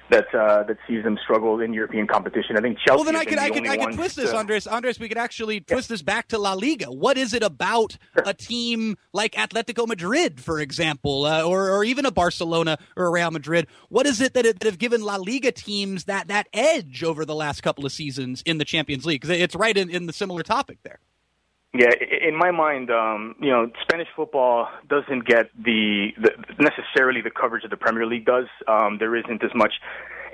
that 0.10 0.34
uh, 0.34 0.64
that 0.64 0.78
sees 0.88 1.04
them 1.04 1.18
struggle 1.24 1.60
in 1.60 1.74
European 1.74 2.08
competition. 2.08 2.58
I 2.58 2.62
think 2.62 2.78
Chelsea. 2.80 2.96
Well, 2.96 3.04
then 3.04 3.16
I 3.16 3.26
could 3.26 3.38
I 3.38 3.50
could 3.50 3.68
I 3.68 3.78
could 3.78 3.96
twist 3.96 4.16
this, 4.16 4.32
Andres. 4.32 4.68
Andres, 4.68 5.00
we 5.00 5.10
could 5.10 5.18
actually 5.18 5.60
twist 5.62 5.90
yeah. 5.90 5.94
this 5.94 6.02
back 6.02 6.30
to 6.30 6.38
La 6.38 6.54
Liga. 6.54 6.92
What 6.92 7.18
is 7.18 7.34
it 7.34 7.44
about 7.44 7.98
a 8.16 8.34
team 8.34 8.98
like 9.14 9.34
Atletico 9.34 9.88
Madrid, 9.88 10.40
for 10.40 10.60
example, 10.60 11.26
uh, 11.26 11.44
or 11.44 11.70
or 11.70 11.84
even 11.84 12.06
a 12.06 12.12
Barcelona 12.12 12.78
or 12.96 13.08
a 13.08 13.12
Real 13.12 13.32
Madrid? 13.32 13.68
What 13.90 14.06
is 14.06 14.22
it 14.22 14.34
that, 14.34 14.46
it, 14.46 14.60
that 14.60 14.66
have 14.66 14.80
given 14.80 15.02
La 15.02 15.18
Liga 15.18 15.52
teams 15.52 16.06
that 16.06 16.28
that 16.28 16.48
edge 16.54 17.04
over 17.04 17.26
the 17.26 17.36
last 17.36 17.62
couple 17.62 17.86
of 17.86 17.92
seasons 17.92 18.42
in 18.46 18.58
the 18.58 18.66
Champions 18.66 19.06
League? 19.06 19.22
Because 19.22 19.38
it's 19.38 19.56
right 19.56 19.78
in, 19.78 19.90
in 19.90 20.06
the 20.06 20.14
similar 20.14 20.44
topic 20.44 20.80
there. 20.84 21.00
Yeah, 21.74 21.92
in 22.22 22.36
my 22.36 22.52
mind, 22.52 22.90
um, 22.90 23.36
you 23.40 23.50
know, 23.50 23.70
Spanish 23.82 24.08
football 24.16 24.68
doesn't 24.90 25.28
get 25.28 25.52
the, 25.64 26.10
the 26.20 26.32
necessarily 26.60 27.22
the 27.22 27.30
coverage 27.30 27.64
that 27.64 27.70
the 27.70 27.78
Premier 27.78 28.06
League 28.06 28.26
does. 28.26 28.46
Um, 28.68 28.98
there 29.00 29.16
isn't 29.16 29.44
as 29.44 29.52
much 29.54 29.74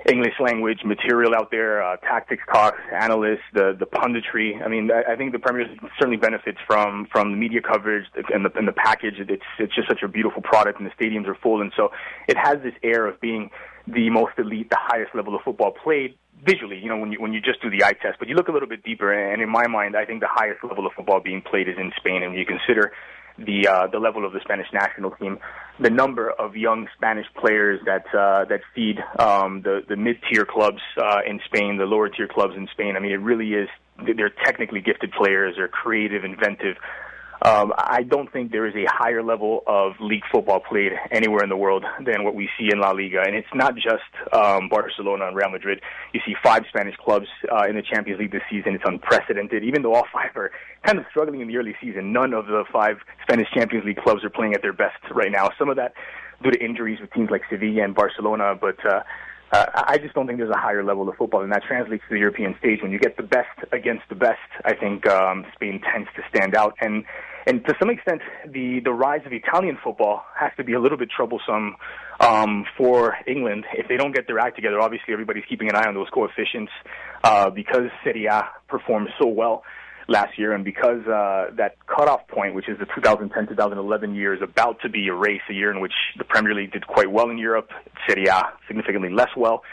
English 0.09 0.33
language 0.39 0.79
material 0.85 1.33
out 1.35 1.49
there, 1.49 1.81
uh, 1.81 1.97
tactics 1.97 2.43
talks, 2.51 2.79
analysts, 2.91 3.41
the 3.53 3.75
the 3.77 3.85
punditry. 3.85 4.63
I 4.63 4.67
mean, 4.67 4.91
I, 4.91 5.13
I 5.13 5.15
think 5.15 5.31
the 5.31 5.39
Premier 5.39 5.67
League 5.67 5.79
certainly 5.97 6.17
benefits 6.17 6.59
from 6.67 7.07
from 7.11 7.31
the 7.31 7.37
media 7.37 7.61
coverage 7.61 8.05
and 8.33 8.45
the 8.45 8.51
and 8.55 8.67
the 8.67 8.73
package. 8.73 9.15
It's 9.17 9.43
it's 9.59 9.73
just 9.73 9.87
such 9.87 10.03
a 10.03 10.07
beautiful 10.07 10.41
product, 10.41 10.79
and 10.79 10.89
the 10.89 11.03
stadiums 11.03 11.27
are 11.27 11.35
full, 11.35 11.61
and 11.61 11.71
so 11.75 11.91
it 12.27 12.37
has 12.37 12.57
this 12.63 12.73
air 12.83 13.07
of 13.07 13.19
being 13.21 13.49
the 13.87 14.09
most 14.09 14.33
elite, 14.37 14.69
the 14.69 14.77
highest 14.79 15.15
level 15.15 15.35
of 15.35 15.41
football 15.41 15.71
played 15.71 16.15
visually, 16.45 16.79
you 16.79 16.89
know, 16.89 16.97
when 16.97 17.11
you 17.11 17.21
when 17.21 17.33
you 17.33 17.41
just 17.41 17.61
do 17.61 17.69
the 17.69 17.83
eye 17.83 17.93
test. 17.93 18.19
But 18.19 18.27
you 18.27 18.35
look 18.35 18.47
a 18.47 18.51
little 18.51 18.67
bit 18.67 18.83
deeper, 18.83 19.11
and 19.11 19.41
in 19.41 19.49
my 19.49 19.67
mind, 19.67 19.95
I 19.95 20.05
think 20.05 20.21
the 20.21 20.29
highest 20.29 20.63
level 20.63 20.85
of 20.85 20.93
football 20.93 21.19
being 21.19 21.41
played 21.41 21.67
is 21.67 21.75
in 21.77 21.91
Spain. 21.97 22.23
And 22.23 22.35
you 22.35 22.45
consider 22.45 22.91
the 23.37 23.67
uh, 23.67 23.87
the 23.87 23.99
level 23.99 24.25
of 24.25 24.33
the 24.33 24.39
Spanish 24.41 24.67
national 24.73 25.11
team, 25.11 25.39
the 25.79 25.89
number 25.89 26.29
of 26.29 26.55
young 26.55 26.87
Spanish 26.95 27.25
players 27.39 27.79
that 27.85 28.05
uh, 28.13 28.45
that 28.45 28.61
feed 28.75 28.99
um, 29.19 29.61
the 29.63 29.81
the 29.87 29.95
mid 29.95 30.17
tier 30.29 30.45
clubs 30.45 30.81
uh, 30.97 31.19
in 31.27 31.39
Spain, 31.45 31.77
the 31.77 31.85
lower 31.85 32.09
tier 32.09 32.27
clubs 32.27 32.53
in 32.55 32.67
Spain. 32.71 32.95
I 32.95 32.99
mean, 32.99 33.11
it 33.11 33.21
really 33.21 33.53
is. 33.53 33.69
They're 34.17 34.33
technically 34.43 34.81
gifted 34.81 35.11
players. 35.11 35.55
They're 35.57 35.67
creative, 35.67 36.23
inventive. 36.23 36.77
Um, 37.43 37.73
I 37.77 38.03
don't 38.03 38.31
think 38.31 38.53
there 38.53 38.65
is 38.65 38.73
a 38.73 38.85
higher 38.87 39.21
level 39.21 39.63
of 39.67 39.93
league 39.99 40.23
football 40.31 40.61
played 40.61 40.93
anywhere 41.11 41.43
in 41.43 41.49
the 41.49 41.57
world 41.57 41.83
than 42.05 42.23
what 42.23 42.35
we 42.35 42.49
see 42.57 42.69
in 42.71 42.79
La 42.79 42.91
Liga. 42.91 43.21
And 43.25 43.35
it's 43.35 43.53
not 43.53 43.75
just 43.75 44.07
um, 44.31 44.69
Barcelona 44.69 45.27
and 45.27 45.35
Real 45.35 45.49
Madrid. 45.49 45.81
You 46.13 46.21
see 46.25 46.35
five 46.41 46.63
Spanish 46.69 46.95
clubs 46.95 47.27
uh, 47.51 47.65
in 47.67 47.75
the 47.75 47.81
Champions 47.81 48.21
League 48.21 48.31
this 48.31 48.43
season. 48.49 48.75
It's 48.75 48.83
unprecedented. 48.87 49.61
Even 49.65 49.81
though 49.81 49.93
all 49.93 50.07
five 50.13 50.31
are 50.37 50.51
kind 50.85 50.97
of 50.97 51.03
struggling 51.09 51.41
in 51.41 51.49
the 51.49 51.57
early 51.57 51.75
season, 51.81 52.13
none 52.13 52.33
of 52.33 52.47
the 52.47 52.63
five 52.71 52.95
Spanish 53.23 53.49
Champions 53.53 53.85
League 53.85 53.97
clubs 53.97 54.23
are 54.23 54.29
playing 54.29 54.53
at 54.53 54.61
their 54.61 54.71
best 54.71 55.03
right 55.11 55.31
now. 55.31 55.49
Some 55.59 55.67
of 55.67 55.75
that 55.75 55.93
due 56.43 56.51
to 56.51 56.63
injuries 56.63 57.01
with 57.01 57.11
teams 57.11 57.29
like 57.29 57.41
Sevilla 57.49 57.83
and 57.83 57.93
Barcelona, 57.93 58.55
but 58.59 58.77
uh, 58.85 59.03
uh, 59.53 59.65
I 59.87 59.99
just 59.99 60.15
don't 60.15 60.25
think 60.25 60.39
there's 60.39 60.49
a 60.49 60.57
higher 60.57 60.83
level 60.83 61.07
of 61.07 61.15
football, 61.15 61.43
and 61.43 61.51
that 61.51 61.61
translates 61.61 62.03
to 62.09 62.15
the 62.15 62.19
European 62.19 62.55
stage. 62.57 62.81
When 62.81 62.91
you 62.91 62.97
get 62.97 63.17
the 63.17 63.23
best 63.23 63.55
against 63.71 64.01
the 64.09 64.15
best, 64.15 64.39
I 64.65 64.73
think 64.73 65.07
um, 65.07 65.45
Spain 65.53 65.79
tends 65.79 66.09
to 66.15 66.23
stand 66.27 66.55
out. 66.55 66.73
And 66.81 67.05
and 67.45 67.63
to 67.67 67.75
some 67.77 67.91
extent, 67.91 68.21
the 68.47 68.79
the 68.83 68.91
rise 68.91 69.21
of 69.27 69.31
Italian 69.31 69.77
football 69.83 70.23
has 70.35 70.51
to 70.57 70.63
be 70.63 70.73
a 70.73 70.79
little 70.79 70.97
bit 70.97 71.09
troublesome 71.15 71.75
um, 72.19 72.65
for 72.75 73.15
England 73.27 73.65
if 73.75 73.87
they 73.87 73.95
don't 73.95 74.15
get 74.15 74.25
their 74.25 74.39
act 74.39 74.55
together. 74.55 74.81
Obviously, 74.81 75.13
everybody's 75.13 75.45
keeping 75.47 75.69
an 75.69 75.75
eye 75.75 75.87
on 75.87 75.93
those 75.93 76.09
coefficients 76.11 76.71
uh, 77.23 77.51
because 77.51 77.91
Serie 78.03 78.25
A 78.25 78.45
performed 78.67 79.09
so 79.21 79.27
well 79.27 79.63
last 80.07 80.37
year, 80.37 80.53
and 80.53 80.63
because 80.63 81.05
uh, 81.07 81.51
that 81.55 81.75
cutoff 81.87 82.27
point, 82.27 82.55
which 82.55 82.67
is 82.67 82.77
the 82.79 82.85
2010-2011 82.85 84.15
year, 84.15 84.33
is 84.33 84.41
about 84.41 84.81
to 84.81 84.89
be 84.89 85.07
erased, 85.07 85.43
a 85.49 85.53
year 85.53 85.71
in 85.71 85.79
which 85.79 85.93
the 86.17 86.23
Premier 86.23 86.53
League 86.53 86.71
did 86.71 86.85
quite 86.87 87.11
well 87.11 87.29
in 87.29 87.37
Europe, 87.37 87.69
Serie 88.07 88.27
A 88.27 88.43
significantly 88.67 89.09
less 89.09 89.29
well. 89.37 89.63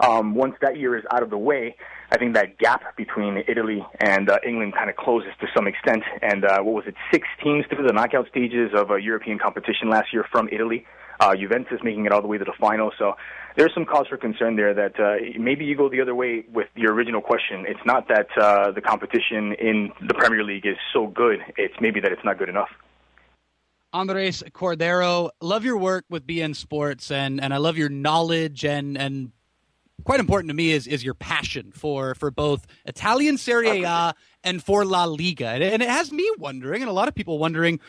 Um, 0.00 0.34
once 0.34 0.54
that 0.60 0.76
year 0.76 0.96
is 0.96 1.04
out 1.12 1.22
of 1.22 1.30
the 1.30 1.38
way, 1.38 1.74
I 2.10 2.18
think 2.18 2.34
that 2.34 2.58
gap 2.58 2.96
between 2.96 3.42
Italy 3.48 3.84
and 4.00 4.30
uh, 4.30 4.38
England 4.46 4.74
kind 4.74 4.88
of 4.88 4.96
closes 4.96 5.30
to 5.40 5.46
some 5.54 5.66
extent. 5.66 6.02
And 6.22 6.44
uh, 6.44 6.60
what 6.60 6.74
was 6.74 6.84
it, 6.86 6.94
six 7.12 7.26
teams 7.42 7.64
through 7.68 7.86
the 7.86 7.92
knockout 7.92 8.28
stages 8.28 8.70
of 8.74 8.90
a 8.90 9.00
European 9.02 9.38
competition 9.38 9.90
last 9.90 10.12
year 10.12 10.24
from 10.30 10.48
Italy. 10.52 10.86
Uh, 11.20 11.34
Juventus 11.34 11.80
making 11.82 12.06
it 12.06 12.12
all 12.12 12.22
the 12.22 12.28
way 12.28 12.38
to 12.38 12.44
the 12.44 12.54
final. 12.60 12.92
So 12.96 13.14
there's 13.58 13.74
some 13.74 13.84
cause 13.84 14.06
for 14.06 14.16
concern 14.16 14.54
there 14.54 14.72
that 14.72 15.00
uh, 15.00 15.16
maybe 15.36 15.64
you 15.64 15.76
go 15.76 15.88
the 15.88 16.00
other 16.00 16.14
way 16.14 16.44
with 16.52 16.68
your 16.76 16.94
original 16.94 17.20
question. 17.20 17.64
It's 17.66 17.84
not 17.84 18.06
that 18.06 18.28
uh, 18.40 18.70
the 18.70 18.80
competition 18.80 19.52
in 19.54 19.90
the 20.06 20.14
Premier 20.14 20.44
League 20.44 20.64
is 20.64 20.76
so 20.92 21.08
good. 21.08 21.40
It's 21.56 21.74
maybe 21.80 21.98
that 21.98 22.12
it's 22.12 22.24
not 22.24 22.38
good 22.38 22.48
enough. 22.48 22.68
Andres 23.92 24.44
Cordero, 24.52 25.30
love 25.40 25.64
your 25.64 25.76
work 25.76 26.04
with 26.08 26.24
beIN 26.24 26.54
Sports, 26.54 27.10
and, 27.10 27.40
and 27.40 27.52
I 27.52 27.56
love 27.56 27.76
your 27.76 27.88
knowledge 27.88 28.64
and, 28.64 28.96
and 28.96 29.32
quite 30.04 30.20
important 30.20 30.50
to 30.50 30.54
me 30.54 30.70
is 30.70 30.86
is 30.86 31.02
your 31.02 31.14
passion 31.14 31.72
for 31.72 32.14
for 32.14 32.30
both 32.30 32.64
Italian 32.84 33.36
Serie 33.36 33.82
A 33.82 34.14
and 34.44 34.62
for 34.62 34.84
La 34.84 35.04
Liga, 35.04 35.48
and 35.48 35.82
it 35.82 35.88
has 35.88 36.12
me 36.12 36.30
wondering, 36.38 36.82
and 36.82 36.88
a 36.88 36.94
lot 36.94 37.08
of 37.08 37.14
people 37.16 37.38
wondering. 37.38 37.80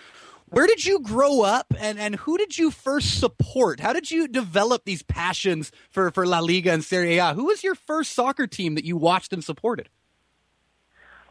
Where 0.52 0.66
did 0.66 0.84
you 0.84 1.00
grow 1.00 1.41
up 1.41 1.74
and, 1.80 2.00
and 2.00 2.16
who 2.16 2.38
did 2.38 2.58
you 2.58 2.72
first 2.72 3.20
support? 3.20 3.80
How 3.80 3.93
did 3.93 4.10
you 4.10 4.28
develop 4.28 4.84
these 4.84 5.04
passions 5.04 5.72
for, 5.91 6.10
for 6.10 6.26
La 6.26 6.39
Liga 6.39 6.72
and 6.72 6.84
Serie 6.84 7.20
A? 7.20 7.34
Who 7.34 7.45
was 7.45 7.64
your 7.64 7.76
first 7.76 8.14
soccer 8.14 8.47
team 8.47 8.74
that 8.76 8.84
you 8.84 8.97
watched 8.97 9.32
and 9.32 9.43
supported? 9.43 9.89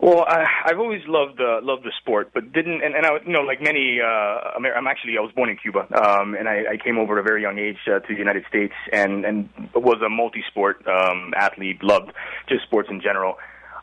Well, 0.00 0.24
I, 0.28 0.44
I've 0.66 0.78
always 0.78 1.02
loved 1.08 1.40
uh, 1.40 1.58
loved 1.60 1.82
the 1.82 1.90
sport, 2.00 2.30
but 2.32 2.52
didn't 2.52 2.84
and, 2.84 2.94
and 2.94 3.04
I 3.04 3.14
you 3.26 3.32
know 3.32 3.40
like 3.40 3.60
many 3.60 3.98
uh, 4.00 4.56
Amer- 4.56 4.76
I'm 4.76 4.86
actually 4.86 5.18
I 5.18 5.20
was 5.20 5.32
born 5.34 5.50
in 5.50 5.56
Cuba, 5.56 5.88
um, 6.00 6.36
and 6.36 6.48
I, 6.48 6.74
I 6.74 6.76
came 6.76 6.98
over 6.98 7.18
at 7.18 7.18
a 7.18 7.22
very 7.24 7.42
young 7.42 7.58
age 7.58 7.78
uh, 7.88 7.98
to 7.98 8.06
the 8.08 8.14
United 8.14 8.44
States, 8.48 8.74
and 8.92 9.24
and 9.24 9.48
was 9.74 10.00
a 10.00 10.08
multi-sport 10.08 10.86
um, 10.86 11.34
athlete, 11.36 11.82
loved 11.82 12.12
just 12.48 12.62
sports 12.62 12.88
in 12.92 13.00
general. 13.00 13.38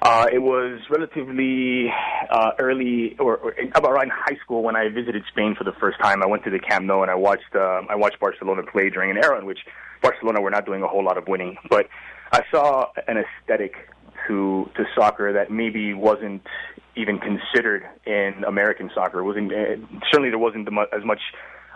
Uh, 0.05 0.27
it 0.31 0.37
was 0.37 0.79
relatively 0.91 1.91
uh, 2.29 2.51
early, 2.59 3.15
or, 3.17 3.37
or 3.37 3.55
about 3.73 3.91
around 3.91 4.11
high 4.11 4.37
school 4.43 4.61
when 4.61 4.75
I 4.75 4.87
visited 4.87 5.23
Spain 5.31 5.55
for 5.57 5.63
the 5.63 5.71
first 5.79 5.97
time. 5.99 6.21
I 6.21 6.27
went 6.27 6.43
to 6.43 6.51
the 6.51 6.59
Camp 6.59 6.85
Nou 6.85 7.01
and 7.01 7.09
I 7.09 7.15
watched 7.15 7.55
uh, 7.55 7.81
I 7.89 7.95
watched 7.95 8.19
Barcelona 8.19 8.61
play 8.71 8.91
during 8.91 9.09
an 9.09 9.17
era 9.17 9.39
in 9.39 9.47
which 9.47 9.57
Barcelona 10.03 10.41
were 10.41 10.51
not 10.51 10.63
doing 10.63 10.83
a 10.83 10.87
whole 10.87 11.03
lot 11.03 11.17
of 11.17 11.27
winning, 11.27 11.57
but 11.71 11.87
I 12.31 12.41
saw 12.51 12.85
an 13.07 13.17
aesthetic 13.17 13.73
to 14.27 14.69
to 14.75 14.83
soccer 14.93 15.33
that 15.33 15.49
maybe 15.49 15.95
wasn't 15.95 16.43
even 16.95 17.17
considered 17.17 17.83
in 18.05 18.43
American 18.47 18.91
soccer. 18.93 19.21
It 19.21 19.23
wasn't 19.23 19.51
uh, 19.51 19.97
certainly 20.11 20.29
there 20.29 20.37
wasn't 20.37 20.67
as 20.93 21.03
much 21.03 21.21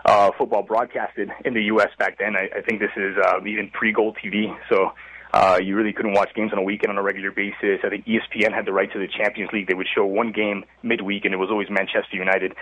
uh, 0.04 0.30
football 0.38 0.62
broadcasted 0.62 1.30
in 1.44 1.54
the 1.54 1.64
U.S. 1.64 1.90
back 1.98 2.20
then. 2.20 2.36
I, 2.36 2.58
I 2.58 2.62
think 2.62 2.78
this 2.78 2.94
is 2.96 3.16
uh, 3.20 3.44
even 3.44 3.70
pre-GolTV, 3.70 4.56
so 4.68 4.92
uh, 5.32 5.58
you 5.62 5.76
really 5.76 5.92
couldn't 5.92 6.14
watch 6.14 6.34
games 6.34 6.52
on 6.52 6.58
a 6.58 6.62
weekend 6.62 6.90
on 6.90 6.98
a 6.98 7.02
regular 7.02 7.30
basis. 7.30 7.80
I 7.84 7.88
think 7.88 8.06
ESPN 8.06 8.52
had 8.52 8.66
the 8.66 8.72
right 8.72 8.92
to 8.92 8.98
the 8.98 9.06
Champions 9.06 9.50
League. 9.52 9.68
They 9.68 9.74
would 9.74 9.88
show 9.94 10.04
one 10.04 10.32
game 10.32 10.64
midweek, 10.82 11.24
and 11.24 11.32
it 11.32 11.36
was 11.36 11.50
always 11.50 11.68
Manchester 11.70 12.16
United. 12.16 12.54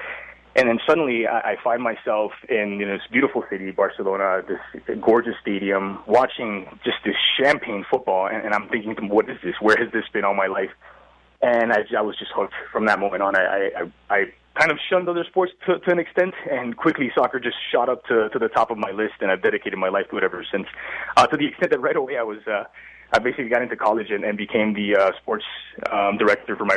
And 0.55 0.69
then 0.69 0.79
suddenly 0.87 1.27
I, 1.27 1.53
I 1.53 1.57
find 1.63 1.83
myself 1.83 2.33
in 2.49 2.79
you 2.81 2.87
know, 2.87 2.95
this 2.95 3.07
beautiful 3.11 3.45
city, 3.49 3.71
Barcelona, 3.71 4.43
this 4.47 4.99
gorgeous 5.01 5.35
stadium, 5.41 6.01
watching 6.07 6.67
just 6.85 6.99
this 7.05 7.15
champagne 7.41 7.87
football, 7.91 8.27
and, 8.27 8.45
and 8.45 8.55
I'm 8.55 8.69
thinking, 8.69 9.09
what 9.09 9.31
is 9.31 9.39
this? 9.43 9.55
Where 9.61 9.77
has 9.77 9.93
this 9.93 10.05
been 10.13 10.25
all 10.25 10.35
my 10.35 10.49
life? 10.49 10.71
And 11.41 11.73
I, 11.73 11.85
I 11.97 12.03
was 12.03 12.19
just 12.19 12.33
hooked 12.35 12.55
from 12.73 12.87
that 12.87 12.99
moment 12.99 13.23
on. 13.23 13.37
I, 13.37 13.71
I, 13.77 14.15
I 14.15 14.25
kind 14.59 14.71
of 14.71 14.79
shunned 14.91 15.09
other 15.09 15.25
sports 15.25 15.53
to, 15.67 15.79
to 15.79 15.91
an 15.91 15.99
extent, 15.99 16.35
and 16.51 16.77
quickly 16.77 17.11
soccer 17.15 17.39
just 17.39 17.57
shot 17.73 17.89
up 17.89 18.05
to, 18.07 18.29
to 18.31 18.39
the 18.39 18.49
top 18.49 18.71
of 18.71 18.79
my 18.79 18.91
list, 18.91 19.15
and 19.21 19.31
I've 19.31 19.43
dedicated 19.43 19.79
my 19.79 19.89
life 19.89 20.07
to 20.11 20.17
it 20.17 20.25
ever 20.25 20.45
since. 20.51 20.67
Uh, 21.17 21.27
to 21.27 21.37
the 21.37 21.47
extent 21.47 21.71
that 21.71 21.81
right 21.81 21.97
away 21.97 22.17
I 22.19 22.23
was 22.23 22.39
uh, 22.47 22.65
I 23.13 23.19
basically 23.19 23.49
got 23.49 23.63
into 23.63 23.77
college 23.77 24.11
and, 24.11 24.25
and 24.25 24.37
became 24.37 24.75
the 24.75 24.97
uh, 24.97 25.13
sports 25.23 25.45
um, 25.91 26.19
director 26.19 26.57
for 26.57 26.65
my 26.65 26.77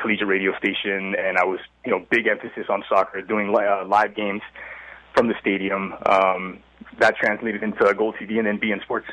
collegiate 0.00 0.28
radio 0.28 0.56
station, 0.58 1.14
and 1.18 1.38
I 1.38 1.44
was, 1.44 1.58
you 1.84 1.90
know, 1.90 2.04
big 2.10 2.26
emphasis 2.26 2.66
on 2.68 2.84
soccer, 2.88 3.20
doing 3.22 3.52
li- 3.52 3.64
uh, 3.64 3.86
live 3.86 4.14
games 4.14 4.42
from 5.14 5.28
the 5.28 5.34
stadium. 5.40 5.94
Um, 6.06 6.60
that 6.98 7.16
translated 7.16 7.62
into 7.62 7.82
GolTV 7.84 8.38
and 8.38 8.46
then 8.46 8.58
beIN 8.58 8.82
Sports. 8.82 9.06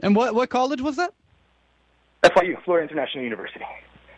And 0.00 0.14
what 0.14 0.34
what 0.34 0.50
college 0.50 0.80
was 0.80 0.96
that? 0.96 1.14
FIU, 2.22 2.62
Florida 2.64 2.88
International 2.88 3.24
University. 3.24 3.64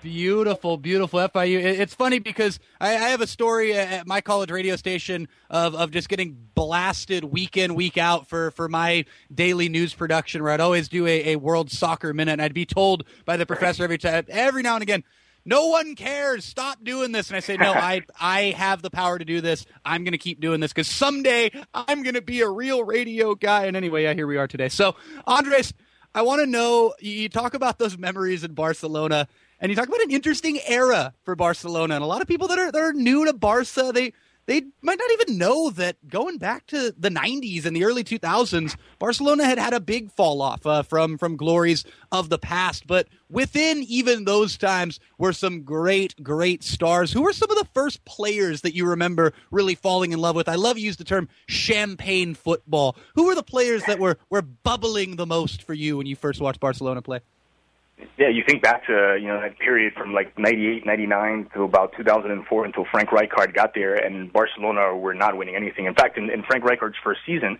Beautiful, 0.02 0.76
beautiful 0.76 1.18
FIU. 1.18 1.60
It's 1.60 1.92
funny 1.92 2.20
because 2.20 2.60
I, 2.80 2.90
I, 2.90 3.08
have 3.08 3.20
a 3.20 3.26
story 3.26 3.74
at 3.74 4.06
my 4.06 4.20
college 4.20 4.50
radio 4.50 4.76
station 4.76 5.26
of, 5.50 5.74
of 5.74 5.90
just 5.90 6.08
getting 6.08 6.36
blasted 6.54 7.24
week 7.24 7.56
in, 7.56 7.74
week 7.74 7.98
out 7.98 8.28
for, 8.28 8.52
for 8.52 8.68
my 8.68 9.06
daily 9.34 9.68
news 9.68 9.94
production 9.94 10.42
where 10.42 10.52
I'd 10.52 10.60
always 10.60 10.88
do 10.88 11.04
a, 11.08 11.32
a 11.32 11.36
World 11.36 11.72
Soccer 11.72 12.14
Minute 12.14 12.32
and 12.32 12.42
I'd 12.42 12.54
be 12.54 12.64
told 12.64 13.04
by 13.24 13.36
the 13.36 13.44
professor 13.44 13.82
every 13.82 13.98
time, 13.98 14.24
every 14.28 14.62
now 14.62 14.74
and 14.74 14.82
again, 14.82 15.02
no 15.44 15.66
one 15.66 15.96
cares. 15.96 16.44
Stop 16.44 16.84
doing 16.84 17.10
this. 17.10 17.28
And 17.28 17.36
I 17.36 17.40
say, 17.40 17.56
no, 17.56 17.72
I, 17.72 18.02
I 18.20 18.42
have 18.56 18.82
the 18.82 18.90
power 18.90 19.18
to 19.18 19.24
do 19.24 19.40
this. 19.40 19.66
I'm 19.84 20.04
going 20.04 20.12
to 20.12 20.18
keep 20.18 20.40
doing 20.40 20.60
this 20.60 20.72
because 20.72 20.88
someday 20.88 21.50
I'm 21.74 22.04
going 22.04 22.14
to 22.14 22.22
be 22.22 22.42
a 22.42 22.48
real 22.48 22.84
radio 22.84 23.34
guy. 23.34 23.64
And 23.64 23.76
anyway, 23.76 24.04
yeah, 24.04 24.14
here 24.14 24.28
we 24.28 24.36
are 24.36 24.46
today. 24.46 24.68
So, 24.68 24.94
Andres, 25.26 25.72
I 26.14 26.22
want 26.22 26.40
to 26.40 26.46
know 26.46 26.94
you 27.00 27.28
talk 27.28 27.54
about 27.54 27.78
those 27.78 27.98
memories 27.98 28.44
in 28.44 28.54
Barcelona 28.54 29.26
and 29.60 29.70
you 29.70 29.76
talk 29.76 29.88
about 29.88 30.02
an 30.02 30.10
interesting 30.10 30.58
era 30.66 31.14
for 31.24 31.34
Barcelona, 31.34 31.94
and 31.94 32.04
a 32.04 32.06
lot 32.06 32.22
of 32.22 32.28
people 32.28 32.48
that 32.48 32.58
are 32.58 32.72
that 32.72 32.80
are 32.80 32.92
new 32.92 33.24
to 33.26 33.32
Barca, 33.32 33.90
they 33.92 34.12
they 34.48 34.62
might 34.80 34.98
not 34.98 35.10
even 35.12 35.36
know 35.36 35.68
that 35.70 36.08
going 36.08 36.38
back 36.38 36.66
to 36.68 36.94
the 36.96 37.10
90s 37.10 37.66
and 37.66 37.76
the 37.76 37.84
early 37.84 38.02
2000s, 38.02 38.76
Barcelona 38.98 39.44
had 39.44 39.58
had 39.58 39.74
a 39.74 39.80
big 39.80 40.10
fall 40.10 40.40
off 40.40 40.64
uh, 40.64 40.82
from 40.82 41.18
from 41.18 41.36
glories 41.36 41.84
of 42.10 42.30
the 42.30 42.38
past. 42.38 42.86
But 42.86 43.08
within 43.28 43.82
even 43.82 44.24
those 44.24 44.56
times 44.56 45.00
were 45.18 45.34
some 45.34 45.64
great, 45.64 46.22
great 46.22 46.64
stars. 46.64 47.12
Who 47.12 47.22
were 47.22 47.34
some 47.34 47.50
of 47.50 47.58
the 47.58 47.68
first 47.74 48.06
players 48.06 48.62
that 48.62 48.74
you 48.74 48.86
remember 48.86 49.34
really 49.50 49.74
falling 49.74 50.12
in 50.12 50.18
love 50.18 50.34
with? 50.34 50.48
I 50.48 50.54
love 50.54 50.78
you 50.78 50.86
use 50.86 50.96
the 50.96 51.04
term 51.04 51.28
champagne 51.46 52.34
football. 52.34 52.96
Who 53.16 53.26
were 53.26 53.34
the 53.34 53.42
players 53.42 53.84
that 53.84 53.98
were 53.98 54.16
were 54.30 54.40
bubbling 54.40 55.16
the 55.16 55.26
most 55.26 55.62
for 55.62 55.74
you 55.74 55.98
when 55.98 56.06
you 56.06 56.16
first 56.16 56.40
watched 56.40 56.60
Barcelona 56.60 57.02
play? 57.02 57.20
Yeah, 58.18 58.30
you 58.30 58.42
think 58.44 58.64
back 58.64 58.84
to 58.86 59.16
you 59.20 59.28
know 59.28 59.40
that 59.40 59.60
period 59.60 59.94
from 59.94 60.12
like 60.12 60.36
'98, 60.36 60.84
'99 60.84 61.50
to 61.54 61.62
about 61.62 61.92
2004 61.96 62.64
until 62.64 62.84
Frank 62.90 63.10
Rijkaard 63.10 63.54
got 63.54 63.74
there, 63.74 63.94
and 63.94 64.32
Barcelona 64.32 64.96
were 64.96 65.14
not 65.14 65.36
winning 65.36 65.54
anything. 65.54 65.86
In 65.86 65.94
fact, 65.94 66.18
in, 66.18 66.28
in 66.28 66.42
Frank 66.42 66.64
Rijkaard's 66.64 66.96
first 67.04 67.20
season, 67.24 67.58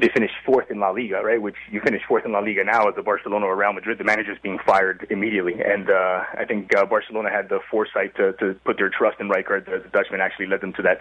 they 0.00 0.08
finished 0.08 0.32
fourth 0.46 0.70
in 0.70 0.80
La 0.80 0.88
Liga, 0.88 1.20
right? 1.22 1.40
Which 1.40 1.56
you 1.70 1.82
finish 1.82 2.00
fourth 2.08 2.24
in 2.24 2.32
La 2.32 2.38
Liga 2.38 2.64
now 2.64 2.88
as 2.88 2.94
the 2.96 3.02
Barcelona 3.02 3.44
or 3.44 3.56
Real 3.56 3.74
Madrid. 3.74 3.98
The 3.98 4.04
manager's 4.04 4.38
being 4.42 4.58
fired 4.64 5.06
immediately, 5.10 5.60
and 5.62 5.90
uh, 5.90 6.24
I 6.32 6.46
think 6.46 6.74
uh, 6.74 6.86
Barcelona 6.86 7.28
had 7.30 7.50
the 7.50 7.60
foresight 7.70 8.16
to, 8.16 8.32
to 8.40 8.54
put 8.64 8.78
their 8.78 8.88
trust 8.88 9.20
in 9.20 9.28
Rijkaard. 9.28 9.66
The, 9.66 9.82
the 9.84 9.90
Dutchman 9.92 10.22
actually 10.22 10.46
led 10.46 10.62
them 10.62 10.72
to 10.74 10.82
that 10.82 11.00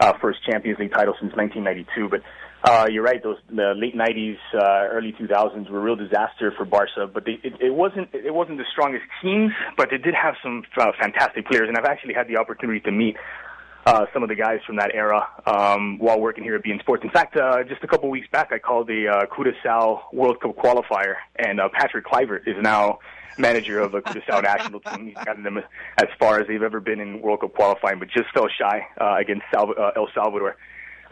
uh, 0.00 0.14
first 0.22 0.42
Champions 0.42 0.78
League 0.78 0.92
title 0.92 1.14
since 1.20 1.36
1992. 1.36 2.08
But 2.08 2.22
uh, 2.64 2.86
you're 2.90 3.02
right; 3.02 3.22
those 3.22 3.38
the 3.48 3.74
late 3.76 3.94
'90s, 3.94 4.38
uh, 4.54 4.88
early 4.90 5.12
2000s 5.12 5.70
were 5.70 5.78
a 5.78 5.82
real 5.82 5.96
disaster 5.96 6.52
for 6.56 6.64
Barca. 6.64 7.06
But 7.06 7.24
they, 7.24 7.38
it, 7.42 7.54
it 7.60 7.74
wasn't 7.74 8.08
it 8.12 8.34
wasn't 8.34 8.58
the 8.58 8.64
strongest 8.72 9.04
teams, 9.22 9.52
but 9.76 9.88
they 9.90 9.98
did 9.98 10.14
have 10.14 10.34
some 10.42 10.64
uh, 10.78 10.92
fantastic 11.00 11.46
players. 11.46 11.68
And 11.68 11.76
I've 11.76 11.84
actually 11.84 12.14
had 12.14 12.28
the 12.28 12.38
opportunity 12.38 12.80
to 12.80 12.90
meet 12.90 13.16
uh, 13.86 14.06
some 14.12 14.22
of 14.22 14.28
the 14.28 14.34
guys 14.34 14.58
from 14.66 14.76
that 14.76 14.90
era 14.94 15.26
um, 15.46 15.98
while 15.98 16.20
working 16.20 16.42
here 16.42 16.56
at 16.56 16.64
beIN 16.64 16.80
Sports. 16.80 17.04
In 17.04 17.10
fact, 17.10 17.36
uh, 17.36 17.62
just 17.62 17.84
a 17.84 17.86
couple 17.86 18.10
weeks 18.10 18.26
back, 18.32 18.50
I 18.52 18.58
called 18.58 18.88
the 18.88 19.08
uh, 19.08 19.26
Curaçao 19.26 20.12
World 20.12 20.40
Cup 20.40 20.56
qualifier, 20.56 21.14
and 21.36 21.60
uh, 21.60 21.68
Patrick 21.72 22.04
Kluivert 22.04 22.48
is 22.48 22.56
now 22.60 22.98
manager 23.38 23.78
of 23.78 23.92
the 23.92 24.00
Curaçao 24.00 24.42
national 24.42 24.80
team. 24.80 25.06
He's 25.06 25.24
gotten 25.24 25.44
them 25.44 25.58
as 25.58 26.08
far 26.18 26.40
as 26.40 26.48
they've 26.48 26.62
ever 26.62 26.80
been 26.80 27.00
in 27.00 27.22
World 27.22 27.42
Cup 27.42 27.54
qualifying, 27.54 28.00
but 28.00 28.08
just 28.08 28.26
fell 28.34 28.48
shy 28.48 28.86
uh, 29.00 29.16
against 29.20 29.44
Sal- 29.54 29.74
uh, 29.78 29.92
El 29.94 30.08
Salvador 30.14 30.56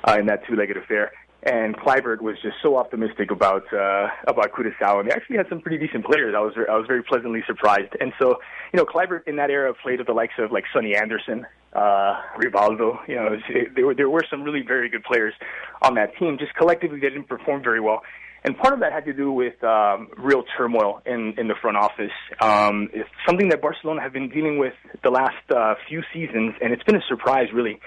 uh, 0.09 0.17
in 0.19 0.27
that 0.27 0.45
two-legged 0.47 0.77
affair. 0.77 1.13
And 1.47 1.77
Kluivert 1.77 2.23
was 2.23 2.37
just 2.43 2.57
so 2.63 2.79
optimistic 2.79 3.31
about 3.31 3.65
uh, 3.71 4.09
about 4.27 4.53
Curaçao, 4.53 5.01
and 5.01 5.11
they 5.11 5.15
actually 5.15 5.37
had 5.37 5.47
some 5.51 5.61
pretty 5.61 5.77
decent 5.85 6.07
players. 6.07 6.35
I 6.35 6.41
was 6.41 6.55
I 6.57 6.77
was 6.77 6.87
very 6.87 7.03
pleasantly 7.03 7.43
surprised. 7.47 7.93
And 8.01 8.15
so, 8.19 8.37
you 8.73 8.79
know, 8.79 8.87
Kluivert 8.87 9.29
in 9.29 9.37
that 9.37 9.51
era 9.51 9.75
played 9.75 9.99
with 9.99 10.07
the 10.07 10.15
likes 10.15 10.33
of 10.39 10.53
like 10.53 10.65
Sonny 10.73 10.97
Anderson, 10.97 11.47
uh, 11.75 12.15
Rivaldo. 12.39 12.99
You 13.07 13.17
know, 13.17 13.29
it, 13.49 13.75
there 13.75 13.85
were 13.85 13.95
there 13.95 14.09
were 14.09 14.23
some 14.31 14.43
really 14.43 14.63
very 14.67 14.89
good 14.89 15.05
players 15.05 15.35
on 15.83 15.95
that 15.97 16.17
team. 16.19 16.39
Just 16.39 16.55
collectively, 16.55 16.99
they 16.99 17.11
didn't 17.11 17.29
perform 17.29 17.63
very 17.63 17.81
well. 17.81 18.01
And 18.45 18.57
part 18.59 18.75
of 18.75 18.81
that 18.81 18.93
had 18.93 19.07
to 19.07 19.15
do 19.15 19.33
with 19.33 19.63
um, 19.65 20.09
real 20.19 20.45
turmoil 20.57 21.01
in, 21.07 21.35
in 21.39 21.49
the 21.49 21.55
front 21.63 21.79
office. 21.79 22.13
Um, 22.43 22.91
it's 22.93 23.09
something 23.27 23.49
that 23.49 23.63
Barcelona 23.63 24.03
have 24.03 24.13
been 24.13 24.29
dealing 24.29 24.59
with 24.59 24.75
the 25.03 25.09
last 25.11 25.45
uh, 25.51 25.75
few 25.89 26.03
seasons, 26.13 26.55
and 26.61 26.71
it's 26.71 26.83
been 26.83 26.97
a 26.97 27.07
surprise, 27.09 27.49
really, 27.55 27.81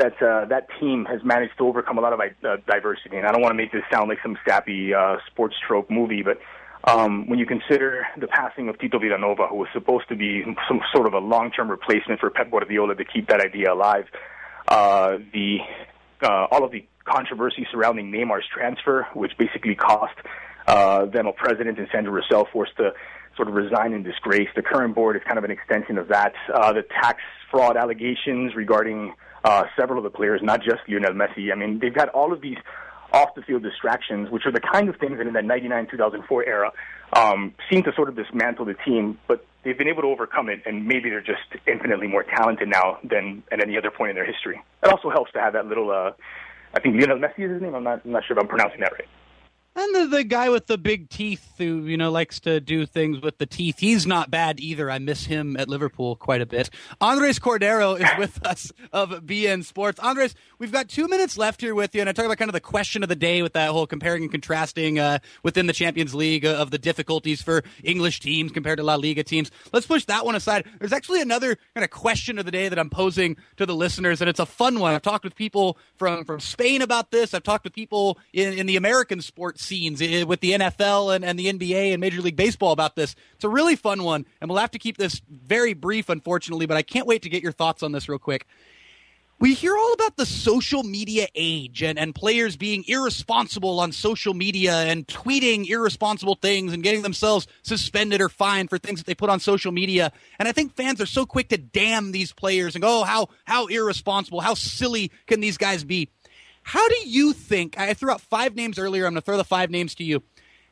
that 0.00 0.20
uh, 0.22 0.46
that 0.46 0.66
team 0.80 1.04
has 1.04 1.20
managed 1.24 1.56
to 1.58 1.66
overcome 1.66 1.98
a 1.98 2.00
lot 2.00 2.12
of 2.12 2.20
uh, 2.20 2.56
diversity. 2.66 3.16
And 3.16 3.26
I 3.26 3.32
don't 3.32 3.42
want 3.42 3.52
to 3.52 3.56
make 3.56 3.72
this 3.72 3.82
sound 3.92 4.08
like 4.08 4.18
some 4.22 4.36
sappy 4.48 4.92
uh, 4.94 5.16
sports 5.30 5.54
trope 5.66 5.90
movie, 5.90 6.22
but 6.22 6.38
um, 6.84 7.28
when 7.28 7.38
you 7.38 7.46
consider 7.46 8.06
the 8.18 8.26
passing 8.26 8.68
of 8.70 8.78
Tito 8.78 8.98
Vilanova, 8.98 9.48
who 9.50 9.56
was 9.56 9.68
supposed 9.74 10.08
to 10.08 10.16
be 10.16 10.42
some 10.66 10.80
sort 10.94 11.06
of 11.06 11.12
a 11.12 11.18
long-term 11.18 11.70
replacement 11.70 12.20
for 12.20 12.30
Pep 12.30 12.50
Guardiola 12.50 12.94
to 12.94 13.04
keep 13.04 13.28
that 13.28 13.40
idea 13.40 13.72
alive, 13.72 14.06
uh, 14.68 15.18
the 15.32 15.58
uh, 16.22 16.46
all 16.50 16.64
of 16.64 16.72
the 16.72 16.86
controversy 17.04 17.66
surrounding 17.70 18.10
Neymar's 18.10 18.44
transfer, 18.52 19.06
which 19.14 19.32
basically 19.38 19.74
cost 19.74 20.14
uh, 20.66 21.06
them 21.06 21.26
a 21.26 21.32
president 21.32 21.78
and 21.78 21.88
Sandro 21.92 22.12
Rosell 22.12 22.46
forced 22.50 22.76
to 22.76 22.92
sort 23.36 23.48
of 23.48 23.54
resign 23.54 23.92
in 23.92 24.02
disgrace. 24.02 24.48
The 24.54 24.62
current 24.62 24.94
board 24.94 25.16
is 25.16 25.22
kind 25.26 25.38
of 25.38 25.44
an 25.44 25.50
extension 25.50 25.98
of 25.98 26.08
that. 26.08 26.32
Uh, 26.52 26.72
the 26.72 26.82
tax 26.82 27.20
fraud 27.50 27.76
allegations 27.76 28.54
regarding 28.54 29.14
uh, 29.44 29.64
several 29.78 29.98
of 29.98 30.04
the 30.04 30.16
players, 30.16 30.40
not 30.42 30.62
just 30.62 30.80
Lionel 30.88 31.12
Messi. 31.12 31.52
I 31.52 31.56
mean, 31.56 31.78
they've 31.78 31.94
got 31.94 32.08
all 32.10 32.32
of 32.32 32.40
these 32.40 32.58
off 33.12 33.34
the 33.34 33.42
field 33.42 33.62
distractions, 33.62 34.30
which 34.30 34.46
are 34.46 34.52
the 34.52 34.60
kind 34.60 34.88
of 34.88 34.96
things 34.96 35.18
that 35.18 35.26
in 35.26 35.32
that 35.32 35.44
99 35.44 35.88
2004 35.90 36.44
era 36.44 36.72
um, 37.12 37.54
seem 37.70 37.82
to 37.82 37.92
sort 37.94 38.08
of 38.08 38.16
dismantle 38.16 38.64
the 38.64 38.74
team, 38.74 39.18
but 39.26 39.44
they've 39.64 39.76
been 39.76 39.88
able 39.88 40.02
to 40.02 40.08
overcome 40.08 40.48
it, 40.48 40.62
and 40.64 40.86
maybe 40.86 41.10
they're 41.10 41.20
just 41.20 41.42
infinitely 41.66 42.06
more 42.06 42.22
talented 42.22 42.68
now 42.68 42.98
than 43.02 43.42
at 43.50 43.60
any 43.60 43.76
other 43.76 43.90
point 43.90 44.10
in 44.10 44.16
their 44.16 44.24
history. 44.24 44.62
It 44.82 44.90
also 44.90 45.10
helps 45.10 45.32
to 45.32 45.40
have 45.40 45.54
that 45.54 45.66
little, 45.66 45.90
uh, 45.90 46.12
I 46.74 46.80
think 46.80 46.96
Lionel 47.00 47.18
Messi 47.18 47.44
is 47.44 47.50
his 47.50 47.62
name. 47.62 47.74
I'm 47.74 47.84
not, 47.84 48.02
I'm 48.04 48.12
not 48.12 48.24
sure 48.24 48.36
if 48.36 48.42
I'm 48.42 48.48
pronouncing 48.48 48.80
that 48.80 48.92
right. 48.92 49.08
And 49.80 49.94
the, 49.94 50.16
the 50.18 50.24
guy 50.24 50.50
with 50.50 50.66
the 50.66 50.76
big 50.76 51.08
teeth 51.08 51.54
who, 51.56 51.86
you 51.86 51.96
know, 51.96 52.10
likes 52.10 52.38
to 52.40 52.60
do 52.60 52.84
things 52.84 53.22
with 53.22 53.38
the 53.38 53.46
teeth. 53.46 53.78
He's 53.78 54.06
not 54.06 54.30
bad 54.30 54.60
either. 54.60 54.90
I 54.90 54.98
miss 54.98 55.24
him 55.24 55.56
at 55.56 55.70
Liverpool 55.70 56.16
quite 56.16 56.42
a 56.42 56.46
bit. 56.46 56.68
Andres 57.00 57.38
Cordero 57.38 57.98
is 57.98 58.06
with 58.18 58.44
us 58.46 58.72
of 58.92 59.08
beIN 59.24 59.64
Sports. 59.64 59.98
Andres, 59.98 60.34
we've 60.58 60.70
got 60.70 60.90
two 60.90 61.08
minutes 61.08 61.38
left 61.38 61.62
here 61.62 61.74
with 61.74 61.94
you, 61.94 62.02
and 62.02 62.10
I 62.10 62.12
talk 62.12 62.26
about 62.26 62.36
kind 62.36 62.50
of 62.50 62.52
the 62.52 62.60
question 62.60 63.02
of 63.02 63.08
the 63.08 63.16
day 63.16 63.40
with 63.40 63.54
that 63.54 63.70
whole 63.70 63.86
comparing 63.86 64.24
and 64.24 64.30
contrasting 64.30 64.98
uh, 64.98 65.20
within 65.42 65.66
the 65.66 65.72
Champions 65.72 66.14
League 66.14 66.44
uh, 66.44 66.56
of 66.56 66.70
the 66.70 66.78
difficulties 66.78 67.40
for 67.40 67.62
English 67.82 68.20
teams 68.20 68.52
compared 68.52 68.76
to 68.76 68.82
La 68.82 68.96
Liga 68.96 69.24
teams. 69.24 69.50
Let's 69.72 69.86
push 69.86 70.04
that 70.04 70.26
one 70.26 70.34
aside. 70.34 70.66
There's 70.78 70.92
actually 70.92 71.22
another 71.22 71.56
kind 71.74 71.84
of 71.84 71.90
question 71.90 72.38
of 72.38 72.44
the 72.44 72.52
day 72.52 72.68
that 72.68 72.78
I'm 72.78 72.90
posing 72.90 73.38
to 73.56 73.64
the 73.64 73.74
listeners, 73.74 74.20
and 74.20 74.28
it's 74.28 74.40
a 74.40 74.46
fun 74.46 74.78
one. 74.78 74.94
I've 74.94 75.00
talked 75.00 75.24
with 75.24 75.36
people 75.36 75.78
from, 75.96 76.26
from 76.26 76.38
Spain 76.38 76.82
about 76.82 77.10
this. 77.10 77.32
I've 77.32 77.44
talked 77.44 77.64
with 77.64 77.72
people 77.72 78.18
in, 78.34 78.52
in 78.52 78.66
the 78.66 78.76
American 78.76 79.22
sports 79.22 79.69
scenes 79.70 80.02
eh, 80.02 80.24
with 80.24 80.40
the 80.40 80.52
NFL 80.52 81.14
and, 81.14 81.24
and 81.24 81.38
the 81.38 81.46
NBA 81.46 81.92
and 81.92 82.00
Major 82.00 82.20
League 82.20 82.36
Baseball 82.36 82.72
about 82.72 82.96
this. 82.96 83.14
It's 83.36 83.44
a 83.44 83.48
really 83.48 83.76
fun 83.76 84.02
one, 84.02 84.26
and 84.40 84.50
we'll 84.50 84.58
have 84.58 84.72
to 84.72 84.78
keep 84.78 84.98
this 84.98 85.22
very 85.30 85.74
brief, 85.74 86.08
unfortunately, 86.08 86.66
but 86.66 86.76
I 86.76 86.82
can't 86.82 87.06
wait 87.06 87.22
to 87.22 87.28
get 87.28 87.42
your 87.42 87.52
thoughts 87.52 87.82
on 87.82 87.92
this 87.92 88.08
real 88.08 88.18
quick. 88.18 88.46
We 89.38 89.54
hear 89.54 89.74
all 89.74 89.94
about 89.94 90.18
the 90.18 90.26
social 90.26 90.82
media 90.82 91.26
age 91.34 91.82
and, 91.82 91.98
and 91.98 92.14
players 92.14 92.58
being 92.58 92.84
irresponsible 92.86 93.80
on 93.80 93.90
social 93.90 94.34
media 94.34 94.74
and 94.74 95.06
tweeting 95.06 95.66
irresponsible 95.66 96.34
things 96.34 96.74
and 96.74 96.82
getting 96.82 97.00
themselves 97.00 97.46
suspended 97.62 98.20
or 98.20 98.28
fined 98.28 98.68
for 98.68 98.76
things 98.76 99.00
that 99.00 99.06
they 99.06 99.14
put 99.14 99.30
on 99.30 99.40
social 99.40 99.72
media. 99.72 100.12
And 100.38 100.46
I 100.46 100.52
think 100.52 100.76
fans 100.76 101.00
are 101.00 101.06
so 101.06 101.24
quick 101.24 101.48
to 101.48 101.56
damn 101.56 102.12
these 102.12 102.34
players 102.34 102.74
and 102.74 102.82
go, 102.82 103.00
oh, 103.00 103.04
how, 103.04 103.28
how 103.46 103.66
irresponsible, 103.68 104.40
how 104.42 104.52
silly 104.52 105.10
can 105.26 105.40
these 105.40 105.56
guys 105.56 105.84
be? 105.84 106.10
How 106.70 106.88
do 106.88 106.98
you 107.04 107.32
think? 107.32 107.76
I 107.80 107.94
threw 107.94 108.12
out 108.12 108.20
five 108.20 108.54
names 108.54 108.78
earlier. 108.78 109.04
I'm 109.04 109.12
going 109.12 109.20
to 109.22 109.26
throw 109.26 109.36
the 109.36 109.42
five 109.42 109.70
names 109.70 109.92
to 109.96 110.04
you. 110.04 110.22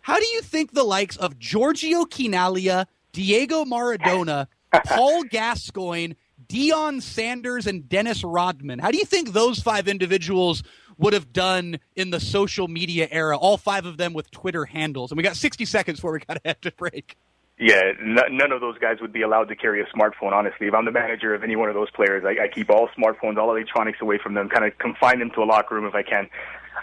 How 0.00 0.20
do 0.20 0.26
you 0.26 0.42
think 0.42 0.70
the 0.70 0.84
likes 0.84 1.16
of 1.16 1.40
Giorgio 1.40 2.04
Chinaglia, 2.04 2.86
Diego 3.10 3.64
Maradona, 3.64 4.46
Paul 4.86 5.24
Gascoigne, 5.24 6.14
Deion 6.48 7.02
Sanders, 7.02 7.66
and 7.66 7.88
Dennis 7.88 8.22
Rodman, 8.22 8.78
how 8.78 8.92
do 8.92 8.98
you 8.98 9.04
think 9.04 9.32
those 9.32 9.58
five 9.58 9.88
individuals 9.88 10.62
would 10.98 11.14
have 11.14 11.32
done 11.32 11.80
in 11.96 12.10
the 12.10 12.20
social 12.20 12.68
media 12.68 13.08
era? 13.10 13.36
All 13.36 13.56
five 13.56 13.84
of 13.84 13.96
them 13.96 14.12
with 14.12 14.30
Twitter 14.30 14.66
handles. 14.66 15.10
And 15.10 15.16
we 15.16 15.24
got 15.24 15.34
60 15.34 15.64
seconds 15.64 15.98
before 15.98 16.12
we 16.12 16.20
got 16.20 16.34
to 16.44 16.48
have 16.48 16.60
to 16.60 16.70
break. 16.70 17.16
Yeah, 17.58 17.92
n- 18.00 18.36
none 18.36 18.52
of 18.52 18.60
those 18.60 18.78
guys 18.78 18.98
would 19.00 19.12
be 19.12 19.22
allowed 19.22 19.48
to 19.48 19.56
carry 19.56 19.80
a 19.82 19.86
smartphone. 19.86 20.32
Honestly, 20.32 20.68
if 20.68 20.74
I'm 20.74 20.84
the 20.84 20.92
manager 20.92 21.34
of 21.34 21.42
any 21.42 21.56
one 21.56 21.68
of 21.68 21.74
those 21.74 21.90
players, 21.90 22.24
I, 22.24 22.44
I 22.44 22.48
keep 22.48 22.70
all 22.70 22.88
smartphones, 22.96 23.36
all 23.36 23.50
electronics 23.50 23.98
away 24.00 24.18
from 24.22 24.34
them, 24.34 24.48
kind 24.48 24.64
of 24.64 24.78
confine 24.78 25.18
them 25.18 25.30
to 25.34 25.42
a 25.42 25.44
locker 25.44 25.74
room 25.74 25.84
if 25.84 25.94
I 25.94 26.02
can. 26.02 26.28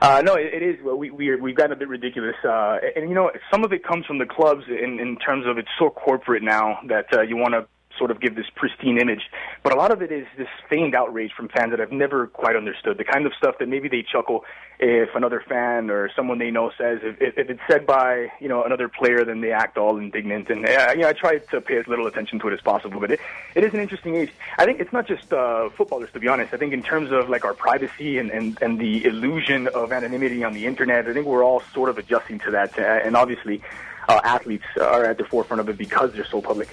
Uh, 0.02 0.22
no, 0.22 0.36
it, 0.36 0.54
it 0.54 0.62
is. 0.62 0.84
We, 0.84 1.10
we 1.10 1.36
we've 1.38 1.56
gotten 1.56 1.72
a 1.72 1.76
bit 1.78 1.88
ridiculous, 1.88 2.36
uh, 2.44 2.80
and 2.98 3.08
you 3.08 3.16
know, 3.16 3.32
some 3.50 3.64
of 3.64 3.72
it 3.72 3.86
comes 3.86 4.06
from 4.06 4.18
the 4.18 4.26
clubs 4.26 4.64
in 4.68 5.00
in 5.00 5.16
terms 5.18 5.46
of 5.48 5.58
it's 5.58 5.70
so 5.80 5.90
corporate 5.90 6.44
now 6.44 6.80
that 6.88 7.06
uh, 7.14 7.22
you 7.22 7.38
want 7.38 7.54
to 7.54 7.66
sort 7.98 8.12
of 8.12 8.20
give 8.20 8.36
this 8.36 8.46
pristine 8.56 9.00
image. 9.00 9.30
But 9.64 9.74
a 9.74 9.76
lot 9.76 9.92
of 9.92 10.02
it 10.02 10.12
is 10.12 10.28
this 10.38 10.48
feigned 10.70 10.96
outrage 10.96 11.32
from 11.34 11.50
fans 11.50 11.72
that 11.72 11.82
I've 11.82 11.92
never 11.92 12.28
quite 12.28 12.56
understood. 12.56 12.98
The 12.98 13.04
kind 13.04 13.26
of 13.26 13.34
stuff 13.38 13.56
that 13.60 13.68
maybe 13.68 13.88
they 13.90 14.04
chuckle 14.04 14.46
if 14.80 15.10
another 15.16 15.42
fan 15.48 15.90
or 15.90 16.10
someone 16.16 16.38
they 16.38 16.52
know 16.52 16.72
says. 16.78 17.00
If, 17.04 17.38
if 17.38 17.50
it's 17.50 17.62
said 17.70 17.86
by 17.86 18.32
you 18.40 18.48
know 18.48 18.64
another 18.64 18.90
player, 18.90 19.24
then 19.24 19.42
they 19.42 19.52
act 19.52 19.78
all 19.78 19.98
indignant. 19.98 20.50
And 20.50 20.66
uh, 20.66 20.92
you 20.96 21.02
know, 21.02 21.10
I 21.10 21.14
try 21.14 21.38
to 21.38 21.62
pay 21.62 21.78
as 21.78 21.88
little 21.88 22.08
attention 22.08 22.40
to 22.40 22.48
it 22.50 22.54
as 22.54 22.62
possible. 22.62 23.00
But 23.00 23.12
it, 23.12 23.20
it 23.56 23.64
is 23.64 23.74
an 23.74 23.80
interesting 23.80 24.16
age. 24.16 24.32
I 24.58 24.66
think 24.66 24.80
it's 24.80 24.94
not 24.94 25.08
just 25.08 25.32
uh, 25.32 25.70
footballers, 25.70 26.12
to 26.14 26.20
be 26.20 26.28
honest. 26.28 26.54
I 26.54 26.58
think 26.58 26.74
in 26.74 26.84
terms 26.84 27.12
of 27.12 27.30
like 27.30 27.46
our 27.46 27.54
privacy 27.54 28.18
and, 28.18 28.30
and, 28.32 28.58
and 28.62 28.80
the 28.80 29.06
illusion 29.06 29.68
of 29.68 29.92
anonymity 29.92 30.44
on 30.44 30.54
the 30.54 30.66
internet, 30.66 31.08
I 31.08 31.14
think 31.14 31.26
we're 31.26 31.44
all 31.44 31.62
sort 31.74 31.90
of 31.90 31.98
adjusting 31.98 32.40
to 32.40 32.52
that. 32.52 32.78
Uh, 32.78 32.82
and 32.82 33.16
obviously, 33.16 33.62
uh, 34.08 34.20
athletes 34.24 34.66
are 34.80 35.06
at 35.06 35.18
the 35.18 35.26
forefront 35.26 35.62
of 35.62 35.70
it 35.70 35.78
because 35.78 36.14
they're 36.14 36.26
so 36.26 36.42
public. 36.42 36.70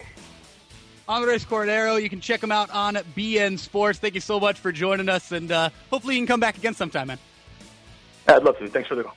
Andres 1.13 1.45
Cordero. 1.45 2.03
You 2.03 2.09
can 2.09 2.21
check 2.21 2.43
him 2.43 2.51
out 2.51 2.71
on 2.71 2.95
beIN 2.95 3.59
Sports. 3.59 3.99
Thank 3.99 4.15
you 4.15 4.21
so 4.23 4.41
much 4.41 4.59
for 4.59 4.73
joining 4.73 5.11
us, 5.11 5.31
and 5.31 5.53
uh, 5.53 5.69
hopefully 5.91 6.15
you 6.15 6.21
can 6.21 6.27
come 6.27 6.41
back 6.41 6.57
again 6.57 6.73
sometime, 6.73 7.09
man. 7.09 7.19
I'd 8.27 8.43
love 8.43 8.59
to. 8.59 8.69
Thanks 8.69 8.89
for 8.89 8.95
the 8.95 9.03
call. 9.03 9.15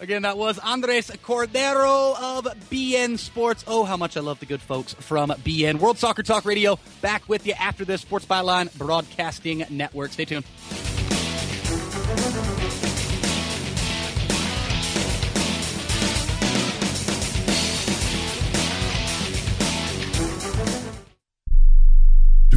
Again, 0.00 0.22
that 0.22 0.36
was 0.36 0.58
Andres 0.58 1.08
Cordero 1.22 2.20
of 2.20 2.46
beIN 2.68 3.16
Sports. 3.16 3.64
Oh, 3.68 3.84
how 3.84 3.96
much 3.96 4.16
I 4.16 4.20
love 4.20 4.40
the 4.40 4.46
good 4.46 4.60
folks 4.60 4.94
from 4.94 5.30
beIN. 5.30 5.78
World 5.78 5.98
Soccer 5.98 6.24
Talk 6.24 6.44
Radio 6.44 6.80
back 7.00 7.28
with 7.28 7.46
you 7.46 7.52
after 7.52 7.84
this 7.84 8.00
Sports 8.00 8.26
Byline 8.26 8.76
Broadcasting 8.76 9.64
Network. 9.70 10.10
Stay 10.10 10.24
tuned. 10.24 10.44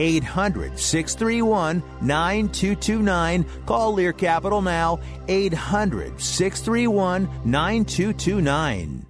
800 0.00 0.78
631 0.78 1.82
9229. 2.00 3.44
Call 3.66 3.92
Lear 3.92 4.12
Capital 4.12 4.62
now. 4.62 4.98
800 5.28 6.18
631 6.18 7.28
9229. 7.44 9.09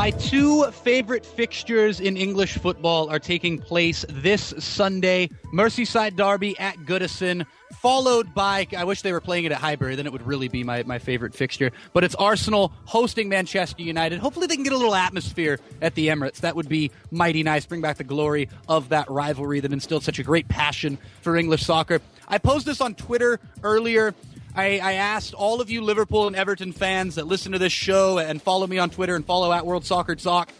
My 0.00 0.12
two 0.12 0.64
favorite 0.70 1.26
fixtures 1.26 2.00
in 2.00 2.16
English 2.16 2.56
football 2.56 3.10
are 3.10 3.18
taking 3.18 3.58
place 3.58 4.02
this 4.08 4.54
Sunday. 4.56 5.28
Merseyside 5.52 6.16
Derby 6.16 6.58
at 6.58 6.74
Goodison, 6.86 7.44
followed 7.82 8.32
by, 8.32 8.66
I 8.74 8.84
wish 8.84 9.02
they 9.02 9.12
were 9.12 9.20
playing 9.20 9.44
it 9.44 9.52
at 9.52 9.58
Highbury, 9.58 9.96
then 9.96 10.06
it 10.06 10.12
would 10.12 10.26
really 10.26 10.48
be 10.48 10.64
my, 10.64 10.84
my 10.84 10.98
favorite 10.98 11.34
fixture. 11.34 11.70
But 11.92 12.02
it's 12.02 12.14
Arsenal 12.14 12.72
hosting 12.86 13.28
Manchester 13.28 13.82
United. 13.82 14.20
Hopefully 14.20 14.46
they 14.46 14.54
can 14.54 14.64
get 14.64 14.72
a 14.72 14.78
little 14.78 14.94
atmosphere 14.94 15.60
at 15.82 15.94
the 15.96 16.08
Emirates. 16.08 16.38
That 16.38 16.56
would 16.56 16.70
be 16.70 16.90
mighty 17.10 17.42
nice. 17.42 17.66
Bring 17.66 17.82
back 17.82 17.98
the 17.98 18.04
glory 18.04 18.48
of 18.70 18.88
that 18.88 19.10
rivalry 19.10 19.60
that 19.60 19.70
instilled 19.70 20.02
such 20.02 20.18
a 20.18 20.22
great 20.22 20.48
passion 20.48 20.96
for 21.20 21.36
English 21.36 21.64
soccer. 21.64 22.00
I 22.26 22.38
posed 22.38 22.64
this 22.64 22.80
on 22.80 22.94
Twitter 22.94 23.38
earlier. 23.62 24.14
I, 24.54 24.80
I, 24.80 24.92
asked 24.94 25.32
all 25.32 25.60
of 25.60 25.70
you 25.70 25.80
Liverpool 25.80 26.26
and 26.26 26.34
Everton 26.34 26.72
fans 26.72 27.14
that 27.14 27.26
listen 27.26 27.52
to 27.52 27.58
this 27.58 27.72
show 27.72 28.18
and 28.18 28.42
follow 28.42 28.66
me 28.66 28.78
on 28.78 28.90
Twitter 28.90 29.14
and 29.14 29.24
follow 29.24 29.52
at 29.52 29.64
World 29.64 29.84
Soccer 29.84 30.16
Talk. 30.16 30.50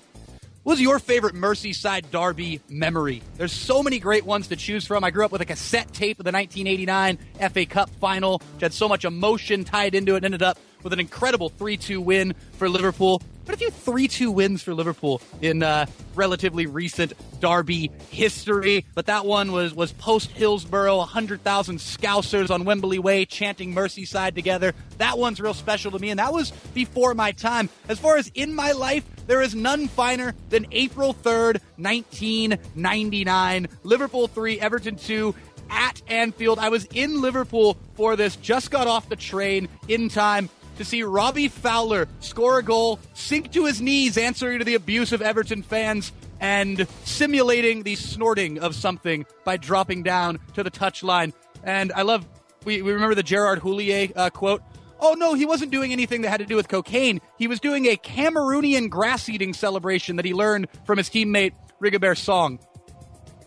What 0.62 0.74
was 0.74 0.80
your 0.80 0.99
favorite 0.99 1.34
Merseyside 1.34 2.11
derby 2.11 2.61
memory? 2.68 3.22
There's 3.36 3.53
so 3.53 3.82
many 3.82 3.99
great 3.99 4.24
ones 4.24 4.49
to 4.49 4.57
choose 4.57 4.86
from. 4.86 5.03
I 5.03 5.11
grew 5.11 5.24
up 5.24 5.32
with 5.32 5.41
a 5.41 5.47
cassette 5.47 5.93
tape 5.93 6.20
of 6.20 6.24
the 6.24 6.32
1989 6.32 7.18
FA 7.51 7.66
Cup 7.66 7.91
final, 7.99 8.43
which 8.55 8.62
had 8.62 8.72
so 8.72 8.86
much 8.86 9.05
emotion 9.05 9.64
tied 9.64 9.95
into 9.95 10.14
it, 10.14 10.18
and 10.18 10.26
ended 10.26 10.43
up 10.43 10.59
with 10.82 10.93
an 10.93 11.01
incredible 11.01 11.49
3 11.49 11.76
2 11.76 12.01
win 12.01 12.34
for 12.53 12.68
Liverpool. 12.68 13.22
Quite 13.51 13.55
a 13.57 13.59
few 13.59 13.70
3 13.70 14.07
2 14.07 14.30
wins 14.30 14.62
for 14.62 14.74
Liverpool 14.74 15.20
in 15.40 15.64
uh, 15.64 15.84
relatively 16.14 16.66
recent 16.66 17.14
derby 17.40 17.90
history. 18.11 18.86
But 18.94 19.07
that 19.07 19.26
one 19.26 19.51
was, 19.51 19.74
was 19.74 19.92
post 19.92 20.30
Hillsborough, 20.30 20.98
100,000 20.98 21.78
Scousers 21.78 22.51
on 22.51 22.64
Wembley 22.64 23.01
Way 23.01 23.24
chanting 23.24 23.74
Merseyside 23.74 24.36
together. 24.36 24.72
That 24.98 25.18
one's 25.18 25.40
real 25.40 25.55
special 25.55 25.90
to 25.90 25.98
me, 25.98 26.11
and 26.11 26.20
that 26.20 26.32
was 26.32 26.53
before 26.74 27.12
my 27.14 27.32
time. 27.32 27.68
As 27.88 27.98
far 27.98 28.18
as 28.18 28.30
in 28.36 28.55
my 28.55 28.70
life, 28.70 29.05
there 29.26 29.42
is 29.42 29.53
none 29.53 29.88
finer 29.88 30.32
than 30.51 30.68
April 30.70 31.12
3rd, 31.12 31.61
1999. 31.76 33.66
Liverpool 33.82 34.28
3, 34.28 34.61
Everton 34.61 34.94
2 34.94 35.34
at 35.70 36.01
Anfield. 36.07 36.61
I 36.61 36.68
was 36.68 36.84
in 36.94 37.20
Liverpool 37.20 37.76
for 37.94 38.14
this, 38.14 38.36
just 38.36 38.70
got 38.70 38.86
off 38.86 39.09
the 39.09 39.16
train 39.16 39.68
in 39.88 40.09
time 40.09 40.48
to 40.77 40.85
see 40.85 41.03
Robbie 41.03 41.49
Fowler 41.49 42.09
score 42.21 42.59
a 42.59 42.62
goal, 42.62 42.99
sink 43.14 43.53
to 43.53 43.66
his 43.66 43.81
knees, 43.81 44.16
answering 44.16 44.59
to 44.59 44.64
the 44.64 44.75
abuse 44.75 45.12
of 45.12 45.23
Everton 45.23 45.62
fans, 45.62 46.12
and 46.41 46.87
simulating 47.05 47.83
the 47.83 47.95
snorting 47.97 48.59
of 48.59 48.75
something 48.75 49.27
by 49.45 49.57
dropping 49.57 50.03
down 50.03 50.39
to 50.55 50.62
the 50.62 50.71
touchline. 50.71 51.33
And 51.62 51.93
I 51.93 52.03
love, 52.03 52.27
we, 52.64 52.83
we 52.83 52.93
remember 52.93 53.14
the 53.14 53.23
Gerard 53.23 53.61
Houllier 53.61 54.12
uh, 54.16 54.31
quote. 54.31 54.62
Oh 54.99 55.14
no, 55.14 55.35
he 55.35 55.47
wasn't 55.47 55.71
doing 55.71 55.93
anything 55.93 56.23
that 56.23 56.31
had 56.31 56.41
to 56.41 56.47
do 56.47 56.57
with 56.57 56.68
cocaine. 56.68 57.21
He 57.39 57.47
was 57.47 57.61
doing 57.61 57.87
a 57.87 57.97
Cameroonian 57.97 58.91
grass 58.91 59.29
eating 59.29 59.55
celebration 59.55 60.16
that 60.16 60.25
he 60.25 60.35
learned 60.35 60.68
from 60.85 60.99
his 60.99 61.09
teammate 61.09 61.53
Rigobert 61.81 62.18
Song. 62.18 62.59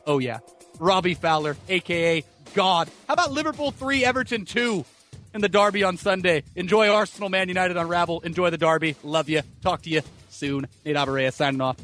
Oh 0.08 0.18
yeah, 0.18 0.40
Robbie 0.80 1.14
Fowler, 1.14 1.56
aka 1.70 2.24
God. 2.54 2.90
How 3.08 3.14
about 3.14 3.32
Liverpool 3.32 3.72
3, 3.72 4.04
Everton 4.06 4.46
2 4.46 4.86
in 5.34 5.42
the 5.42 5.50
Derby 5.50 5.84
on 5.84 5.98
Sunday? 5.98 6.44
Enjoy 6.56 6.90
Arsenal, 6.90 7.30
Man 7.30 7.48
United 7.48 7.78
on 7.78 7.88
Rabble. 7.88 8.22
Enjoy 8.22 8.50
the 8.50 8.58
Derby. 8.58 8.96
Love 9.04 9.30
you. 9.30 9.42
Talk 9.62 9.82
to 9.84 9.90
you 9.90 10.02
soon. 10.30 10.68
Nate 10.86 10.96
Abaurrea 10.96 11.34
signing 11.34 11.62
off. 11.62 11.78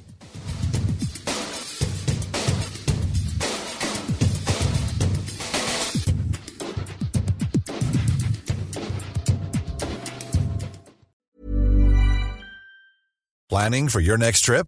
Planning 13.50 13.90
for 13.90 14.00
your 14.00 14.18
next 14.18 14.42
trip? 14.42 14.68